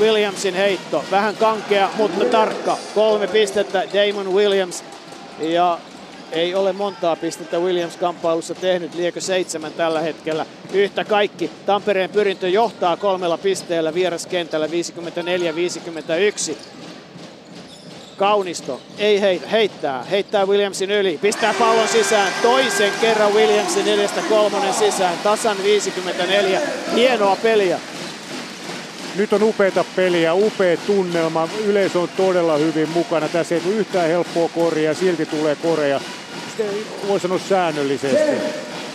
[0.00, 2.78] Williamsin heitto, vähän kankea, mutta tarkka.
[2.94, 4.84] Kolme pistettä Damon Williams
[5.40, 5.78] ja
[6.32, 10.46] ei ole montaa pistettä Williams kamppailussa tehnyt, liekö seitsemän tällä hetkellä.
[10.72, 14.70] Yhtä kaikki Tampereen pyrintö johtaa kolmella pisteellä vieraskentällä 54-51.
[18.18, 24.74] Kaunisto ei heitä, heittää, heittää Williamsin yli, pistää pallon sisään, toisen kerran Williamsin neljästä kolmonen
[24.74, 26.60] sisään, tasan 54,
[26.94, 27.80] hienoa peliä.
[29.16, 33.28] Nyt on upeita peliä, upea tunnelma, yleisö on todella hyvin mukana.
[33.28, 36.00] Tässä ei tule yhtään helppoa koria, silti tulee korea.
[37.08, 38.30] Voi sanoa säännöllisesti.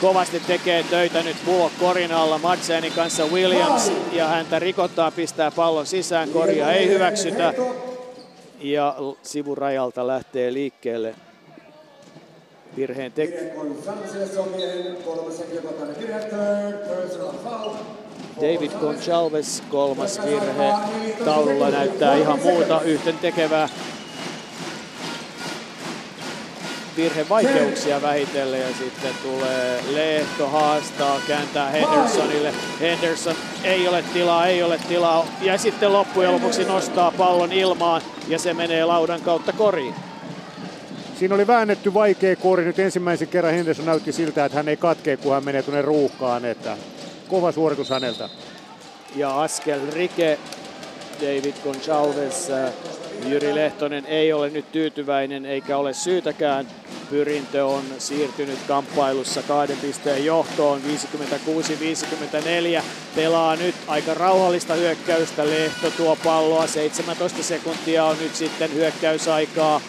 [0.01, 3.91] Kovasti tekee töitä nyt Bullock korin alla Madsenin kanssa Williams.
[4.11, 7.53] Ja häntä rikottaa, pistää pallon sisään, koria ei hyväksytä
[8.63, 11.15] ja sivurajalta lähtee liikkeelle
[12.77, 13.53] virheen tek-
[18.41, 20.73] David Gonçalves kolmas virhe.
[21.25, 22.81] Taululla näyttää ihan muuta.
[22.81, 23.69] Yhten tekevää
[26.97, 32.53] virhevaikeuksia vähitellen ja sitten tulee Lehto haastaa, kääntää Hendersonille.
[32.79, 38.39] Henderson ei ole tilaa, ei ole tilaa ja sitten loppujen lopuksi nostaa pallon ilmaan ja
[38.39, 39.95] se menee laudan kautta koriin.
[41.19, 42.65] Siinä oli väännetty vaikea kori.
[42.65, 46.45] Nyt ensimmäisen kerran Henderson näytti siltä, että hän ei katkee, kun hän menee tuonne ruuhkaan.
[46.45, 46.77] Että
[47.27, 48.29] kova suoritus häneltä.
[49.15, 50.39] Ja askel Rike,
[51.21, 52.73] David Gonçalves, äh,
[53.27, 56.67] Jyri Lehtonen ei ole nyt tyytyväinen eikä ole syytäkään.
[57.09, 60.81] Pyrintö on siirtynyt kamppailussa kahden pisteen johtoon
[62.79, 62.83] 56-54.
[63.15, 65.45] Pelaa nyt aika rauhallista hyökkäystä.
[65.45, 66.67] Lehto tuo palloa.
[66.67, 69.81] 17 sekuntia on nyt sitten hyökkäysaikaa.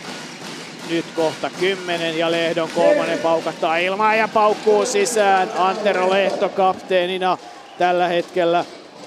[0.90, 5.50] Nyt kohta 10 ja Lehdon kolmannen paukattaa ilmaa ja paukkuu sisään.
[5.58, 7.38] Antero Lehto kapteenina
[7.78, 8.64] tällä hetkellä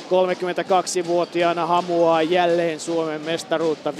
[0.07, 3.91] 32-vuotiaana hamuaa jälleen Suomen mestaruutta.
[3.91, 3.95] 54-59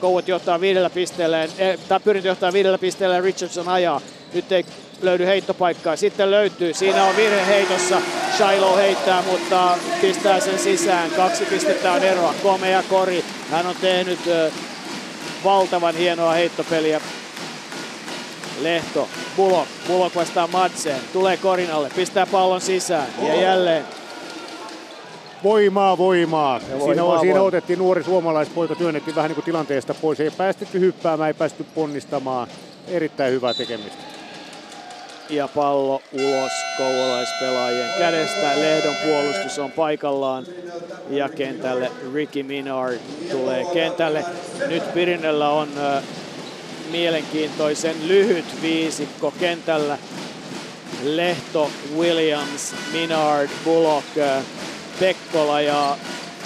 [0.00, 4.00] Kouvat johtaa viidellä pisteellä, eh, tai pyrintö johtaa viidellä pisteellä Richardson ajaa.
[4.34, 4.64] Nyt ei
[5.02, 5.96] löydy heittopaikkaa.
[5.96, 6.74] Sitten löytyy.
[6.74, 8.02] Siinä on virhe heitossa.
[8.36, 11.10] Shiloh heittää, mutta pistää sen sisään.
[11.10, 12.34] Kaksi pistettä on eroa.
[12.42, 13.24] Komea kori.
[13.50, 14.20] Hän on tehnyt
[15.44, 17.00] valtavan hienoa heittopeliä.
[18.60, 23.84] Lehto, Bullock, Bullock vastaa Madsen, tulee korinalle, pistää pallon sisään ja jälleen
[25.44, 26.58] Voimaa, voimaa.
[26.60, 27.42] siinä, voimaa, siinä voimaa.
[27.42, 30.20] otettiin nuori suomalaispoika, työnnettiin vähän niin kuin tilanteesta pois.
[30.20, 32.48] Ei päästetty hyppäämään, ei päästy ponnistamaan.
[32.88, 34.02] Erittäin hyvää tekemistä.
[35.30, 38.60] ja pallo ulos kouvolaispelaajien kädestä.
[38.60, 40.46] Lehdon puolustus on paikallaan
[41.10, 42.98] ja kentälle Ricky Minard
[43.30, 44.24] tulee kentälle.
[44.68, 45.68] Nyt Pirinnöllä on
[46.90, 49.98] mielenkiintoisen lyhyt viisikko kentällä.
[51.02, 54.06] Lehto, Williams, Minard, Bullock,
[55.00, 55.96] Pekkola ja,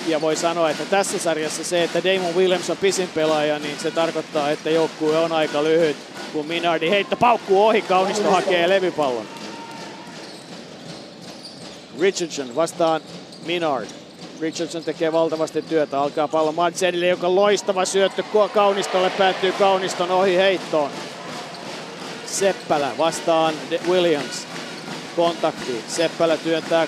[0.07, 3.91] ja voi sanoa, että tässä sarjassa se, että Damon Williams on pisin pelaaja, niin se
[3.91, 5.97] tarkoittaa, että joukkue on aika lyhyt,
[6.33, 9.27] kun Minardi heitto paukkuu ohi, Kaunisto hakee levypallon.
[12.01, 13.01] Richardson vastaan
[13.47, 13.87] Minard.
[14.41, 18.23] Richardson tekee valtavasti työtä, alkaa pallo Madsenille, joka loistava syöttö
[18.55, 20.91] Kaunistolle päättyy Kauniston ohi heittoon.
[22.27, 24.47] Seppälä vastaan De- Williams.
[25.17, 25.85] Kontakti.
[25.89, 26.87] Seppälä työntää,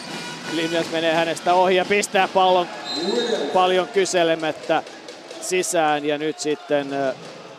[0.56, 2.66] Williams menee hänestä ohi ja pistää pallon
[3.54, 4.82] paljon kyselemättä
[5.40, 6.04] sisään.
[6.04, 6.88] Ja nyt sitten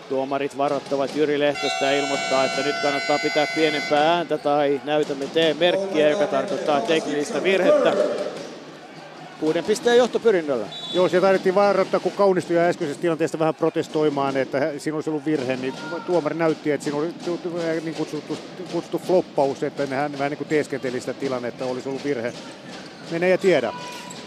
[0.10, 6.10] tuomarit varoittavat Jyri Lehtosta ja ilmoittaa, että nyt kannattaa pitää pienempää ääntä tai näytämme T-merkkiä,
[6.10, 7.94] joka tarkoittaa teknistä virhettä.
[9.40, 10.66] Kuuden pisteen johto Pyrinnöllä.
[10.94, 15.26] Joo, siellä tarvittiin varoittaa, kun kaunistui ja äskeisestä tilanteesta vähän protestoimaan, että siinä olisi ollut
[15.26, 15.74] virhe, niin
[16.06, 17.08] tuomari näytti, että siinä oli
[17.84, 18.38] niin kutsuttu,
[18.72, 22.34] kutsuttu floppaus, että hän vähän niin kuin teeskenteli sitä tilannetta, olisi ollut virhe.
[23.12, 23.74] Mene ja tiedä.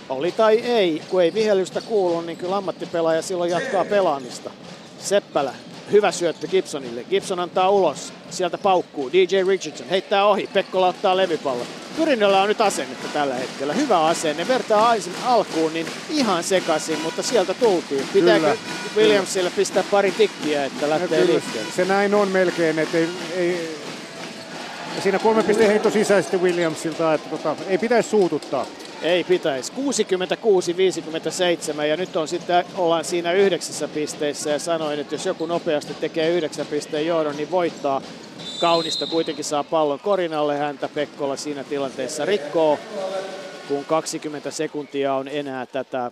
[0.08, 4.50] Oli tai ei, kun ei vihellystä kuulu, niin kyllä ammattipelaaja silloin jatkaa pelaamista.
[4.98, 5.54] Seppälä,
[5.92, 7.04] hyvä syöttö Gibsonille.
[7.04, 9.12] Gibson antaa ulos, sieltä paukkuu.
[9.12, 11.66] DJ Richardson heittää ohi, Pekkola ottaa levypallon.
[11.96, 13.72] Pyrinnöllä on nyt asennetta tällä hetkellä.
[13.72, 14.48] Hyvä asenne.
[14.48, 18.08] Vertaa aisin alkuun, niin ihan sekaisin, mutta sieltä tultiin.
[18.12, 18.56] Pitääkö Kyllä,
[18.96, 21.72] Williamsille pistää pari tikkiä, että lähtee Kyllä, liikkeelle?
[21.76, 23.76] se näin on melkein, että ei, ei,
[25.02, 28.66] siinä kolme pisteen heitto sisäisesti Williamsilta, että tota, ei pitäisi suututtaa.
[29.02, 29.72] Ei pitäisi.
[31.76, 35.94] 66-57 ja nyt on sitten, ollaan siinä yhdeksässä pisteessä ja sanoin, että jos joku nopeasti
[35.94, 38.02] tekee yhdeksän pisteen johdon, niin voittaa.
[38.60, 40.88] Kaunista kuitenkin saa pallon korinalle häntä.
[40.88, 42.78] Pekkola siinä tilanteessa rikkoo,
[43.68, 46.10] kun 20 sekuntia on enää tätä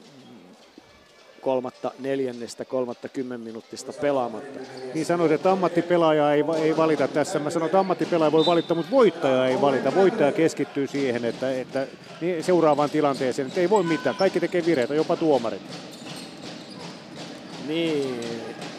[1.43, 4.61] kolmatta neljännestä, kolmatta kymmenminuuttista pelaamatta.
[4.95, 7.39] Niin sanoit, että ammattipelaaja ei, ei valita tässä.
[7.39, 9.95] Mä sanoin, että ammattipelaaja voi valittaa, mutta voittaja ei valita.
[9.95, 11.87] Voittaja keskittyy siihen, että, että
[12.21, 14.17] niin seuraavaan tilanteeseen, että ei voi mitään.
[14.17, 15.63] Kaikki tekee virheitä, jopa tuomarit.
[17.69, 18.21] Niin,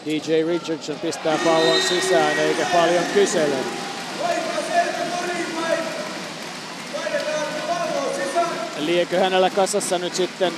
[0.05, 3.55] DJ Richardson pistää pallon sisään eikä paljon kysele.
[8.79, 10.53] Liekö hänellä kasassa nyt sitten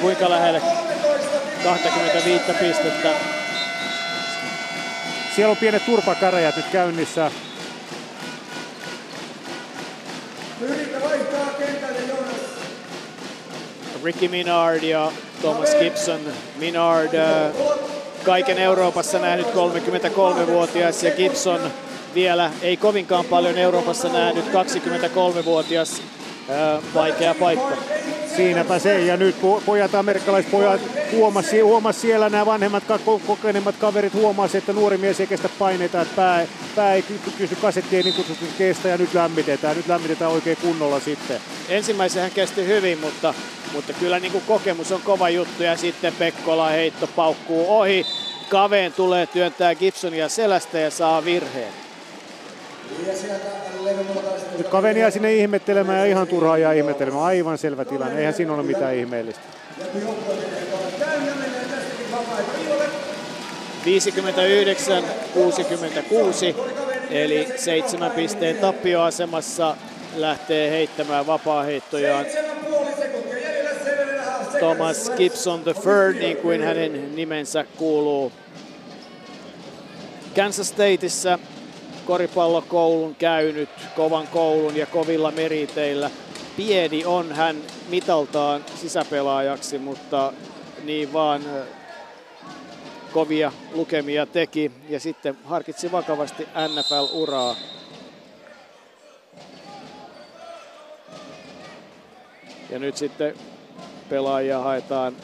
[0.00, 0.62] kuinka lähelle
[1.66, 3.08] 25 pistettä.
[5.36, 7.30] Siellä on pienet turpakäräjät nyt käynnissä.
[14.04, 16.20] Ricky Minard ja Thomas Gibson.
[16.58, 17.52] Minard äh,
[18.24, 21.60] kaiken Euroopassa nähnyt 33-vuotias ja Gibson
[22.14, 26.02] vielä ei kovinkaan paljon Euroopassa nähnyt 23-vuotias
[26.50, 27.76] äh, vaikea paikka.
[28.36, 29.00] Siinäpä se.
[29.00, 29.36] Ja nyt
[29.66, 30.80] pojat, amerikkalaispojat
[31.12, 32.84] huomasi, huomasi siellä nämä vanhemmat,
[33.26, 36.46] kokeneemmat kaverit huomasi, että nuori mies ei kestä paineita, että pää,
[36.76, 37.04] pää ei
[37.38, 39.76] kysy kasettia niin kutsutusti kestä ja nyt lämmitetään.
[39.76, 41.40] Nyt lämmitetään oikein kunnolla sitten.
[41.68, 43.34] Ensimmäisen hän kesti hyvin, mutta,
[43.72, 48.06] mutta kyllä niin kuin kokemus on kova juttu ja sitten Pekkola heitto paukkuu ohi.
[48.48, 51.72] Kaveen tulee työntää Gibsonia selästä ja saa virheen.
[54.58, 57.24] Nyt kaveni jää sinne ihmettelemään ja ihan turhaa jää ihmettelemään.
[57.24, 59.40] Aivan selvä tilanne, eihän siinä ole mitään ihmeellistä.
[63.86, 63.88] 59-66,
[67.10, 69.76] eli seitsemän pisteen tappioasemassa
[70.16, 72.26] lähtee heittämään vapaaheittojaan
[74.58, 78.32] Thomas Gibson the third, niin kuin hänen nimensä kuuluu.
[80.36, 81.38] Kansas Stateissa
[82.06, 86.10] koripallokoulun käynyt, kovan koulun ja kovilla meriteillä.
[86.56, 87.56] Pieni on hän
[87.88, 90.32] mitaltaan sisäpelaajaksi, mutta
[90.84, 91.42] niin vaan
[93.12, 97.56] kovia lukemia teki ja sitten harkitsi vakavasti NFL-uraa.
[102.70, 103.34] Ja nyt sitten
[104.08, 105.16] pelaajia haetaan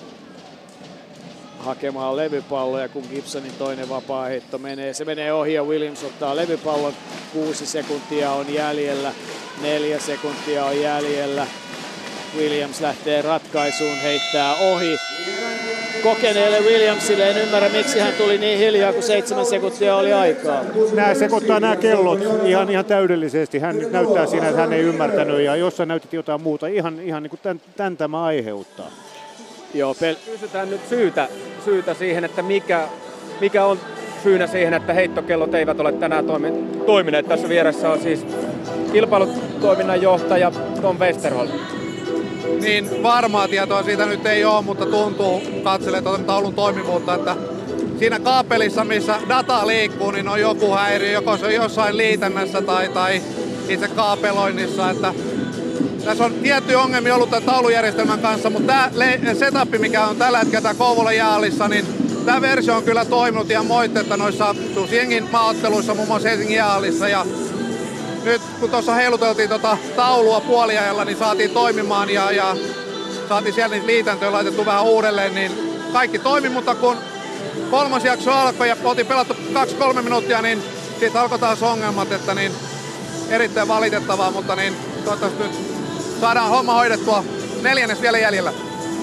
[1.62, 4.94] hakemaan levypalloja, kun Gibsonin toinen vapaa heitto menee.
[4.94, 6.92] Se menee ohi ja Williams ottaa levypallon.
[7.32, 9.12] Kuusi sekuntia on jäljellä,
[9.62, 11.46] neljä sekuntia on jäljellä.
[12.36, 14.96] Williams lähtee ratkaisuun, heittää ohi.
[16.02, 20.64] Kokeneelle Williamsille en ymmärrä, miksi hän tuli niin hiljaa, kun seitsemän sekuntia oli aikaa.
[20.94, 23.58] Nämä sekoittaa nämä kellot ihan, ihan täydellisesti.
[23.58, 26.66] Hän nyt näyttää siinä, että hän ei ymmärtänyt ja jossain näytit jotain muuta.
[26.66, 28.90] Ihan, ihan niin kuin tämän, tämän tämä aiheuttaa.
[29.74, 31.28] Joo, pel- Kysytään nyt syytä,
[31.64, 32.88] syytä siihen, että mikä,
[33.40, 33.78] mikä on
[34.22, 36.52] syynä siihen, että heittokellot eivät ole tänään toimi,
[36.86, 37.28] toimineet.
[37.28, 38.26] Tässä vieressä on siis
[38.92, 41.50] kilpailutoiminnan johtaja Tom Westerholm.
[42.60, 47.36] Niin varmaa tietoa siitä nyt ei ole, mutta tuntuu katselee tuota taulun toimivuutta, että
[47.98, 52.88] siinä kaapelissa, missä data liikkuu, niin on joku häiriö, joko se on jossain liitännässä tai,
[52.88, 53.22] tai
[53.68, 55.14] itse kaapeloinnissa, että
[56.04, 58.90] tässä on tietty ongelmia ollut tämän taulujärjestelmän kanssa, mutta tämä
[59.38, 61.86] setup, mikä on tällä hetkellä tämä Kouvola jaalissa, niin
[62.26, 67.08] tämä versio on kyllä toiminut ihan moittetta noissa Susjengin maaotteluissa, muun muassa Helsingin jaalissa.
[67.08, 67.26] Ja
[68.24, 72.56] nyt kun tuossa heiluteltiin tota taulua puoliajalla, niin saatiin toimimaan ja, ja
[73.28, 75.52] saatiin siellä niitä liitäntöjä laitettu vähän uudelleen, niin
[75.92, 76.96] kaikki toimi, mutta kun
[77.70, 79.34] kolmas jakso alkoi ja oltiin pelattu
[79.98, 80.62] 2-3 minuuttia, niin
[80.98, 82.52] siitä alkoi taas ongelmat, että niin
[83.30, 85.71] erittäin valitettavaa, mutta niin toivottavasti nyt
[86.22, 87.24] saadaan homma hoidettua.
[87.62, 88.52] Neljännes vielä jäljellä.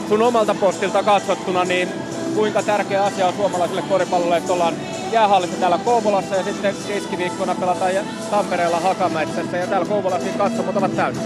[0.10, 1.90] Sun omalta postilta katsottuna, niin
[2.36, 4.74] kuinka tärkeä asia on suomalaisille koripallolle, että ollaan
[5.12, 7.92] jäähallissa täällä Kouvolassa ja sitten keskiviikkona pelataan
[8.32, 11.24] Tampereella Hakametsässä ja täällä Kouvolassa niin katsomot ovat täysin.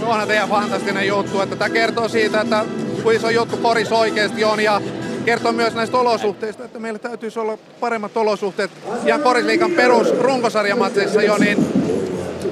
[0.00, 2.64] No onhan teidän fantastinen juttu, että tämä kertoo siitä, että
[3.02, 4.80] kuin iso juttu koris oikeasti on ja
[5.24, 8.70] kertoo myös näistä olosuhteista, että meillä täytyisi olla paremmat olosuhteet
[9.04, 11.84] ja korisliikan perus runkosarjamatseissa jo, niin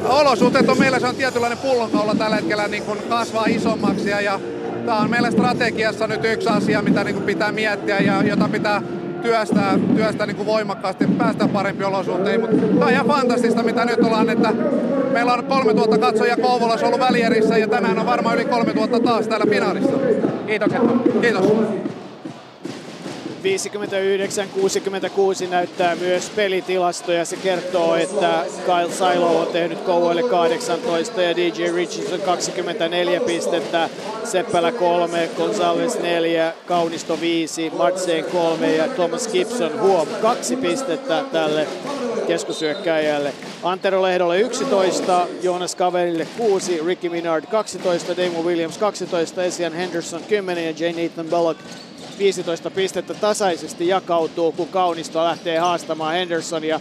[0.05, 4.41] olosuhteet on meillä se on tietynlainen pullonkaula tällä hetkellä niin kuin kasvaa isommaksi ja, ja
[4.87, 8.83] tämä on meillä strategiassa nyt yksi asia, mitä niin kuin pitää miettiä ja jota pitää
[9.23, 12.41] työstää, työstää niin kuin voimakkaasti, päästä parempiin olosuhteisiin.
[12.41, 14.53] Mutta tämä on ihan fantastista, mitä nyt ollaan, että
[15.13, 19.47] meillä on 3000 katsojia Kouvolassa ollut välierissä ja tänään on varmaan yli 3000 taas täällä
[19.47, 19.93] finaalissa.
[20.47, 20.81] Kiitokset.
[21.21, 21.45] Kiitos.
[23.43, 23.45] 59-66
[25.51, 27.25] näyttää myös pelitilastoja.
[27.25, 33.89] Se kertoo, että Kyle Silo on tehnyt Kouvoille 18 ja DJ Richardson 24 pistettä,
[34.25, 41.67] Seppälä 3, Gonzales 4, Kaunisto 5, Madsen 3 ja Thomas Gibson huom 2 pistettä tälle
[42.27, 43.33] keskusyökkäjälle.
[43.63, 50.65] Antero Lehdolle 11, Jonas Kaverille 6, Ricky Minard 12, Damo Williams 12, Esian Henderson 10
[50.65, 51.03] ja J.
[51.03, 51.61] Nathan Bullock
[52.23, 56.81] 15 pistettä tasaisesti jakautuu, kun Kaunisto lähtee haastamaan Hendersonia.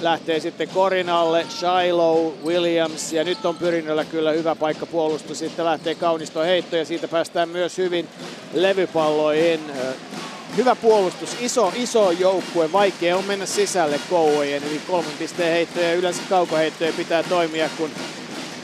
[0.00, 5.38] Lähtee sitten Korinalle, Shiloh, Williams ja nyt on Pyrinnöllä kyllä hyvä paikka puolustus.
[5.38, 8.08] Sitten lähtee Kaunisto heitto ja siitä päästään myös hyvin
[8.54, 9.60] levypalloihin.
[10.56, 15.94] Hyvä puolustus, iso, iso joukkue, vaikea on mennä sisälle kouojen, eli kolmen pisteen heittoja ja
[15.94, 17.90] yleensä kaukoheittoja pitää toimia, kun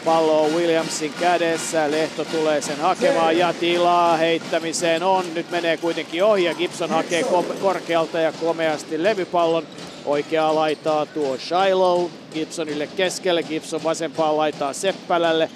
[0.04, 5.24] Pallo on Williamsin kädessä, Lehto tulee sen hakemaan ja tilaa heittämiseen on.
[5.34, 7.24] Nyt menee kuitenkin ohi ja Gibson hakee
[7.62, 9.66] korkealta ja komeasti levypallon.
[10.04, 15.50] Oikeaa laitaa tuo Shiloh Gibsonille keskelle, Gibson vasempaa laitaa Seppälälle.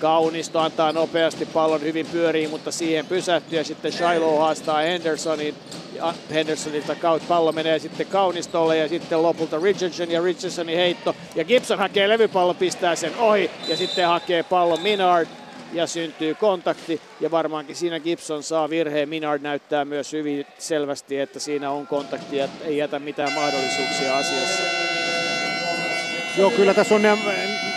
[0.00, 5.54] Kaunisto antaa nopeasti pallon hyvin pyöriin, mutta siihen pysähtyy ja sitten Shiloh haastaa Hendersonin.
[6.30, 11.16] Hendersonilta kautta pallo menee sitten Kaunistolle ja sitten lopulta Richardson ja Richardsonin heitto.
[11.34, 15.28] Ja Gibson hakee levypallon, pistää sen ohi ja sitten hakee pallon Minard
[15.72, 19.08] ja syntyy kontakti ja varmaankin siinä Gibson saa virheen.
[19.08, 24.62] Minard näyttää myös hyvin selvästi, että siinä on kontakti ja ei jätä mitään mahdollisuuksia asiassa.
[26.38, 27.16] Joo, kyllä tässä on nämä,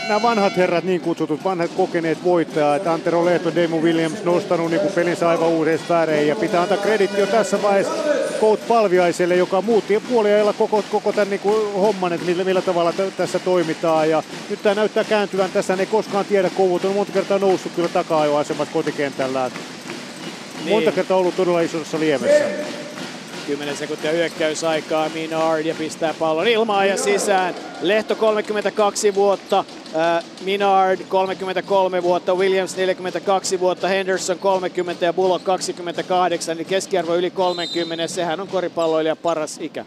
[0.07, 5.29] nämä vanhat herrat, niin kutsutut vanhat kokeneet voittajat, Antero Lehto, Demo Williams nostanut niin pelinsä
[5.29, 7.93] aivan uuden sfääreihin ja pitää antaa kreditti jo tässä vaiheessa
[8.41, 12.93] Coach Palviaiselle, joka muutti puoliajalla koko, koko tämän niin kuin homman, että millä, millä tavalla
[12.93, 14.09] t- tässä toimitaan.
[14.09, 15.51] Ja nyt tämä näyttää kääntyvän.
[15.51, 19.51] Tässä ei koskaan tiedä, Kouvut on monta kertaa noussut kyllä taka-ajoasemassa kotikentällä.
[20.65, 20.69] Niin.
[20.69, 22.84] Monta kertaa ollut todella isossa liemessä.
[23.47, 27.55] 10 sekuntia hyökkäysaikaa, Minard ja pistää pallon ilmaan ja sisään.
[27.81, 29.65] Lehto 32 vuotta,
[29.95, 37.31] äh, Minard 33 vuotta, Williams 42 vuotta, Henderson 30 ja Bullock 28, niin keskiarvo yli
[37.31, 39.85] 30, sehän on koripalloilija paras ikä.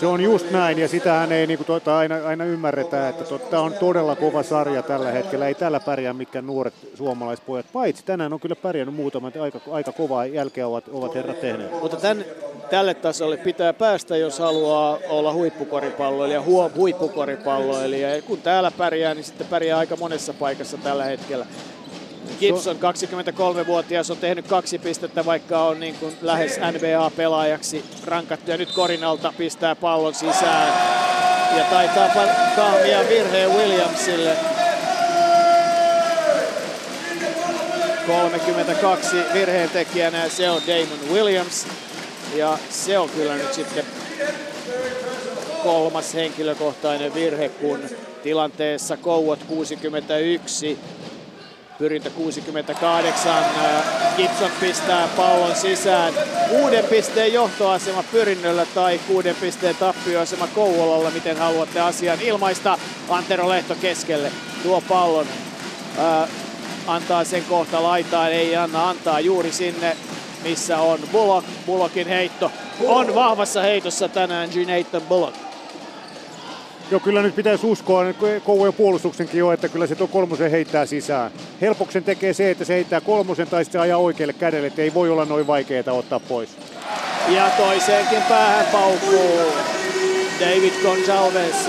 [0.00, 3.62] Se on just näin ja sitähän ei niin kuin, tuota, aina, aina ymmärretä, että tämä
[3.62, 5.48] on todella kova sarja tällä hetkellä.
[5.48, 10.26] Ei tällä pärjää mitkään nuoret suomalaispojat, paitsi tänään on kyllä pärjännyt muutamat, aika, aika kovaa
[10.26, 11.80] jälkeä ovat, ovat herrat tehneet.
[11.80, 12.24] Mutta tämän,
[12.70, 18.22] tälle tasolle pitää päästä, jos haluaa olla huippukoripalloilija, huo, huippukoripalloilija.
[18.22, 21.46] kun täällä pärjää, niin sitten pärjää aika monessa paikassa tällä hetkellä.
[22.40, 28.50] Gibson 23-vuotias on tehnyt kaksi pistettä, vaikka on niin kuin lähes NBA-pelaajaksi rankattu.
[28.50, 30.72] Ja nyt Korinalta pistää pallon sisään.
[31.56, 32.08] Ja taitaa
[32.56, 34.36] kahmia virheen Williamsille.
[38.06, 41.66] 32 virheen tekijänä ja se on Damon Williams.
[42.34, 43.84] Ja se on kyllä nyt sitten
[45.62, 47.80] kolmas henkilökohtainen virhe, kun
[48.22, 50.78] tilanteessa Kouot 61,
[51.78, 53.44] Pyrintö 68.
[54.16, 56.14] Gibson pistää pallon sisään.
[56.48, 61.10] Kuuden pisteen johtoasema Pyrinnöllä tai kuuden pisteen tappioasema Kouvolalla.
[61.10, 62.78] Miten haluatte asian ilmaista?
[63.08, 64.32] Antero Lehto keskelle.
[64.62, 65.26] Tuo pallon.
[66.86, 68.32] Antaa sen kohta laitaan.
[68.32, 69.96] Ei anna antaa juuri sinne
[70.48, 71.48] missä on Bullock.
[71.66, 72.52] Bullockin heitto
[72.84, 74.54] on vahvassa heitossa tänään G.
[74.54, 75.36] Nathan Bullock.
[76.90, 78.04] Joo, kyllä nyt pitäisi uskoa
[78.44, 81.30] Kouvojen puolustuksenkin jo, että kyllä se tuo kolmosen heittää sisään.
[81.60, 85.10] Helpoksen tekee se, että se heittää kolmosen tai sitten ajaa oikealle kädelle, että ei voi
[85.10, 86.50] olla noin vaikeaa ottaa pois.
[87.28, 89.52] Ja toiseenkin päähän paukkuu
[90.40, 91.68] David Gonzalez.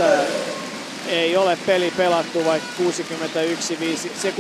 [1.10, 4.34] Ei ole peli pelattu, vaikka 61, 5, se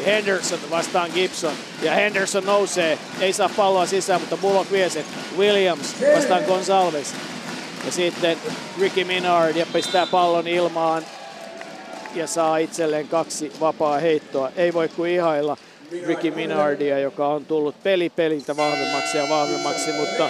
[0.00, 0.04] 65-71.
[0.06, 1.52] Henderson vastaan Gibson.
[1.82, 2.98] Ja Henderson nousee.
[3.20, 5.04] Ei saa palloa sisään, mutta Bullock vie sen.
[5.38, 7.12] Williams vastaan Gonzalez.
[7.86, 8.38] Ja sitten
[8.80, 11.04] Ricky Minard ja pistää pallon ilmaan
[12.14, 14.50] ja saa itselleen kaksi vapaa heittoa.
[14.56, 15.56] Ei voi kuin ihailla
[16.06, 20.28] Ricky Minardia, joka on tullut peli peliltä vahvemmaksi ja vahvemmaksi, mutta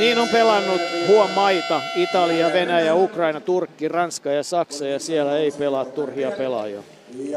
[0.00, 5.50] niin on pelannut huom maita, Italia, Venäjä, Ukraina, Turkki, Ranska ja Saksa ja siellä ei
[5.50, 6.82] pelaa turhia pelaajia.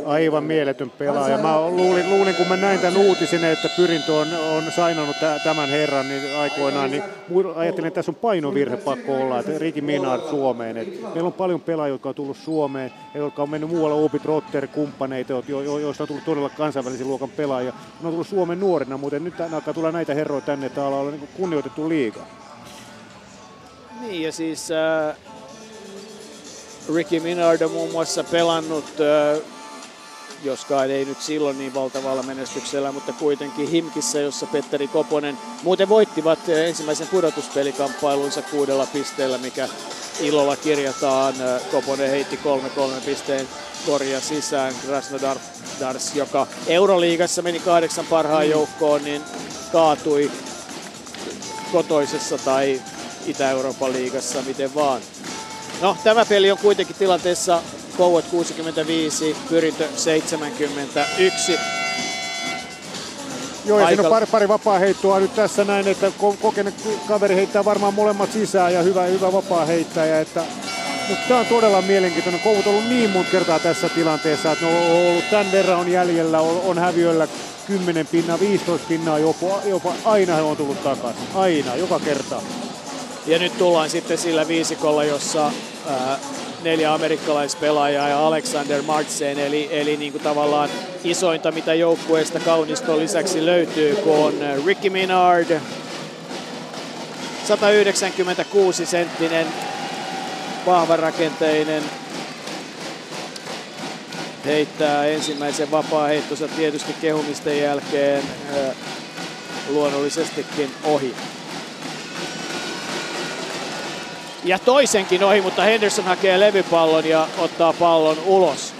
[0.05, 1.37] Aivan mieletön pelaaja.
[1.37, 4.27] Mä luulin, luulin, kun mä näin tämän uutisen, että Pyrintö on,
[4.57, 7.03] on sainannut tämän herran niin aikoinaan, niin
[7.55, 10.77] ajattelin, että tässä on painovirhe pakko olla, että Riki Minard Suomeen.
[10.77, 14.67] Et meillä on paljon pelaajia, jotka on tullut Suomeen, jotka on mennyt muualla Opit Rotter,
[14.67, 17.73] kumppaneita, jo, jo, joista on tullut todella kansainvälisen luokan pelaajia.
[18.01, 21.29] Ne on tullut Suomen nuorena, mutta nyt alkaa tulla näitä herroja tänne, että on niin
[21.37, 22.19] kunnioitettu liiga.
[24.07, 25.17] Niin ja siis äh,
[26.95, 29.41] Ricky Minard on muun muassa pelannut äh,
[30.43, 36.49] joskaan ei nyt silloin niin valtavalla menestyksellä, mutta kuitenkin Himkissä, jossa Petteri Koponen muuten voittivat
[36.49, 39.69] ensimmäisen pudotuspelikamppailunsa kuudella pisteellä, mikä
[40.19, 41.33] ilolla kirjataan.
[41.71, 42.39] Koponen heitti
[42.99, 43.47] 3-3 pisteen
[43.85, 44.73] korja sisään.
[44.85, 45.37] Krasnodar
[45.79, 49.21] Dars, joka Euroliigassa meni kahdeksan parhaan joukkoon, niin
[49.71, 50.31] kaatui
[51.71, 52.81] kotoisessa tai
[53.25, 55.01] Itä-Euroopan liigassa, miten vaan.
[55.81, 57.61] No, tämä peli on kuitenkin tilanteessa
[57.97, 61.59] Kouot 65, Pyrintö 71.
[63.65, 63.95] Joo, ja Aika...
[63.95, 66.73] siinä on pari, pari vapaa heittoa nyt tässä näin, että kokenut
[67.07, 70.19] kaveri heittää varmaan molemmat sisään ja hyvä, hyvä vapaa heittäjä.
[70.19, 70.43] Että,
[71.09, 72.41] mutta tämä on todella mielenkiintoinen.
[72.41, 75.91] Kouvut on ollut niin monta kertaa tässä tilanteessa, että ne on ollut tämän verran on
[75.91, 77.27] jäljellä, on, on häviöllä
[77.67, 81.23] 10 pinnaa, 15 pinnaa jopa, jopa aina he on tullut takaisin.
[81.35, 82.41] Aina, joka kerta.
[83.25, 85.51] Ja nyt tullaan sitten sillä viisikolla, jossa
[85.89, 86.19] ää,
[86.63, 90.69] neljä amerikkalaispelaajaa ja Alexander Martsen, eli, eli niin kuin tavallaan
[91.03, 94.33] isointa, mitä joukkueesta kauniston lisäksi löytyy, kun on
[94.65, 95.59] Ricky Minard,
[97.47, 99.47] 196 senttinen,
[100.65, 101.83] vahvarakenteinen,
[104.45, 108.23] heittää ensimmäisen vapaa-heittonsa tietysti kehumisten jälkeen
[109.69, 111.15] luonnollisestikin ohi.
[114.45, 118.73] Ja toisenkin ohi, mutta Henderson hakee levypallon ja ottaa pallon ulos.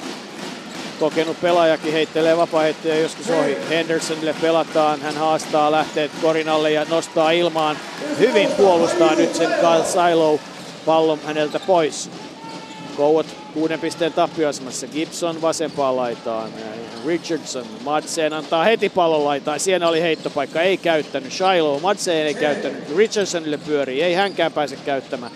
[1.00, 3.58] Kokenut pelaajakin heittelee vapaa-heittoja joskus ohi.
[3.70, 7.78] Hendersonille pelataan, hän haastaa, lähtee korin alle ja nostaa ilmaan.
[8.20, 10.40] Hyvin puolustaa nyt sen Kyle Silo
[10.86, 12.10] pallon häneltä pois.
[12.98, 14.88] Kouot kuuden pisteen tappioasemassa.
[14.88, 16.50] Gibson vasempaan laitaan.
[17.06, 19.60] Richardson, Madsen antaa heti pallon laitaan.
[19.60, 21.34] Siinä oli heittopaikka, ei käyttänyt.
[21.34, 22.96] Shiloh, Madsen ei käyttänyt.
[22.98, 25.32] Richardsonille pyörii, ei hänkään pääse käyttämään.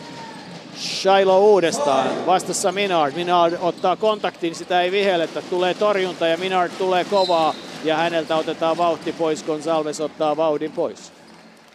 [0.78, 2.26] Shiloh uudestaan.
[2.26, 3.14] Vastassa Minard.
[3.16, 5.42] Minard ottaa kontaktin, sitä ei vihelletä.
[5.42, 7.54] Tulee torjunta ja Minard tulee kovaa.
[7.84, 11.12] Ja häneltä otetaan vauhti pois, Gonsalves ottaa vauhdin pois.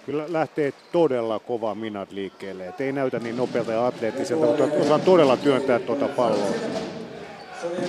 [0.06, 2.66] Kyllä lähtee todella kova Minard liikkeelle.
[2.66, 6.54] Et ei näytä niin nopealta ja atleettiselta, mutta osaa todella työntää tuota palloa.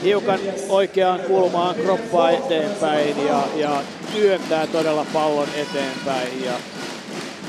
[0.04, 3.82] Hiukan oikeaan kulmaan kroppaa eteenpäin ja, ja
[4.14, 6.44] työntää todella pallon eteenpäin.
[6.46, 6.54] Ja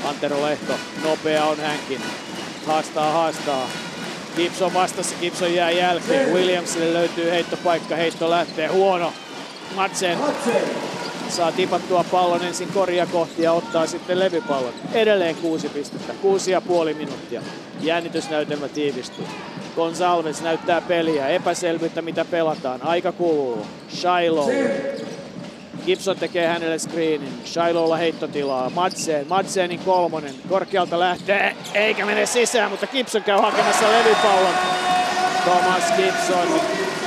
[0.05, 0.73] Antero Lehto,
[1.03, 2.01] nopea on hänkin
[2.65, 3.69] haastaa, haastaa.
[4.35, 6.33] Gibson vastassa, Gibson jää jälkeen.
[6.33, 9.13] Williamsille löytyy heittopaikka, heitto lähtee huono.
[9.75, 10.17] Madsen
[11.29, 14.73] saa tipattua pallon ensin koria kohti ja ottaa sitten levypallon.
[14.93, 17.41] Edelleen kuusi pistettä, kuusi ja puoli minuuttia.
[17.81, 19.25] Jännitysnäytelmä tiivistyy.
[19.75, 23.65] Gonsalves näyttää peliä, epäselvyyttä mitä pelataan, aika kuluu.
[23.89, 24.49] Shiloh
[25.85, 27.41] Gibson tekee hänelle screenin.
[27.45, 28.69] Shilohlla heittotilaa.
[28.69, 29.25] Madsen.
[29.29, 30.35] Madsenin kolmonen.
[30.49, 31.55] Korkealta lähtee.
[31.73, 34.53] Eikä mene sisään, mutta Gibson käy hakemassa levypallon.
[35.43, 36.61] Thomas Gibson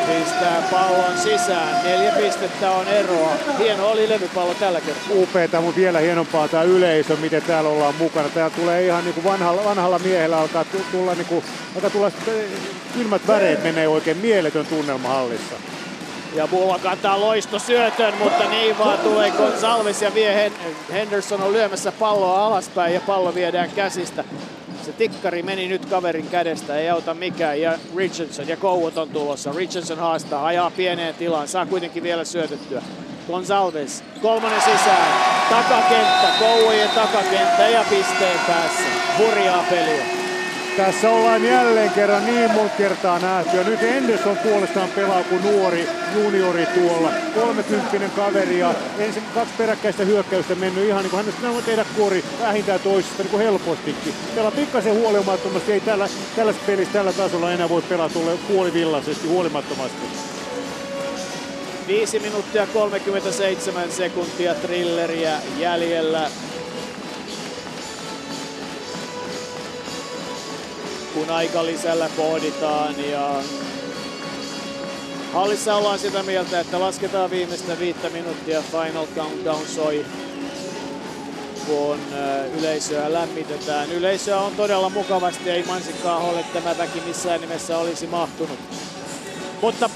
[0.06, 1.84] pistää pallon sisään.
[1.84, 3.32] Neljä pistettä on eroa.
[3.58, 5.04] Hieno oli levypallo tällä kertaa.
[5.14, 8.28] Upeeta, mutta vielä hienompaa tämä yleisö, miten täällä ollaan mukana.
[8.28, 12.10] Täällä tulee ihan niin kuin vanhalla, vanhalla miehellä alkaa tulla, niin kuin, alkaa tulla
[12.94, 15.54] kylmät väreet menee oikein mieletön tunnelma hallissa.
[16.34, 20.52] Ja Bullock antaa loisto syötön, mutta niin vaan tulee Gonsalves ja vie
[20.92, 24.24] Henderson on lyömässä palloa alaspäin ja pallo viedään käsistä.
[24.82, 27.60] Se tikkari meni nyt kaverin kädestä, ei auta mikään.
[27.60, 29.52] Ja Richardson ja Kouot on tulossa.
[29.56, 32.82] Richardson haastaa, ajaa pieneen tilaan, saa kuitenkin vielä syötettyä.
[33.26, 35.12] Gonsalves, kolmonen sisään,
[35.50, 38.84] takakenttä, Kouvojen takakenttä ja pisteen päässä.
[39.18, 40.17] Hurjaa peliä.
[40.78, 43.56] Tässä ollaan jälleen kerran niin monta kertaa nähty.
[43.56, 47.12] Ja nyt Anderson puolestaan pelaa kuin nuori juniori tuolla.
[47.34, 52.24] 30 kaveri ja ensin kaksi peräkkäistä hyökkäystä mennyt ihan niin kuin hänestä voi tehdä kuori
[52.40, 54.14] vähintään toisesta niin kuin helpostikin.
[54.34, 55.72] Pelaa pikkasen huolimattomasti.
[55.72, 60.06] Ei tällä, tällaisessa pelissä tällä tasolla enää voi pelata tuolle puolivillaisesti huolimattomasti.
[61.86, 66.30] 5 minuuttia 37 sekuntia trilleriä jäljellä.
[71.18, 73.34] Kun aika lisällä pohditaan ja
[75.32, 80.06] hallissa ollaan sitä mieltä, että lasketaan viimeistä viittä minuuttia, final countdown soi,
[81.66, 81.98] kun
[82.58, 83.92] yleisöä lämmitetään.
[83.92, 88.58] Yleisöä on todella mukavasti, ei Mansikkaaholle tämä väki missään nimessä olisi mahtunut.
[89.62, 89.90] Mutta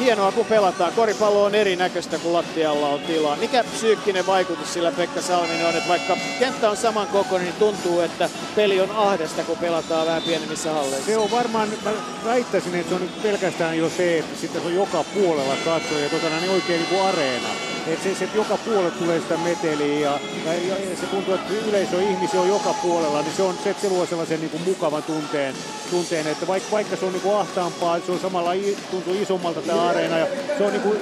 [0.00, 0.92] hienoa kun pelataan.
[0.92, 3.36] Koripallo on erinäköistä kuin lattialla on tilaa.
[3.36, 8.00] Mikä psyykkinen vaikutus sillä Pekka Salminen on, että vaikka kenttä on saman kokoinen, niin tuntuu,
[8.00, 11.06] että peli on ahdesta, kun pelataan vähän pienemmissä halleissa.
[11.06, 11.90] Se on varmaan, mä
[12.24, 16.28] väittäisin, että se on pelkästään jo se, että sitten se on joka puolella katsoja, tota,
[16.28, 17.48] niin oikein niin kuin areena
[17.86, 21.52] että se, se, että joka puolella tulee sitä meteliä ja, ja, ja, se tuntuu, että
[21.68, 25.02] yleisö ihmisiä on joka puolella, niin se, on, se, se luo sellaisen niin kuin mukavan
[25.02, 25.54] tunteen,
[25.90, 28.50] tunteen että vaikka, vaikka se on niin kuin ahtaampaa, se on samalla
[28.90, 30.26] tuntuu isommalta tämä areena ja
[30.58, 30.98] se on niin kuin,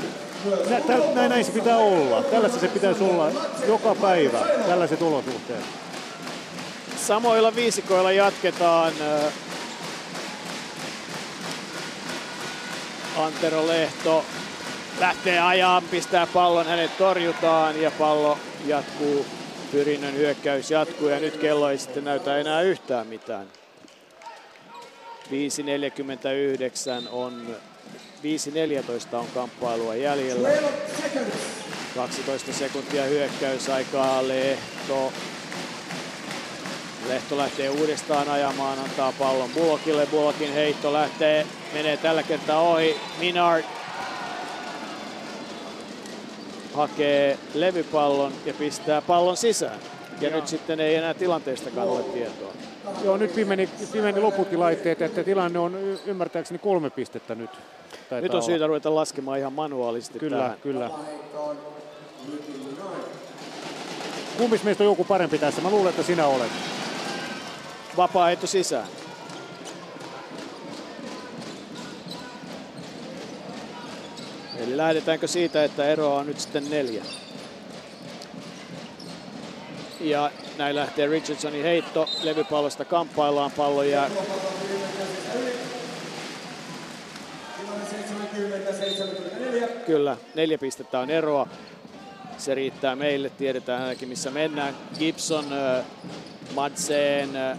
[0.71, 0.81] nä,
[1.15, 2.23] näin, näin se pitää olla.
[2.23, 3.31] Tällaista se pitäisi olla
[3.69, 5.65] joka päivä, tällaiset olosuhteet.
[6.97, 8.93] Samoilla viisikoilla jatketaan.
[13.17, 14.25] Antero Lehto
[15.01, 19.27] lähtee ajaan, pistää pallon, hänet torjutaan ja pallo jatkuu.
[19.73, 23.47] Pyrinnön hyökkäys jatkuu ja nyt kello ei sitten näytä enää yhtään mitään.
[25.31, 27.57] 5.49 on
[28.23, 30.49] 5.14 on kamppailua jäljellä.
[31.95, 35.13] 12 sekuntia hyökkäysaikaa Lehto.
[37.09, 40.07] Lehto lähtee uudestaan ajamaan, antaa pallon Bullockille.
[40.07, 42.97] Bullockin heitto lähtee, menee tällä kertaa ohi.
[43.19, 43.65] Minard
[46.75, 49.81] hakee levypallon ja pistää pallon sisään.
[50.21, 50.37] Ja Joo.
[50.37, 52.48] nyt sitten ei enää tilanteestakaan ole tietoa.
[53.05, 55.75] Joo, nyt pimeni, pimeni loputkin laitteet, että tilanne on
[56.07, 57.51] ymmärtääkseni kolme pistettä nyt.
[57.51, 58.47] Taitaa Nyt on olla.
[58.47, 60.59] syytä ruveta laskemaan ihan manuaalisesti Kyllä, tähän.
[60.63, 60.91] kyllä.
[64.39, 65.61] Kumpis meistä on joku parempi tässä?
[65.63, 66.51] Mä luulen, että sinä olet.
[67.97, 68.87] Vapaa heitto sisään.
[74.57, 77.05] Eli lähdetäänkö siitä, että eroa on nyt sitten neljä.
[80.01, 82.09] Ja näin lähtee Richardsonin heitto.
[82.23, 83.51] Levypallosta kamppaillaan.
[83.57, 84.11] Pallo jää
[89.87, 91.49] Kyllä, neljä pistettä on eroa.
[92.39, 94.75] Se riittää meille, tiedetään ainakin missä mennään.
[94.99, 95.85] Gibson, äh,
[96.55, 97.59] Madsen, äh,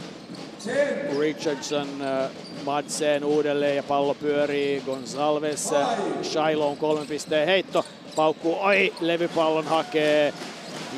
[1.20, 2.30] Richardson, äh,
[2.66, 4.82] Madsen uudelleen ja pallo pyörii.
[4.86, 5.88] Gonsalves, äh,
[6.24, 7.86] Shiloh kolmen pisteen heitto.
[8.16, 10.34] Paukkuu oi, levypallon hakee.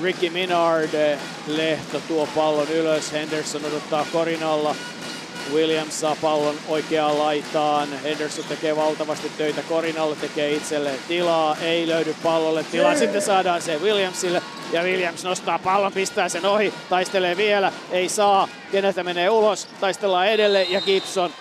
[0.04, 3.12] Ricky Minard, äh, Lehto tuo pallon ylös.
[3.12, 4.76] Henderson odottaa korin alla.
[5.54, 7.90] Williams saa pallon oikeaan laitaan.
[8.04, 11.58] Henderson tekee valtavasti töitä Korinalla, tekee itselleen tilaa.
[11.62, 12.96] Ei löydy pallolle tilaa.
[12.96, 14.42] Sitten saadaan se Williamsille.
[14.72, 16.74] Ja Williams nostaa pallon, pistää sen ohi.
[16.90, 17.72] Taistelee vielä.
[17.92, 18.48] Ei saa.
[18.72, 19.68] Keneltä menee ulos.
[19.80, 20.72] Taistellaan edelleen.
[20.72, 21.32] Ja Gibson.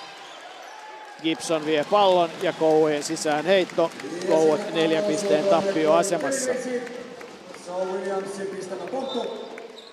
[1.23, 3.91] Gibson vie pallon ja Koueen sisään heitto.
[4.29, 6.51] Kouot neljän pisteen tappio asemassa.
[7.71, 8.81] Se on Williamsin pistämä.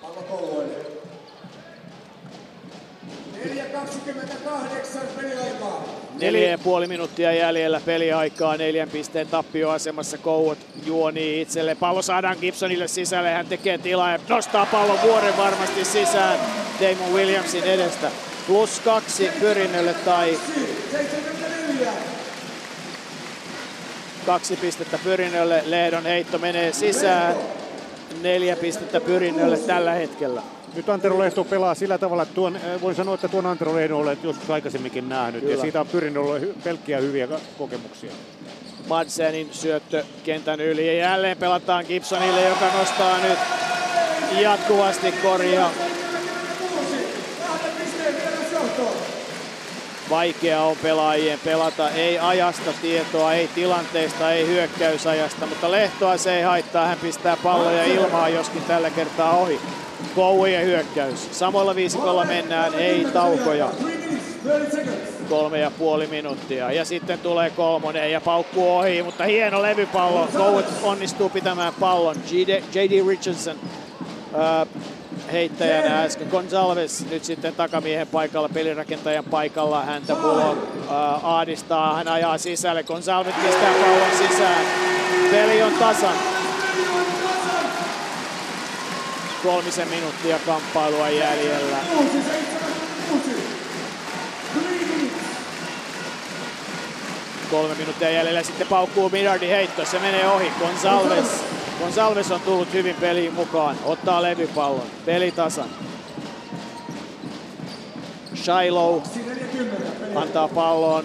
[0.02, 0.74] Pallo Kouvoille.
[3.44, 5.84] 4.28 peliaikaa.
[6.20, 11.74] Neljä ja puoli minuuttia jäljellä peliaikaa, neljän pisteen tappioasemassa Kouot juonii itselle.
[11.74, 16.38] Pallo saadaan Gibsonille sisälle, hän tekee tilaa ja nostaa pallon vuoren varmasti sisään
[16.80, 18.10] Damon Williamsin edestä.
[18.46, 20.38] Plus kaksi Pyrinnölle tai
[20.92, 21.92] 74.
[24.26, 25.62] kaksi pistettä Pyrinnölle.
[25.66, 27.57] Lehdon heitto menee sisään.
[28.22, 30.42] Neljä pistettä Pyrinnölle tällä hetkellä.
[30.74, 34.00] Nyt Antero Lehto pelaa sillä tavalla, että tuon, äh, voin sanoa, että tuon Antero Lehdon
[34.00, 35.54] olet joskus aikaisemminkin nähnyt Kyllä.
[35.54, 35.86] ja siitä on
[36.40, 37.28] hy- pelkkiä hyviä
[37.58, 38.10] kokemuksia.
[38.88, 43.38] Madsenin syöttö kentän yli ja jälleen pelataan Gibsonille, joka nostaa nyt
[44.40, 45.70] jatkuvasti koria.
[47.46, 48.96] Kahden pisteen vierasjohtoon.
[50.10, 56.42] Vaikea on pelaajien pelata, ei ajasta tietoa, ei tilanteesta, ei hyökkäysajasta, mutta Lehtoa se ei
[56.42, 59.60] haittaa, hän pistää palloja ilmaan, joskin tällä kertaa ohi.
[60.14, 61.38] Kouvojen hyökkäys.
[61.38, 63.70] Samoilla viisikolla mennään, ei taukoja.
[64.42, 65.18] 30 seconds.
[65.28, 66.72] Kolme ja puoli minuuttia.
[66.72, 70.28] Ja sitten tulee kolmonen ja paukkuu ohi, mutta hieno levypallo.
[70.36, 72.16] Kouvet onnistuu pitämään pallon.
[72.30, 72.62] J.D.
[72.74, 73.08] J.D.
[73.08, 73.56] Richardson
[74.34, 74.66] ää,
[75.32, 76.28] heittäjänä äsken.
[76.28, 79.84] Gonzalves nyt sitten takamiehen paikalla, pelirakentajan paikalla.
[79.84, 80.58] Häntä Bullock
[80.90, 82.82] ää, aadistaa, hän ajaa sisälle.
[82.82, 84.66] Gonzalves pistää pallon sisään.
[85.30, 86.14] Peli on tasan.
[89.42, 91.76] Kolmisen minuuttia kamppailua jäljellä.
[91.96, 92.70] 6, 7,
[93.08, 93.30] 6.
[94.54, 95.12] Greenies.
[97.50, 100.52] Kolme minuuttia jäljellä sitten paukkuu Minardin heitto, se menee ohi.
[100.60, 101.44] Gonzalves,
[101.78, 105.68] Gonzalves on tullut hyvin peliin mukaan, ottaa levypallon, peli tasan.
[108.34, 110.20] Shiloh 40.
[110.20, 111.04] antaa pallon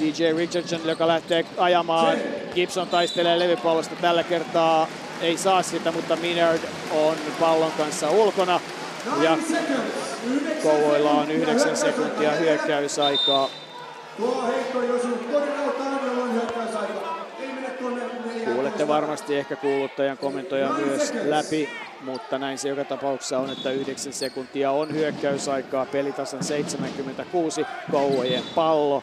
[0.00, 2.16] DJ Richardson, joka lähtee ajamaan.
[2.54, 4.86] Gibson taistelee levypallosta tällä kertaa,
[5.20, 6.60] ei saa sitä, mutta Minard
[6.92, 8.60] on pallon kanssa ulkona.
[9.22, 9.92] Ja 9 seconds.
[10.30, 13.48] 9 Kouvoilla on 9 sekuntia hyökkäysaikaa.
[14.16, 17.26] Tuo heitto ei osunut kodirautaan, jolloin hyökkäysaika.
[17.40, 18.35] Ei mene tuonne neljään.
[18.54, 21.68] Kuulette varmasti ehkä kuuluttajan komentoja myös läpi,
[22.00, 25.86] mutta näin se joka tapauksessa on, että 9 sekuntia on hyökkäysaikaa.
[25.86, 29.02] Pelitasan 76, Kouvojen pallo.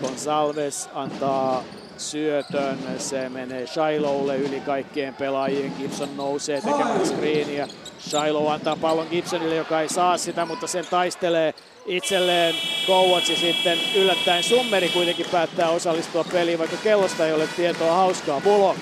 [0.00, 1.64] Gonsalves antaa
[1.96, 5.72] syötön, se menee Shilohlle yli kaikkien pelaajien.
[5.78, 7.68] Gibson nousee tekemään screeniä.
[7.98, 11.54] Shiloh antaa pallon Gibsonille, joka ei saa sitä, mutta sen taistelee
[11.86, 12.54] itselleen.
[12.86, 18.40] Kouotsi sitten yllättäen Summeri kuitenkin päättää osallistua peliin, vaikka kellosta ei ole tietoa hauskaa.
[18.40, 18.80] Bullock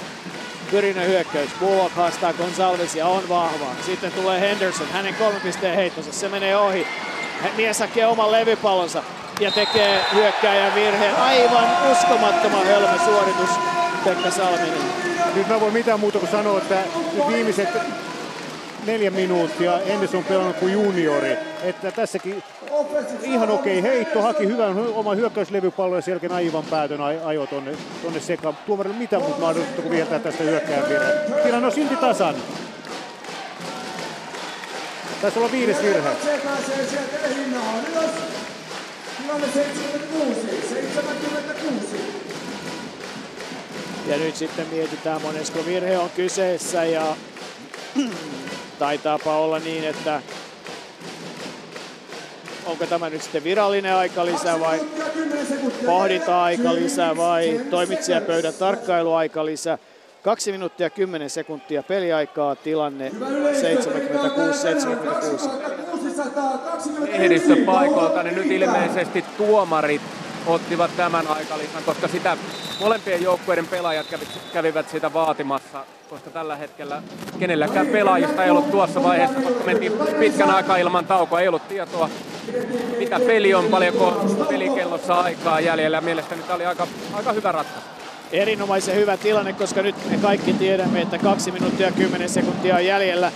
[0.71, 1.51] Pyrinä hyökkäys.
[1.61, 3.67] Bullock haastaa Gonsalvesia, on vahva.
[3.87, 6.87] Sitten tulee Henderson, hänen kolmen pisteen heittonsa, se menee ohi.
[7.57, 9.03] Mies hakee oman levypallonsa
[9.41, 11.17] ja tekee hyökkääjän virheen.
[11.17, 13.51] Aivan uskomattoman hölmö suoritus
[14.05, 15.09] Pekka Salminen.
[15.35, 16.83] Nyt mä voin mitään muuta kuin sanoa, että
[17.29, 17.69] viimeiset
[18.89, 21.37] neljä minuuttia Henderson on pelannut kuin juniori.
[21.63, 22.43] Että tässäkin
[23.23, 27.47] ihan okei heitto, haki hyvän hy- oman hyökkäyslevypallon ja sen jälkeen aivan päätön aj- ajo
[27.47, 28.59] tonne, tonne sekaan.
[28.67, 31.43] Tuomarille mitään muuta mahdollisuutta kuin viheltää tästä hyökkääjän virhe.
[31.43, 32.35] Tilanne on silti tasan.
[35.23, 36.11] Tässä olla viides virhe.
[36.25, 38.11] Se pääsee sieltä hinnaan ylös.
[39.23, 40.41] Tilanne 76.
[40.69, 41.87] 76.
[44.07, 47.17] Ja nyt sitten mietitään monesko virhe on kyseessä ja
[48.79, 50.23] taitaapa olla niin, että
[52.67, 54.81] onko tämä nyt sitten virallinen aikalisä vai
[55.87, 59.79] pohdinta-aikalisä vai toimitsijapöydän tarkkailuaikalisä.
[60.23, 63.15] Kaksi minuuttia 10 sekuntia peliaikaa, tilanne 76-76.
[67.09, 70.03] Lehdistöpaikoilta, niin nyt ilmeisesti tuomarit
[70.49, 72.37] ottivat tämän aikalisän, koska sitä
[72.81, 74.07] molempien joukkueiden pelaajat
[74.53, 77.03] kävivät sitä vaatimassa, koska tällä hetkellä
[77.39, 82.11] kenelläkään pelaajista ei ollut tuossa vaiheessa, koska mentiin pitkän aikaa ilman taukoa, ei ollut tietoa,
[82.99, 84.11] mitä peli on, paljonko
[84.49, 86.01] pelikellossa aikaa jäljellä.
[86.01, 87.98] Mielestäni tämä oli aika, aika hyvä ratkaisu
[88.33, 93.33] erinomaisen hyvä tilanne, koska nyt me kaikki tiedämme, että 2 minuuttia 10 sekuntia on jäljellä,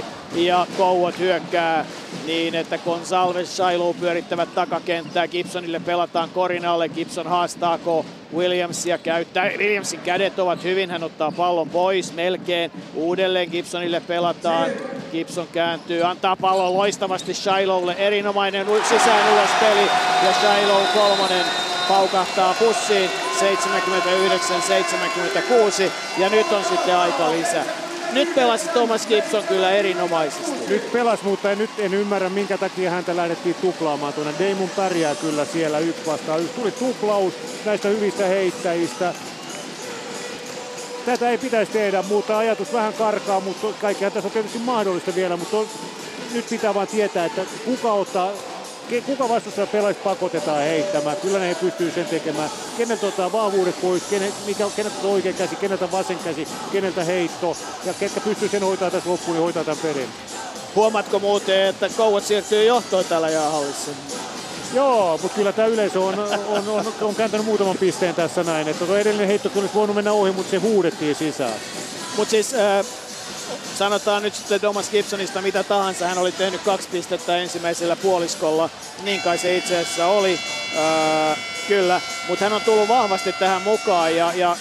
[0.00, 0.04] 76-76
[0.34, 1.84] ja Kouot hyökkää
[2.26, 8.04] niin, että Gonsalves Shiloh pyörittävät takakenttää, Gibsonille pelataan korinalle, Gibson haastaako
[8.34, 14.70] Williamsia käyttää, Williamsin kädet ovat hyvin, hän ottaa pallon pois melkein, uudelleen Gibsonille pelataan,
[15.12, 19.86] Gibson kääntyy, antaa pallon loistavasti Shilohlle, erinomainen sisään ulos peli
[20.24, 23.10] ja Shiloh kolmonen paukahtaa pussiin
[23.40, 23.42] 79-76
[26.18, 27.64] ja nyt on sitten aika lisää.
[28.12, 30.52] Nyt pelasi Thomas Gibson kyllä erinomaisesti.
[30.68, 34.34] Nyt pelasi, mutta en, nyt en ymmärrä minkä takia häntä lähdettiin tuplaamaan tuonne.
[34.38, 36.48] Damon pärjää kyllä siellä yksi vastaan.
[36.48, 37.34] Tuli tuplaus
[37.64, 39.14] näistä hyvistä heittäjistä.
[41.06, 45.36] Tätä ei pitäisi tehdä, mutta ajatus vähän karkaa, mutta kaikkea tässä on tietysti mahdollista vielä,
[45.36, 45.66] mutta on,
[46.32, 48.30] nyt pitää vaan tietää, että kuka ottaa
[49.00, 51.16] kuka vastustaja pelaajista pakotetaan heittämään.
[51.16, 52.50] Kyllä ne pystyy sen tekemään.
[52.78, 57.56] Keneltä ottaa vahvuudet pois, kenen, mikä, keneltä on oikea käsi, keneltä vasen käsi, keneltä heitto.
[57.84, 60.08] Ja ketkä pystyy sen hoitaa tässä loppuun, niin hoitaa tämän pelin.
[60.74, 63.90] Huomaatko muuten, että Kouvat siirtyy johtoon täällä jäähallissa?
[64.74, 68.68] Joo, mutta kyllä tämä yleisö on, on, on, on kääntänyt muutaman pisteen tässä näin.
[68.68, 71.54] Että tuo edellinen heitto kyllä olisi voinut mennä ohi, mutta se huudettiin sisään.
[72.16, 72.86] Mutta siis äh,
[73.78, 76.06] sanotaan nyt sitten Thomas Gibsonista mitä tahansa.
[76.06, 78.70] Hän oli tehnyt kaksi pistettä ensimmäisellä puoliskolla.
[79.02, 80.38] Niin kai se itse asiassa oli.
[80.76, 81.34] Öö,
[81.68, 84.56] kyllä, mutta hän on tullut vahvasti tähän mukaan ja, ja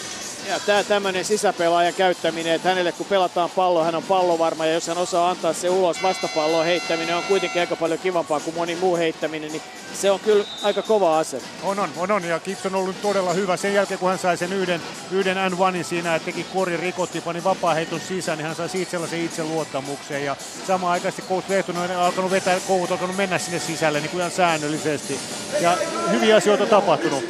[0.47, 4.87] ja tämä tämmöinen sisäpelaajan käyttäminen, että hänelle kun pelataan pallo, hän on pallovarma ja jos
[4.87, 8.97] hän osaa antaa se ulos vastapalloa heittäminen on kuitenkin aika paljon kivampaa kuin moni muu
[8.97, 9.61] heittäminen, niin
[9.93, 11.41] se on kyllä aika kova ase.
[11.63, 12.23] On, on, on, on.
[12.23, 13.57] ja Gibson on ollut todella hyvä.
[13.57, 14.81] Sen jälkeen kun hän sai sen yhden,
[15.11, 19.25] yhden N1 siinä, että teki kori rikotti, pani vapaa-heiton sisään, niin hän sai siitä sellaisen
[19.25, 20.35] itseluottamukseen ja
[20.67, 24.31] samaan aikaan Coach Lehtonen on alkanut vetää, kouvut alkanut mennä sinne sisälle niin kuin ihan
[24.31, 25.19] säännöllisesti.
[25.61, 25.77] Ja
[26.11, 27.23] hyviä asioita on tapahtunut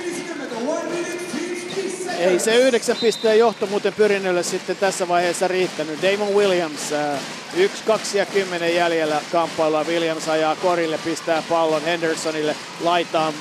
[2.22, 6.00] ei se yhdeksän pisteen johto muuten pyrinnölle sitten tässä vaiheessa riittänyt.
[6.02, 7.20] Damon Williams, äh,
[7.58, 9.84] yksi, kaksi ja kymmenen jäljellä kamppailua.
[9.84, 13.34] Williams ajaa korille, pistää pallon Hendersonille laitaan.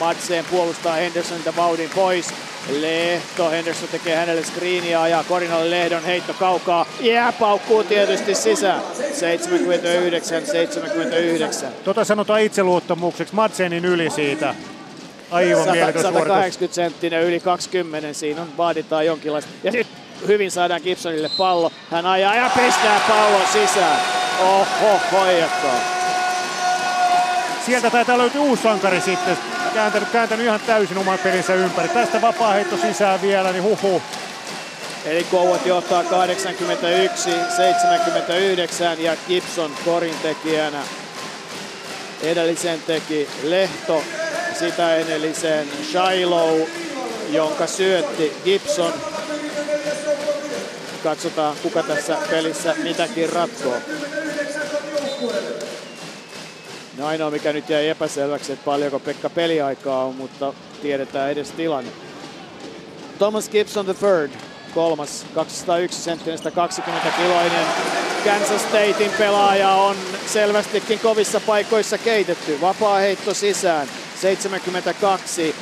[0.00, 2.26] Matseen puolustaa Hendersonilta vauhdin pois.
[2.80, 6.86] Lehto, Henderson tekee hänelle screenia, ajaa Korinalle Lehdon heitto kaukaa.
[7.00, 8.80] Jää paukkuu tietysti sisään.
[8.82, 8.84] 79-79.
[11.84, 14.54] Tota sanotaan itseluottamukseksi, Madsenin yli siitä.
[15.30, 15.64] Aivan
[16.02, 19.50] 180 senttinen, yli 20, siinä on, vaaditaan jonkinlaista.
[19.64, 19.96] Ja sitten
[20.26, 21.72] hyvin saadaan Gibsonille pallo.
[21.90, 24.00] Hän ajaa ja pistää pallon sisään.
[24.40, 25.80] Oho, hoijakkaa.
[27.66, 29.38] Sieltä taitaa löytyä uusi sankari sitten.
[29.74, 31.88] Kääntänyt, kääntänyt ihan täysin oman pelinsä ympäri.
[31.88, 34.02] Tästä vapaa heitto sisään vielä, niin huhu.
[35.04, 36.06] Eli Kouvat johtaa 81-79
[38.98, 40.78] ja Gibson korin tekijänä.
[42.22, 44.02] Edellisen teki Lehto
[44.58, 46.68] sitä edellisen Shiloh,
[47.30, 48.92] jonka syötti Gibson.
[51.02, 53.76] Katsotaan, kuka tässä pelissä mitäkin ratkoo.
[56.98, 60.52] No ainoa, mikä nyt jäi epäselväksi, että paljonko Pekka peliaikaa on, mutta
[60.82, 61.90] tiedetään edes tilanne.
[63.18, 64.30] Thomas Gibson the third,
[64.76, 67.66] kolmas, 201 senttinen, 20 kiloinen.
[68.24, 69.96] Kansas Statein pelaaja on
[70.26, 72.60] selvästikin kovissa paikoissa keitetty.
[72.60, 73.88] Vapaa heitto sisään.
[74.20, 75.54] 72.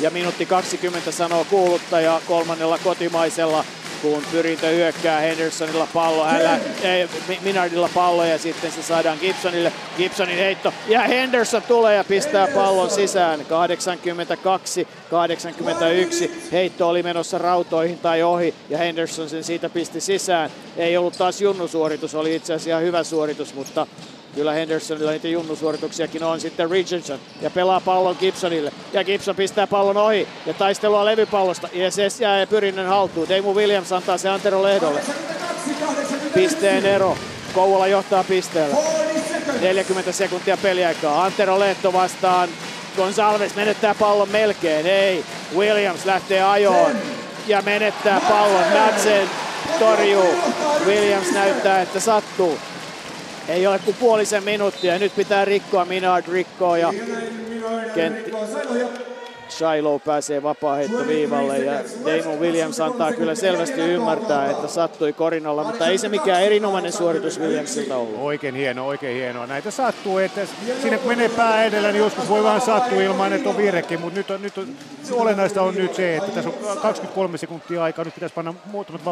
[0.00, 3.64] Ja minuutti 20 sanoo kuuluttaja kolmannella kotimaisella
[4.02, 7.08] kun pyrintö hyökkää Hendersonilla pallo, hänellä, ei,
[7.42, 9.72] Minardilla pallo ja sitten se saadaan Gibsonille.
[9.96, 13.40] Gibsonin heitto ja Henderson tulee ja pistää pallon sisään.
[13.40, 13.44] 82-81.
[16.52, 20.50] Heitto oli menossa rautoihin tai ohi ja Henderson sen siitä pisti sisään.
[20.76, 23.86] Ei ollut taas junnusuoritus, oli itse asiassa hyvä suoritus, mutta
[24.34, 28.72] Kyllä Hendersonilla niitä junnusuorituksiakin on sitten Richardson ja pelaa pallon Gibsonille.
[28.92, 31.68] Ja Gibson pistää pallon ohi ja taistelua levypallosta.
[31.72, 33.28] Ja se jää pyrinnön haltuun.
[33.28, 35.00] Deimu Williams antaa se Antero Lehdolle.
[36.34, 37.16] Pisteen ero.
[37.54, 38.76] Kouvola johtaa pisteellä.
[39.60, 41.24] 40 sekuntia peliaikaa.
[41.24, 42.48] Antero Lehto vastaan.
[42.96, 44.86] Gonsalves menettää pallon melkein.
[44.86, 45.24] Ei.
[45.56, 46.92] Williams lähtee ajoon
[47.46, 48.64] ja menettää pallon.
[48.72, 49.28] Madsen
[49.78, 50.34] torjuu.
[50.86, 52.58] Williams näyttää, että sattuu.
[53.48, 54.98] Ei ole kuin puolisen minuuttia.
[54.98, 55.84] Nyt pitää rikkoa.
[55.84, 56.92] Minard rikkoo ja
[57.94, 58.32] kentti.
[59.58, 61.72] Shiloh pääsee vapaaheittoviivalle ja
[62.06, 67.40] Damon Williams antaa kyllä selvästi ymmärtää, että sattui korinalla, mutta ei se mikään erinomainen suoritus
[67.40, 68.20] Williamsilta ollut.
[68.20, 69.46] Oikein hieno, oikein hienoa.
[69.46, 70.40] Näitä sattuu, että
[70.82, 74.18] sinne kun menee pää edellä, niin joskus voi vähän sattua ilman, että on virhekin, mutta
[74.18, 74.68] nyt, on, nyt on,
[75.10, 79.04] olennaista on nyt se, että tässä on 23 sekuntia aikaa, nyt pitäisi panna muutamat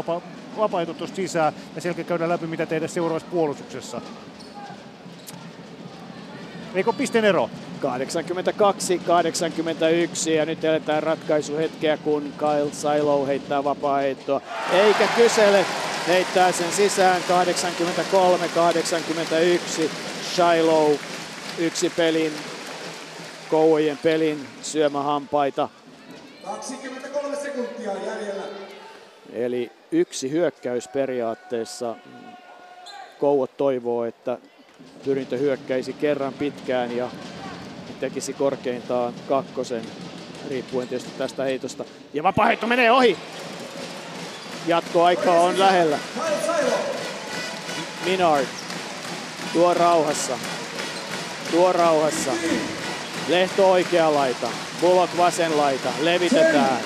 [0.57, 4.01] vapa, tuosta sisään ja selkeä käydä läpi, mitä tehdä seuraavassa puolustuksessa.
[6.75, 7.51] Eikö pisteen ero?
[7.81, 14.41] 82-81 ja nyt eletään ratkaisuhetkeä, kun Kyle Silo heittää vapaa-heittoa.
[14.73, 15.67] Eikä kysele,
[16.09, 17.25] heittää sen sisään 83-81.
[20.35, 20.91] Shiloh
[21.59, 22.33] yksi pelin,
[23.51, 25.69] Kouvojen pelin syömähampaita.
[26.45, 28.43] 23 sekuntia jäljellä.
[29.33, 31.97] Eli yksi hyökkäys periaatteessa.
[33.19, 34.39] Kouot toivoo, että
[35.05, 37.09] pyrintö hyökkäisi kerran pitkään ja
[38.01, 39.83] tekisi korkeintaan kakkosen,
[40.49, 41.85] riippuen tietysti tästä heitosta.
[42.15, 43.17] Ja vapaaheitto menee ohi.
[44.67, 45.99] Jatkoaika on lähellä.
[48.05, 48.47] Minard
[49.53, 50.39] tuo rauhassa.
[51.51, 52.31] Tuo rauhassa.
[53.29, 54.49] Lehto oikea laita.
[54.81, 55.89] Bullock vasen laita.
[56.01, 56.81] Levitetään.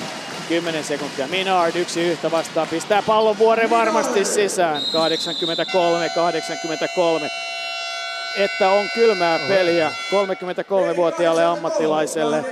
[0.48, 1.28] 10 sekuntia.
[1.28, 2.68] Minard yksi yhtä vastaan.
[2.68, 4.82] Pistää pallon vuoren varmasti sisään.
[4.82, 7.53] 83-83
[8.36, 12.44] että on kylmää peliä 33-vuotiaalle ammattilaiselle,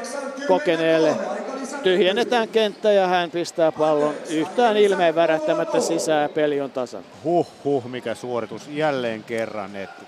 [0.48, 1.16] kokeneelle.
[1.82, 7.02] Tyhjennetään kenttä ja hän pistää pallon yhtään ilmeen värähtämättä sisään peli on tasan.
[7.24, 9.76] Huh, huh, mikä suoritus jälleen kerran.
[9.76, 10.02] Että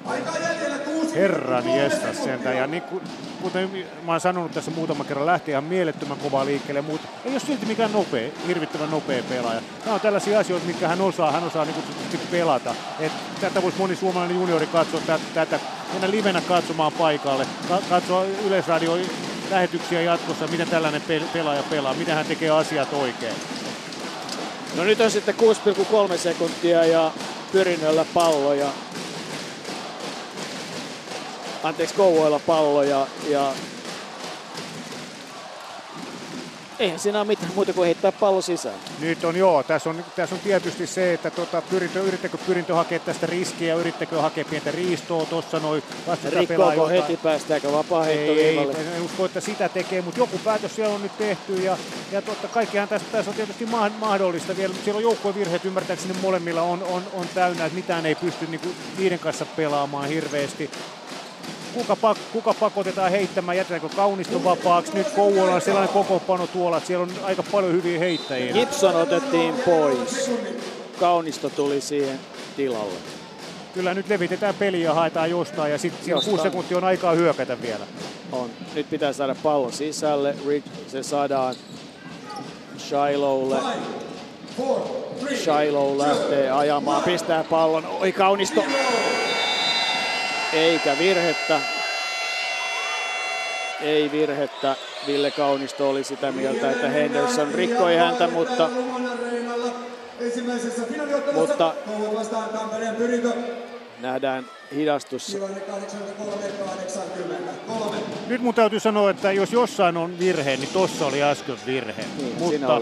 [1.15, 2.57] herran jestas sentään.
[2.57, 3.03] Ja niin kuin,
[3.43, 3.71] kuten
[4.05, 7.67] mä oon sanonut tässä muutama kerran, lähti ihan mielettömän kovaa liikkeelle, mutta ei ole silti
[7.67, 9.61] mikään nopea, hirvittävän nopea pelaaja.
[9.85, 12.75] Nämä on tällaisia asioita, mitkä hän osaa, hän osaa niin kuin pelata.
[13.01, 15.61] Et tätä voisi moni suomalainen juniori katsoa tätä, tätä
[15.93, 17.47] mennä livenä katsomaan paikalle,
[17.91, 18.99] katsoa Yleisradio
[19.51, 23.35] lähetyksiä jatkossa, miten tällainen pelaaja pelaa, miten hän tekee asiat oikein.
[24.77, 25.35] No nyt on sitten
[26.11, 27.13] 6,3 sekuntia ja
[27.53, 28.69] pyrinnöllä pallo ja
[31.63, 33.53] anteeksi Kouvoilla pallo ja, ja
[36.79, 38.75] eihän siinä ole mitään muuta kuin heittää pallo sisään.
[39.01, 42.99] Nyt on joo, tässä on, tässä on tietysti se, että tota, pyrintö, yrittäkö pyrintö hakea
[42.99, 45.83] tästä riskiä, yrittäkö hakea pientä riistoa tuossa noin.
[46.31, 50.95] Rikkoako heti, päästääkö vapaa ei, ei, en usko, että sitä tekee, mutta joku päätös siellä
[50.95, 51.79] on nyt tehty ja,
[52.13, 53.67] ja totta kaikkihan tässä, tässä on tietysti
[53.99, 58.15] mahdollista vielä, mutta siellä on joukkuevirheet ymmärtääkseni molemmilla on, on, on täynnä, että mitään ei
[58.15, 60.71] pysty niin kuin, niiden kanssa pelaamaan hirveästi
[61.75, 64.95] kuka, pak, kuka pakotetaan heittämään, jätetäänkö Kaunisto vapaaksi.
[64.95, 68.53] Nyt Kouvola on sellainen kokoonpano tuolla, että siellä on aika paljon hyviä heittäjiä.
[68.53, 70.31] Gibson otettiin pois.
[71.01, 72.21] Kaunisto tuli siihen
[72.57, 72.95] tilalle.
[73.75, 77.85] Kyllä nyt levitetään peliä ja haetaan jostain ja sitten kuusi sekuntia on aikaa hyökätä vielä.
[78.33, 78.51] On.
[78.75, 80.35] Nyt pitää saada pallon sisälle.
[80.89, 81.55] Se saadaan
[82.79, 83.57] Shilohlle.
[85.37, 87.87] Shiloh lähtee ajamaan, pistää pallon.
[87.87, 88.65] Oi Kaunisto
[90.55, 91.61] eikä virhettä.
[93.81, 94.77] Ei virhettä.
[95.07, 98.71] Ville Kaunisto oli sitä mieltä, että Henderson rikkoi häntä, mutta,
[101.35, 101.75] mutta
[104.01, 105.39] nähdään hidastus.
[108.27, 112.05] Nyt mun täytyy sanoa, että jos jossain on virhe, niin tossa oli äsken virhe.
[112.17, 112.81] Niin, mutta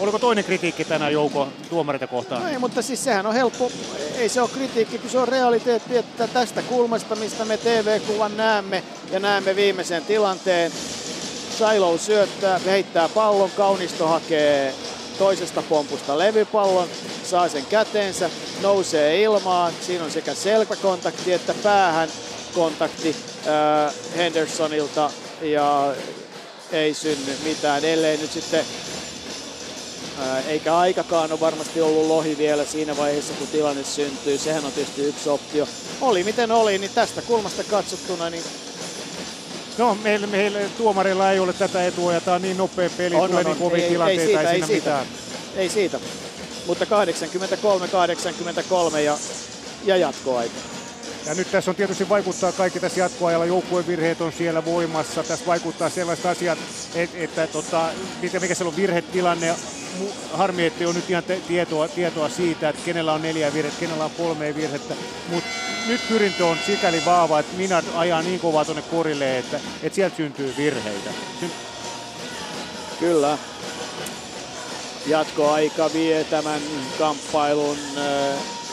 [0.00, 2.42] Oliko toinen kritiikki tänään Jouko tuomarita kohtaan?
[2.42, 3.70] No ei, mutta siis sehän on helppo,
[4.16, 8.82] ei se ole kritiikki, kun se on realiteetti, että tästä kulmasta, mistä me TV-kuvan näemme
[9.10, 10.72] ja näemme viimeisen tilanteen,
[11.56, 14.74] Shiloh syöttää, heittää pallon, Kaunisto hakee
[15.18, 16.88] toisesta pompusta levypallon,
[17.24, 18.30] saa sen käteensä,
[18.62, 22.08] nousee ilmaan, siinä on sekä selkäkontakti että päähän
[22.54, 23.16] kontakti
[23.46, 25.10] äh, Hendersonilta
[25.42, 25.94] ja
[26.72, 28.64] ei synny mitään, ellei nyt sitten
[30.46, 34.38] eikä aikakaan ole varmasti ollut lohi vielä siinä vaiheessa, kun tilanne syntyy.
[34.38, 35.68] Sehän on tietysti yksi optio.
[36.00, 38.44] Oli miten oli, niin tästä kulmasta katsottuna, niin
[39.78, 43.30] No, meillä, meillä tuomarilla ei ole tätä etua ja tämä on niin nopea peli, on,
[43.30, 44.74] tulee on, niin kovia ei, tilanteita, ei, siitä, ei, ei siitä.
[44.74, 45.06] mitään.
[45.56, 46.00] Ei siitä,
[46.66, 46.84] mutta
[48.94, 49.18] 83-83 ja,
[49.84, 50.54] ja jatkoaika.
[51.26, 55.22] Ja nyt tässä on tietysti vaikuttaa kaikki tässä jatkoajalla, joukkuevirheet on siellä voimassa.
[55.22, 56.58] Tässä vaikuttaa sellaiset asiat,
[56.94, 57.88] että, että tota,
[58.22, 59.54] mikä siellä on virhetilanne,
[60.32, 64.10] harmi, että on nyt ihan tietoa, tietoa siitä, että kenellä on neljä virhettä, kenellä on
[64.10, 64.94] kolme virhettä,
[65.28, 65.48] mutta
[65.86, 70.16] nyt pyrintö on sikäli vahva, että minä ajaa niin kovaa tuonne korille, että, että sieltä
[70.16, 71.10] syntyy virheitä.
[71.40, 71.50] Syn...
[73.00, 73.38] Kyllä.
[75.06, 76.60] Jatkoaika vie tämän
[76.98, 77.76] kamppailun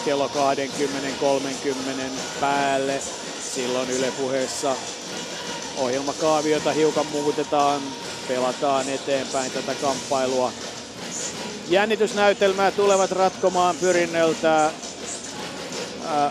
[0.05, 0.31] kello 20-30
[2.39, 2.99] päälle.
[3.55, 4.75] Silloin Yle puheessa
[5.77, 7.81] ohjelmakaaviota hiukan muutetaan,
[8.27, 10.51] pelataan eteenpäin tätä kamppailua.
[11.69, 14.71] Jännitysnäytelmää tulevat ratkomaan pyrinnöltä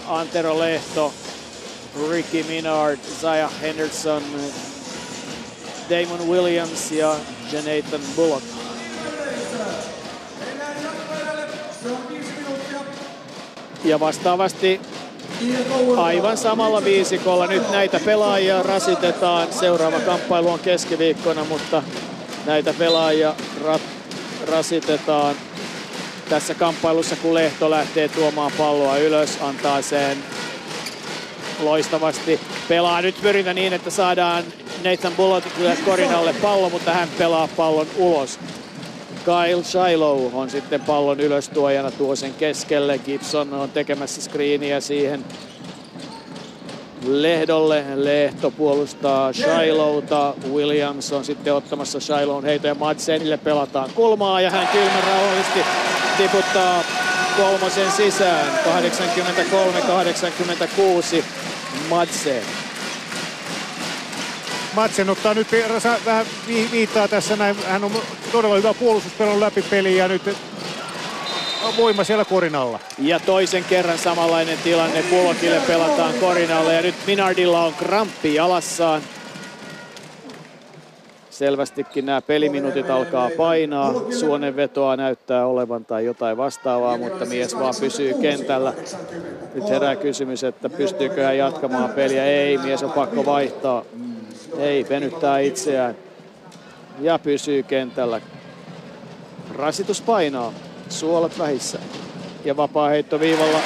[0.07, 1.15] Antero Lehto,
[2.11, 4.23] Ricky Minard, Zaya Henderson,
[5.90, 7.16] Damon Williams ja
[7.53, 8.57] Jonathan Bullock.
[13.85, 14.81] Ja vastaavasti
[15.97, 19.53] aivan samalla viisikolla nyt näitä pelaajia rasitetaan.
[19.53, 21.83] Seuraava kamppailu on keskiviikkona, mutta
[22.47, 23.35] näitä pelaajia
[23.65, 23.81] ra-
[24.51, 25.37] rasitetaan
[26.29, 30.19] tässä kamppailussa, kun Lehto lähtee tuomaan palloa ylös, antaa sen
[31.61, 32.41] loistavasti.
[32.69, 34.45] Pelaa nyt pyrintä niin, että saadaan
[34.85, 38.39] Nathan Bullockille korin alle pallo, mutta hän pelaa pallon ulos.
[39.29, 42.99] Kyle Shiloh on sitten pallon ylöstuojana tuo sen keskelle.
[42.99, 45.25] Gibson on tekemässä screeniä siihen
[47.07, 47.85] Lehdolle.
[47.95, 50.35] Lehto puolustaa Shilohta.
[50.53, 53.37] Williams on sitten ottamassa Shilohn heitoja Madsenille.
[53.37, 55.61] Pelataan kulmaa ja hän kylmän rauhallisesti
[56.17, 56.85] tiputtaa
[57.37, 58.59] kolmosen sisään.
[61.21, 61.25] 83-86
[61.89, 62.68] Madsen.
[64.79, 65.47] Madsen ottaa nyt
[66.07, 66.27] vähän
[66.73, 67.57] viittaa tässä näin.
[67.67, 67.93] Hän on
[68.33, 70.23] todella hyvä puolustuspelon läpi peli ja nyt
[71.77, 72.81] voima siellä korin alla.
[72.99, 75.05] Ja toisen kerran samanlainen tilanne.
[75.11, 79.03] Bullockille pelataan korin alla ja nyt Minardilla on kramppi jalassaan.
[81.31, 83.93] Selvästikin nämä peliminuutit alkaa painaa.
[84.19, 88.73] Suonenvetoa näyttää olevan tai jotain vastaavaa, mutta mies vaan pysyy kentällä.
[89.55, 92.25] Nyt herää kysymys, että pystyykö hän jatkamaan peliä.
[92.25, 93.85] Ei, mies on pakko vaihtaa.
[94.59, 95.97] Ei, venyttää itseään
[97.01, 98.20] ja pysyy kentällä.
[99.55, 100.53] Rasitus painaa,
[100.89, 101.79] suolat vähissä
[102.45, 103.59] ja vapaa heitto viivalla.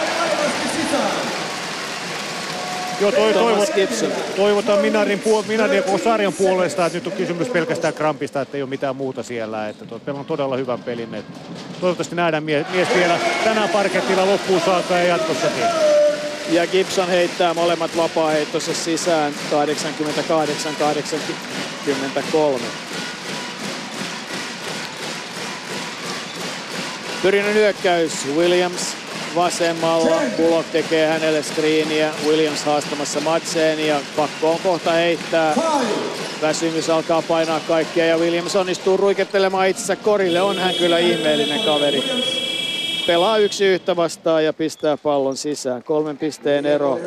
[3.00, 3.68] Joo, toi, toivot,
[4.36, 8.62] toivotaan Minarin, puol, Minarin koko sarjan puolesta, että nyt on kysymys pelkästään krampista, että ei
[8.62, 9.68] ole mitään muuta siellä.
[9.68, 11.14] Että tuo, on todella hyvän pelin.
[11.14, 11.38] Että
[11.80, 15.64] toivottavasti nähdään mies, mies vielä tänään parkettilla loppuun saakka ja jatkossakin.
[16.48, 19.34] Ja Gibson heittää molemmat vapaa-heittossa sisään
[22.58, 22.60] 88-83.
[27.22, 28.96] Pyrinnön hyökkäys Williams
[29.34, 30.20] vasemmalla.
[30.36, 32.10] Bullock tekee hänelle screeniä.
[32.26, 35.54] Williams haastamassa Madseen ja pakko on kohta heittää.
[36.42, 40.42] Väsymys alkaa painaa kaikkia ja Williams onnistuu ruikettelemaan itsensä korille.
[40.42, 42.02] On hän kyllä ihmeellinen kaveri
[43.06, 45.82] pelaa yksi yhtä vastaan ja pistää pallon sisään.
[45.82, 46.98] Kolmen pisteen ero.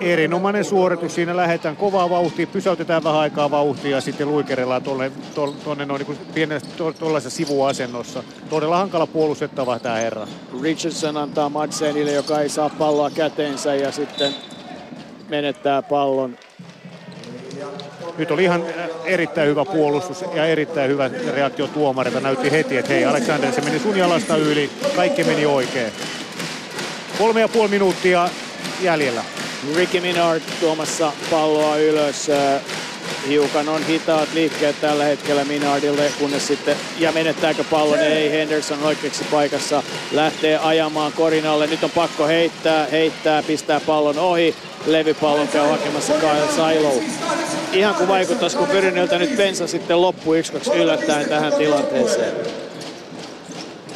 [0.00, 1.14] Erinomainen suoritus.
[1.14, 5.12] Siinä lähdetään kovaa vauhtia, pysäytetään vähän aikaa vauhtia ja sitten luikerellaan tuonne,
[5.64, 6.68] tuonne noin niin pienessä
[6.98, 8.22] tuollaisessa sivuasennossa.
[8.50, 10.26] Todella hankala puolustettava tämä herra.
[10.62, 14.34] Richardson antaa Madsenille, joka ei saa palloa käteensä ja sitten
[15.28, 16.36] menettää pallon
[18.18, 18.64] nyt oli ihan
[19.04, 22.20] erittäin hyvä puolustus ja erittäin hyvä reaktio tuomarilta.
[22.20, 25.92] Näytti heti, että hei Alexander, se meni sun jalasta yli, kaikki meni oikein.
[27.18, 28.28] Kolme ja puoli minuuttia
[28.82, 29.24] jäljellä.
[29.76, 32.30] Ricky Minard tuomassa palloa ylös.
[33.28, 39.24] Hiukan on hitaat liikkeet tällä hetkellä Minardille, kunnes sitten, ja menettääkö pallon, ei Henderson oikeaksi
[39.30, 39.82] paikassa,
[40.12, 44.54] lähtee ajamaan korinalle, nyt on pakko heittää, heittää, pistää pallon ohi,
[44.92, 46.94] levypallon käy hakemassa Kyle Silo.
[47.72, 52.32] Ihan kuin vaikuttaisi, kun Pyrinnöltä nyt bensa sitten loppu 1-2 yllättäen tähän tilanteeseen.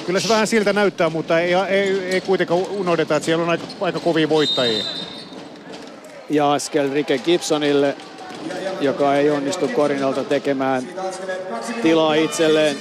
[0.06, 3.64] Kyllä se vähän siltä näyttää, mutta ei, ei, ei kuitenkaan unohdeta, että siellä on aika,
[3.80, 4.84] aika kovia voittajia.
[6.30, 7.96] Ja askel Rike Gibsonille,
[8.80, 10.88] joka ei onnistu Korinalta tekemään
[11.82, 12.76] tilaa itselleen.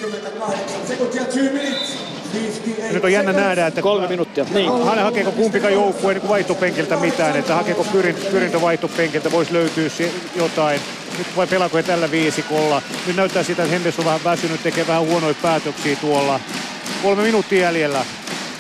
[2.91, 4.45] Nyt on jännä nähdä, että kolme minuuttia.
[4.53, 4.85] Niin.
[4.85, 9.89] Hän hakeeko kumpikaan joukkue niin vaihtopenkiltä mitään, että hakeeko pyrintö, pyrintö vaihtopenkiltä, voisi löytyä
[10.35, 10.81] jotain.
[11.17, 12.81] Nyt vai pelaako he tällä viisikolla.
[13.07, 16.39] Nyt näyttää sitä, että Henderson on vähän väsynyt, tekee vähän huonoja päätöksiä tuolla.
[17.03, 18.05] Kolme minuuttia jäljellä.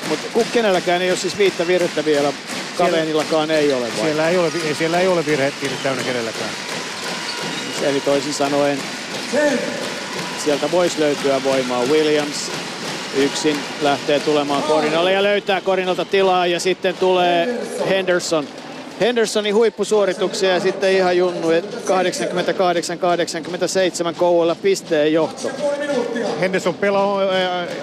[0.09, 2.33] Mutta kenelläkään ei ole siis viittä virhettä vielä.
[2.77, 4.05] Kavenillakaan ei ole vai?
[4.05, 6.49] Siellä ei ole, siellä ei ole virhettä täynnä kenelläkään.
[7.81, 8.77] Eli toisin sanoen
[10.43, 11.85] sieltä voisi löytyä voimaa.
[11.85, 12.51] Williams
[13.17, 17.59] yksin lähtee tulemaan Korinalle ja löytää Korinalta tilaa ja sitten tulee
[17.89, 18.47] Henderson.
[18.99, 21.53] Hendersonin huippusuorituksia ja sitten ihan junnu 88-87
[24.17, 25.51] Kouvolla pisteen johto.
[26.39, 27.21] Henderson pelaa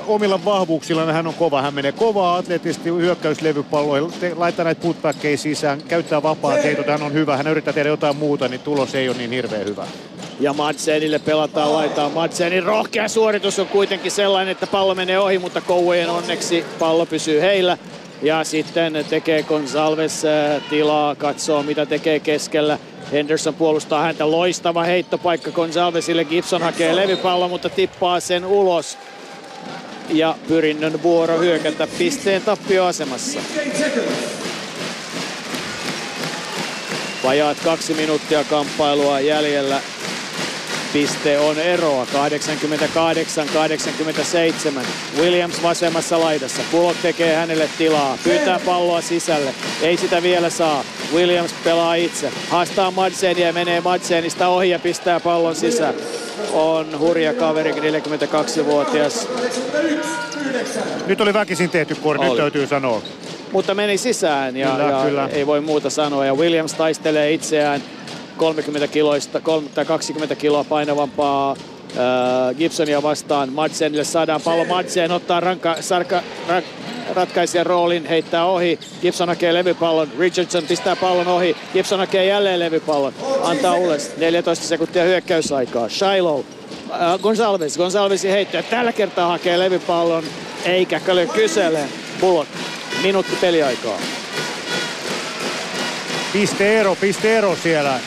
[0.06, 1.62] omilla vahvuuksilla, hän on kova.
[1.62, 7.36] Hän menee kovaa atletisti hyökkäyslevypalloilla, laittaa näitä putbackeja sisään, käyttää vapaat heitot, hän on hyvä.
[7.36, 9.86] Hän yrittää tehdä jotain muuta, niin tulos ei ole niin hirveän hyvä.
[10.40, 12.12] Ja Madsenille pelataan laitaan.
[12.12, 17.40] Madsenin rohkea suoritus on kuitenkin sellainen, että pallo menee ohi, mutta Kouvojen onneksi pallo pysyy
[17.40, 17.78] heillä.
[18.22, 22.78] Ja sitten tekee Gonsalves äh, tilaa, katsoo mitä tekee keskellä.
[23.12, 24.30] Henderson puolustaa häntä.
[24.30, 26.24] Loistava heittopaikka Gonsalvesille.
[26.24, 28.98] Gibson hakee levypallon, mutta tippaa sen ulos.
[30.08, 33.40] Ja pyrinnön vuoro hyökätä pisteen tappioasemassa.
[37.24, 39.80] Vajaat kaksi minuuttia kamppailua jäljellä.
[40.92, 42.08] Piste on eroa 88-87.
[45.20, 46.62] Williams vasemmassa laidassa.
[46.70, 48.18] Bullock tekee hänelle tilaa.
[48.24, 49.54] Pyytää palloa sisälle.
[49.82, 50.84] Ei sitä vielä saa.
[51.14, 52.32] Williams pelaa itse.
[52.48, 55.94] Haastaa Madsenia ja menee Madsenista ohi ja pistää pallon sisään.
[56.52, 59.28] On hurja kaveri, 42-vuotias.
[61.06, 63.02] Nyt oli väkisin tehty kori, nyt täytyy sanoa.
[63.52, 65.28] Mutta meni sisään ja, Kyllä, ja kyllä.
[65.32, 66.26] ei voi muuta sanoa.
[66.26, 67.82] Ja Williams taistelee itseään
[68.38, 73.52] 30 kiloista, 3 tai 20 kiloa painavampaa äh, Gibsonia vastaan.
[73.52, 74.64] Madsenille saadaan pallo.
[74.64, 76.62] Madsen ottaa ranka, sarka, ra,
[77.14, 78.78] ratkaisijan roolin, heittää ohi.
[79.02, 80.08] Gibson hakee levypallon.
[80.18, 81.56] Richardson pistää pallon ohi.
[81.72, 83.12] Gibson hakee jälleen levypallon.
[83.42, 84.10] Antaa ulos.
[84.16, 85.88] 14 sekuntia hyökkäysaikaa.
[85.88, 86.44] Shiloh.
[86.90, 87.76] Äh, Gonsalves.
[87.76, 88.56] Gonsalvesin heitto.
[88.56, 90.24] Ja Tällä kertaa hakee levypallon.
[90.64, 91.80] Eikä Kölö kysele.
[92.20, 92.50] Bullock.
[93.02, 93.98] Minuutti peliaikaa.
[96.32, 98.00] Pisteero, pisteero siellä.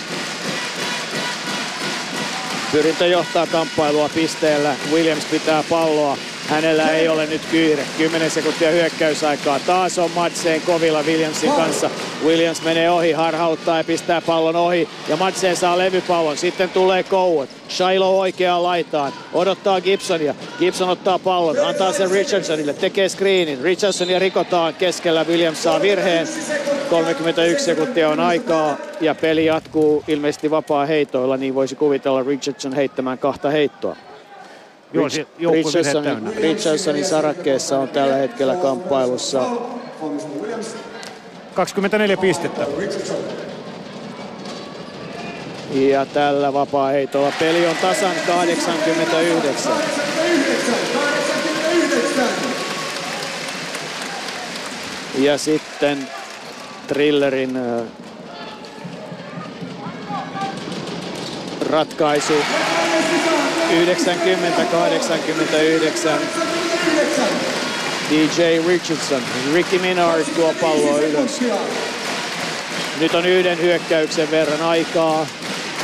[2.72, 4.76] Pyrintö johtaa kamppailua pisteellä.
[4.91, 6.18] Williams pitää palloa.
[6.47, 7.84] Hänellä ei ole nyt kiire.
[7.97, 9.59] 10 sekuntia hyökkäysaikaa.
[9.59, 11.89] Taas on Madsen kovilla Williamsin kanssa.
[12.26, 14.89] Williams menee ohi, harhauttaa ja pistää pallon ohi.
[15.07, 16.38] Ja Madsen saa levypallon.
[16.38, 17.49] Sitten tulee Coward.
[17.69, 19.13] Shiloh oikeaan laitaan.
[19.34, 20.35] Odottaa Gibsonia.
[20.59, 21.65] Gibson ottaa pallon.
[21.65, 22.73] Antaa sen Richardsonille.
[22.73, 23.61] Tekee screenin.
[23.61, 25.23] Richardsonia rikotaan keskellä.
[25.23, 26.27] Williams saa virheen.
[26.89, 33.18] 31 sekuntia on aikaa ja peli jatkuu ilmeisesti vapaa heitoilla, niin voisi kuvitella Richardson heittämään
[33.18, 33.95] kahta heittoa.
[34.93, 35.07] Joo,
[36.35, 39.43] Richardsonin, sarakkeessa on tällä hetkellä kamppailussa
[41.53, 42.65] 24 pistettä.
[45.73, 49.73] ja tällä vapaa heitolla peli on tasan 89.
[49.73, 49.73] 89.
[55.18, 56.07] Ja sitten
[56.88, 57.84] Trillerin ö,
[61.69, 62.34] ratkaisu
[63.72, 63.76] 90-89.
[68.10, 69.22] DJ Richardson,
[69.53, 71.39] Ricky Minard tuo palloa ylös.
[72.99, 75.27] Nyt on yhden hyökkäyksen verran aikaa.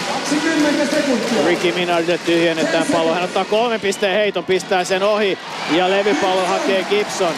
[0.07, 1.45] 20 sekuntia.
[1.47, 3.13] Ricky Minardille tyhjennetään pallo.
[3.13, 5.37] Hän ottaa kolmen pisteen heiton, pistää sen ohi
[5.71, 7.33] ja levypallo hakee Gibson.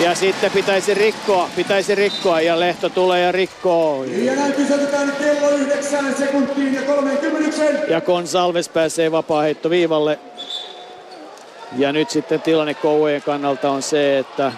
[0.00, 4.04] Ja sitten pitäisi rikkoa, pitäisi rikkoa ja Lehto tulee ja rikkoo.
[4.04, 7.62] Ja näin pysäytetään kello 9 sekuntiin ja 30.
[7.88, 10.18] Ja Gonsalves pääsee vapaaheitto viivalle.
[11.76, 14.52] Ja nyt sitten tilanne Kouvojen kannalta on se, että,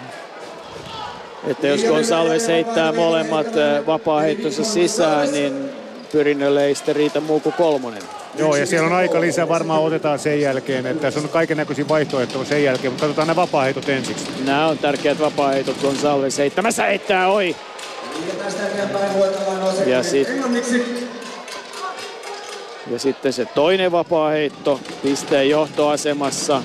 [1.47, 5.69] että jos Gonsalves heittää molemmat äh, vapaaheittonsa sisään, niin
[6.11, 8.18] pyrinnölle ei sitten riitä muu kuin kolmonen.
[8.35, 11.87] Joo, ja siellä on aika lisää, varmaan otetaan sen jälkeen, että tässä on kaiken näköisiä
[11.87, 14.25] vaihtoehtoja sen jälkeen, mutta katsotaan nämä vapaa-heitot ensiksi.
[14.45, 17.55] Nämä on tärkeät vapaa-heitot Gonsalves heittämässä heittää ohi.
[18.27, 18.33] Ja
[19.59, 19.73] nuo
[22.91, 26.63] Ja sitten se toinen vapaa-heitto pisteen johtoasemassa.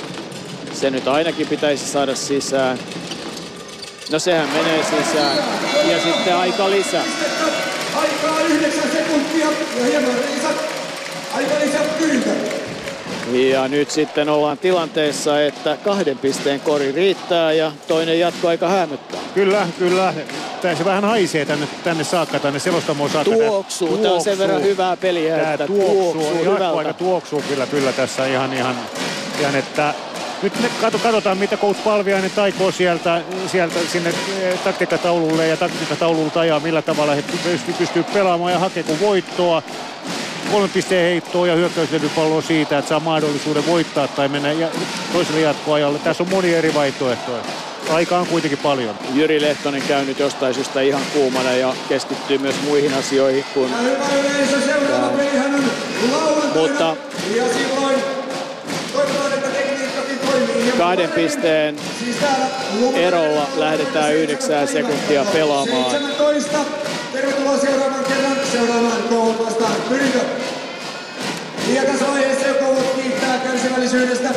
[0.73, 2.79] Se nyt ainakin pitäisi saada sisään.
[4.11, 5.39] No sehän menee sisään.
[5.91, 7.03] Ja sitten aika lisä.
[7.97, 9.47] Aikaa 9 sekuntia
[9.79, 10.74] ja hieman.
[13.33, 19.21] Ja nyt sitten ollaan tilanteessa, että kahden pisteen kori riittää ja toinen jatkoaika häämöttää.
[19.35, 20.15] Kyllä, kyllä.
[20.63, 23.35] Tässä vähän haisee tänne, tänne saakka, tänne selostamoon saakka.
[23.35, 23.99] Tuoksuu.
[23.99, 28.27] Tämä on sen verran hyvää peliä, Tää että tuoksuu, tuoksuu jatkoaika tuoksuu kyllä, kyllä tässä
[28.27, 28.77] ihan, ihan,
[29.41, 29.95] ihan että
[30.43, 34.11] nyt me katsotaan, mitä coach Palviainen taikoo sieltä, sieltä sinne
[34.43, 39.63] eh, taktiikkataululle ja taktiikkataululta ajaa, millä tavalla he pystyy, pystyy pelaamaan ja hakeeko voittoa.
[40.51, 44.49] Kolme pisteen heittoa ja hyökkäyslevypalloa siitä, että saa mahdollisuuden voittaa tai mennä
[45.13, 45.99] toiselle jatkoajalle.
[45.99, 47.43] Tässä on monia eri vaihtoehtoja.
[47.91, 48.95] Aikaa on kuitenkin paljon.
[49.15, 53.71] Jyri Lehtonen käy nyt jostain syystä ihan kuumana ja keskittyy myös muihin asioihin kuin.
[56.55, 56.97] Mutta
[60.79, 61.77] kahden pisteen
[62.95, 65.97] erolla lähdetään yhdeksää sekuntia pelaamaan.
[67.15, 67.21] 17.
[67.21, 70.21] Tervetuloa seuraavan kerran seuraamaan Koulut vastaan Pyrkö.
[71.75, 74.29] Ja tässä vaiheessa jo Koulut kiittää kärsivällisyydestä.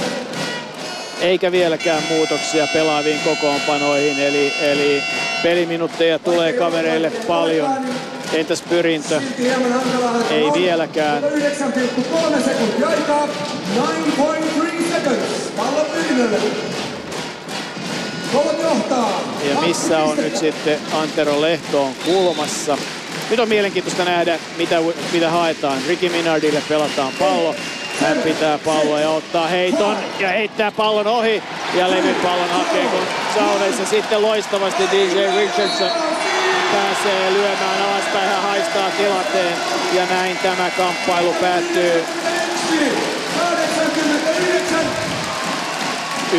[1.21, 5.03] Eikä vieläkään muutoksia pelaaviin kokoonpanoihin, eli, eli
[5.43, 7.69] peliminuutteja tulee kavereille paljon.
[8.33, 9.21] Entäs pyrintö?
[10.31, 11.23] Ei vieläkään.
[11.23, 11.29] 9,3
[12.45, 13.27] sekuntia aikaa.
[13.27, 14.43] 9.3
[14.91, 15.51] seconds.
[15.57, 16.37] Pallo Pyrkölle.
[19.49, 22.77] Ja missä on nyt sitten Antero Lehtoon kulmassa.
[23.29, 24.75] Nyt on mielenkiintoista nähdä, mitä,
[25.13, 25.77] mitä haetaan.
[25.87, 27.55] Ricky Minardille pelataan pallo.
[28.01, 31.43] Hän pitää palloa ja ottaa heiton ja heittää pallon ohi.
[31.73, 35.89] Ja levypallon hakee kun saudeissa sitten loistavasti DJ Richardson
[36.71, 38.29] pääsee lyömään alaspäin.
[38.29, 39.53] Hän haistaa tilanteen
[39.93, 42.03] ja näin tämä kamppailu päättyy
[46.33, 46.37] 91-89,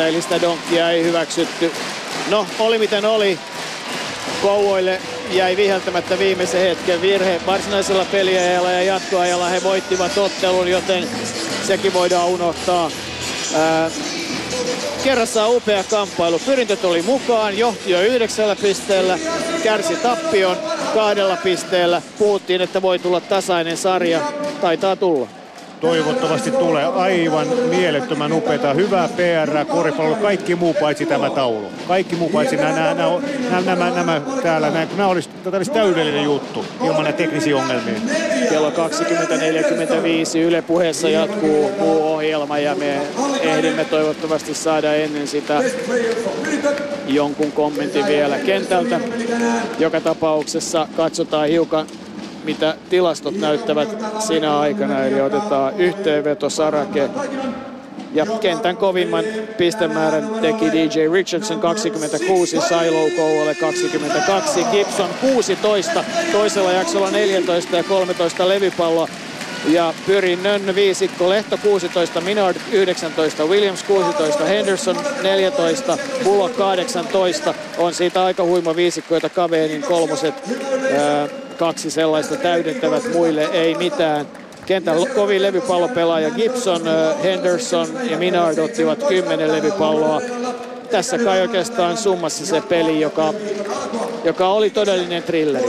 [0.00, 1.72] eli sitä donkkia ei hyväksytty.
[2.30, 3.38] No, oli miten oli.
[4.42, 5.00] Kouvoille
[5.30, 11.08] jäi viheltämättä viimeisen hetken virhe varsinaisella peliajalla ja jatkoajalla he voittivat ottelun, joten
[11.66, 12.90] sekin voidaan unohtaa.
[13.54, 13.90] Ää,
[15.04, 16.38] kerrassaan upea kamppailu.
[16.38, 19.18] Pyrintöt oli mukaan, johti jo yhdeksällä pisteellä,
[19.62, 20.56] kärsi tappion
[20.94, 22.02] kahdella pisteellä.
[22.18, 24.20] Puhuttiin, että voi tulla tasainen sarja.
[24.60, 25.39] Taitaa tulla
[25.80, 28.74] toivottavasti tulee aivan mielettömän upeita.
[28.74, 31.66] Hyvää PR, koripallo, kaikki muu paitsi tämä taulu.
[31.88, 32.94] Kaikki muu paitsi nämä, nämä,
[33.50, 34.70] nämä, nämä, nämä täällä.
[34.70, 38.00] Nämä, nämä olisi, tämä olisi täydellinen juttu ilman näitä teknisiä ongelmia.
[38.50, 43.00] Kello 20.45 Yle puheessa jatkuu muu ohjelma ja me
[43.40, 45.62] ehdimme toivottavasti saada ennen sitä
[47.06, 49.00] jonkun kommentin vielä kentältä.
[49.78, 51.86] Joka tapauksessa katsotaan hiukan
[52.44, 53.88] mitä tilastot näyttävät
[54.18, 55.04] sinä aikana.
[55.04, 57.10] Eli otetaan yhteenveto Sarake
[58.14, 59.24] ja kentän kovimman
[59.58, 68.48] pistemäärän teki DJ Richardson 26, Silo Kouvolle 22, Gibson 16, toisella jaksolla 14 ja 13
[68.48, 69.08] levypalloa.
[69.68, 77.54] Ja Pyrinnön viisikko Lehto 16, Minard 19, Williams 16, Henderson 14, Bullock 18.
[77.78, 80.34] On siitä aika huima viisikko, jota Kaveenin kolmoset
[80.98, 81.28] ää,
[81.58, 84.26] kaksi sellaista täydentävät muille ei mitään.
[84.66, 86.82] Kentän kovin levypallopelaaja Gibson,
[87.22, 90.20] Henderson ja Minard ottivat kymmenen levypalloa.
[90.90, 93.34] Tässä kai oikeastaan summassa se peli, joka,
[94.24, 95.66] joka oli todellinen trilleri.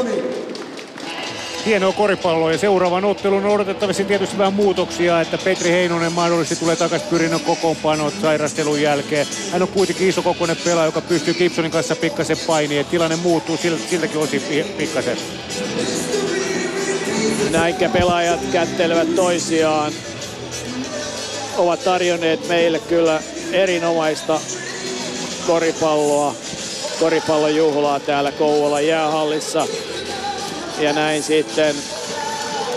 [1.65, 6.75] Hienoa koripalloa ja seuraavan ottelun on odotettavasti tietysti vähän muutoksia, että Petri Heinonen mahdollisesti tulee
[6.75, 9.27] takaisin pyrinnön kokoonpanoon sairastelun jälkeen.
[9.51, 12.85] Hän on kuitenkin iso kokoinen pelaaja, joka pystyy Gibsonin kanssa pikkasen painiin.
[12.85, 13.57] Tilanne muuttuu
[13.89, 14.41] siltäkin osin
[14.77, 15.17] pikkasen.
[17.51, 19.93] Näinkä pelaajat kättelevät toisiaan.
[21.57, 23.21] Ovat tarjonneet meille kyllä
[23.51, 24.39] erinomaista
[25.47, 26.35] koripalloa,
[26.99, 29.67] koripallojuhlaa täällä Kouvolan jäähallissa.
[30.81, 31.75] Ja näin sitten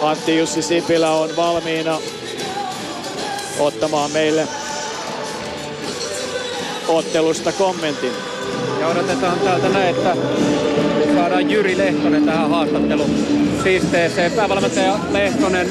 [0.03, 1.99] Antti Jussi Sipilä on valmiina
[3.59, 4.49] ottamaan meille
[6.89, 8.13] ottelusta kommentin.
[8.81, 10.17] Ja odotetaan täältä näin, että
[11.15, 14.33] saadaan Jyri Lehtonen tähän haastattelupisteeseen.
[14.33, 15.69] Päävalmentaja Lehtonen,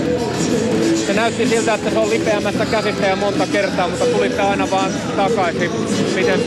[1.07, 4.91] se näytti siltä, että se on lipeämässä käsistä ja monta kertaa, mutta tulitte aina vaan
[5.15, 5.71] takaisin.
[6.15, 6.39] Miten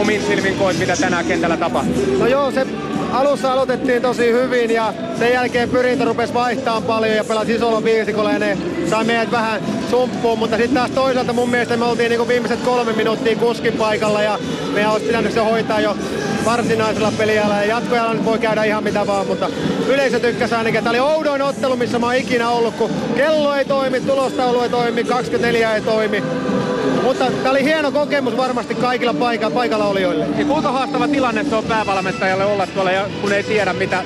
[0.00, 2.18] omin silmin koit, mitä tänään kentällä tapahtui?
[2.18, 2.66] No joo, se
[3.12, 8.32] alussa aloitettiin tosi hyvin ja sen jälkeen pyrintä rupesi vaihtaa paljon ja pelasi isolla viisikolla
[8.32, 8.58] ja ne
[8.90, 12.92] sai meidät vähän sumppuun, mutta sitten taas toisaalta mun mielestä me oltiin niinku viimeiset kolme
[12.92, 14.38] minuuttia kuskin paikalla ja
[14.72, 15.96] meidän olisi pitänyt se hoitaa jo
[16.44, 19.50] varsinaisella peliajalla ja jatkoajalla nyt voi käydä ihan mitä vaan, mutta
[19.88, 20.84] yleisö tykkäsi ainakin.
[20.84, 24.68] Tämä oli oudoin ottelu, missä mä oon ikinä ollut, kun kello ei toimi, tulostaulu ei
[24.68, 26.22] toimi, 24 ei toimi.
[27.02, 30.26] Mutta tämä oli hieno kokemus varmasti kaikilla paikalla, paikalla olijoille.
[30.38, 34.04] Ja kuinka haastava tilanne se on päävalmentajalle olla tuolla, ja kun ei tiedä mitä,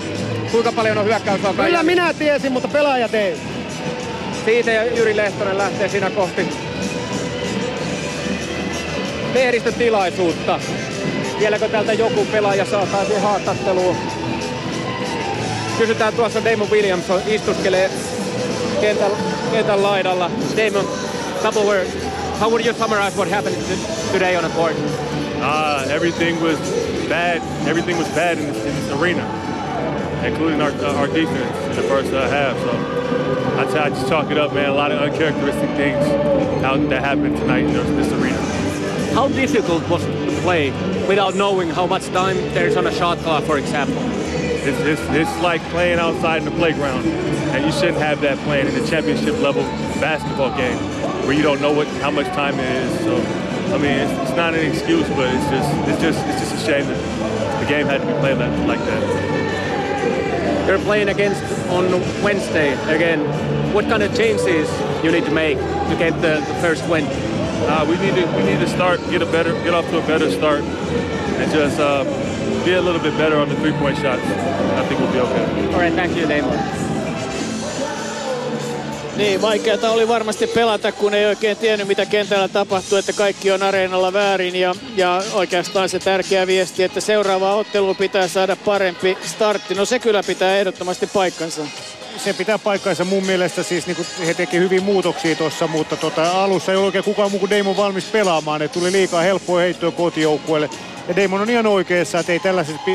[0.50, 1.64] kuinka paljon on hyökkäysalkaa?
[1.64, 3.36] Kyllä minä tiesin, mutta pelaajat ei.
[4.44, 6.48] Siitä ja Jyri Lehtonen lähtee siinä kohti
[9.34, 10.60] lehdistötilaisuutta.
[11.38, 13.96] Vieläkö täältä joku pelaaja saataisiin haastatteluun?
[15.78, 17.90] Kysytään tuossa Damon Williamson istuskelee
[18.80, 19.10] kentän,
[19.52, 20.30] kentän laidalla.
[20.56, 20.88] Damon,
[21.42, 22.05] couple words.
[22.38, 23.56] How would you summarize what happened
[24.12, 24.74] today on the court?
[25.40, 26.58] Uh, everything was
[27.08, 27.40] bad.
[27.66, 29.24] Everything was bad in this, in this arena,
[30.22, 32.54] including our, uh, our defense in the first uh, half.
[32.58, 34.68] So I, just chalk it up, man.
[34.68, 36.04] A lot of uncharacteristic things
[36.62, 38.36] how, that happened tonight in this, arena.
[39.14, 40.72] How difficult was to play
[41.08, 43.96] without knowing how much time there is on a shot clock, for example?
[43.98, 48.66] It's, it's, it's like playing outside in the playground, and you shouldn't have that playing
[48.66, 49.62] in a championship level
[50.00, 50.95] basketball game
[51.26, 53.00] where you don't know what how much time it is.
[53.00, 53.16] So,
[53.74, 56.66] I mean, it's, it's not an excuse, but it's just it's just it's just a
[56.66, 60.66] shame that the game had to be played like, like that.
[60.68, 61.90] You're playing against on
[62.22, 63.20] Wednesday again.
[63.74, 64.70] What kind of changes
[65.04, 67.04] you need to make to get the, the first win?
[67.04, 70.06] Uh, we need to we need to start get a better get off to a
[70.06, 72.04] better start and just uh,
[72.64, 74.22] be a little bit better on the three point shots.
[74.22, 75.74] I think we'll be okay.
[75.74, 76.85] All right, thank you, Damon.
[79.16, 83.62] Niin, vaikeata oli varmasti pelata, kun ei oikein tiennyt, mitä kentällä tapahtuu, että kaikki on
[83.62, 84.56] areenalla väärin.
[84.56, 89.74] Ja, ja oikeastaan se tärkeä viesti, että seuraava ottelu pitää saada parempi startti.
[89.74, 91.62] No se kyllä pitää ehdottomasti paikkansa
[92.16, 96.42] se pitää paikkansa mun mielestä siis niin kuin he teki hyvin muutoksia tuossa, mutta tota,
[96.44, 98.62] alussa ei ollut oikein kukaan muu kuin Damon valmis pelaamaan.
[98.62, 100.70] Et tuli liikaa helppoa heittoa kotijoukkueelle.
[101.08, 102.40] Ja Damon on ihan oikeassa, että ei,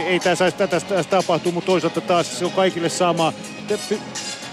[0.06, 3.34] ei tämä saisi tätä tapahtua, mutta toisaalta taas se on kaikille sama.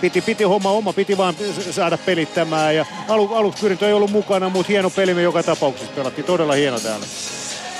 [0.01, 1.35] Piti, piti homma oma, piti vaan
[1.71, 2.77] saada pelittämään.
[2.77, 6.25] Ja alu, aluksi pyrintö ei ollut mukana, mutta hieno peli me joka tapauksessa pelattiin.
[6.25, 7.07] Todella hieno täällä.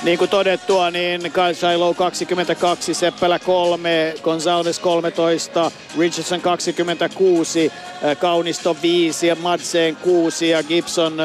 [0.03, 7.71] Niin kuin todettua, niin Kyle Shiloh 22, Seppälä 3, Gonzalez 13, Richardson 26,
[8.03, 11.17] äh, Kaunisto 5 ja Madsen 6 ja Gibson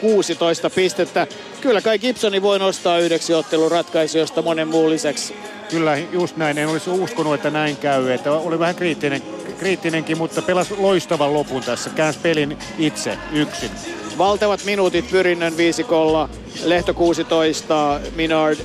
[0.00, 1.26] 16 äh, pistettä.
[1.60, 5.34] Kyllä kai Gibsoni voi nostaa yhdeksi ottelun ratkaisijoista monen muun lisäksi.
[5.70, 6.58] Kyllä, just näin.
[6.58, 8.12] En olisi uskonut, että näin käy.
[8.12, 9.22] Että oli vähän kriittinen,
[9.58, 11.90] kriittinenkin, mutta pelasi loistavan lopun tässä.
[11.90, 13.70] Käänsi pelin itse yksin.
[14.18, 16.28] Valtavat minuutit Pyrinnön viisikolla.
[16.64, 18.58] Lehto 16, Minard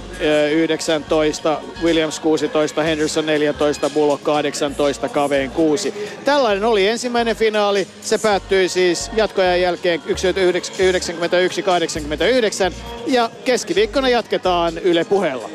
[0.51, 5.93] 19, Williams 16, Henderson 14, Bullock 18, Kaveen 6.
[6.25, 7.87] Tällainen oli ensimmäinen finaali.
[8.01, 10.01] Se päättyi siis jatkojen jälkeen
[12.69, 12.73] 91-89
[13.07, 15.49] ja keskiviikkona jatketaan Yle puheella.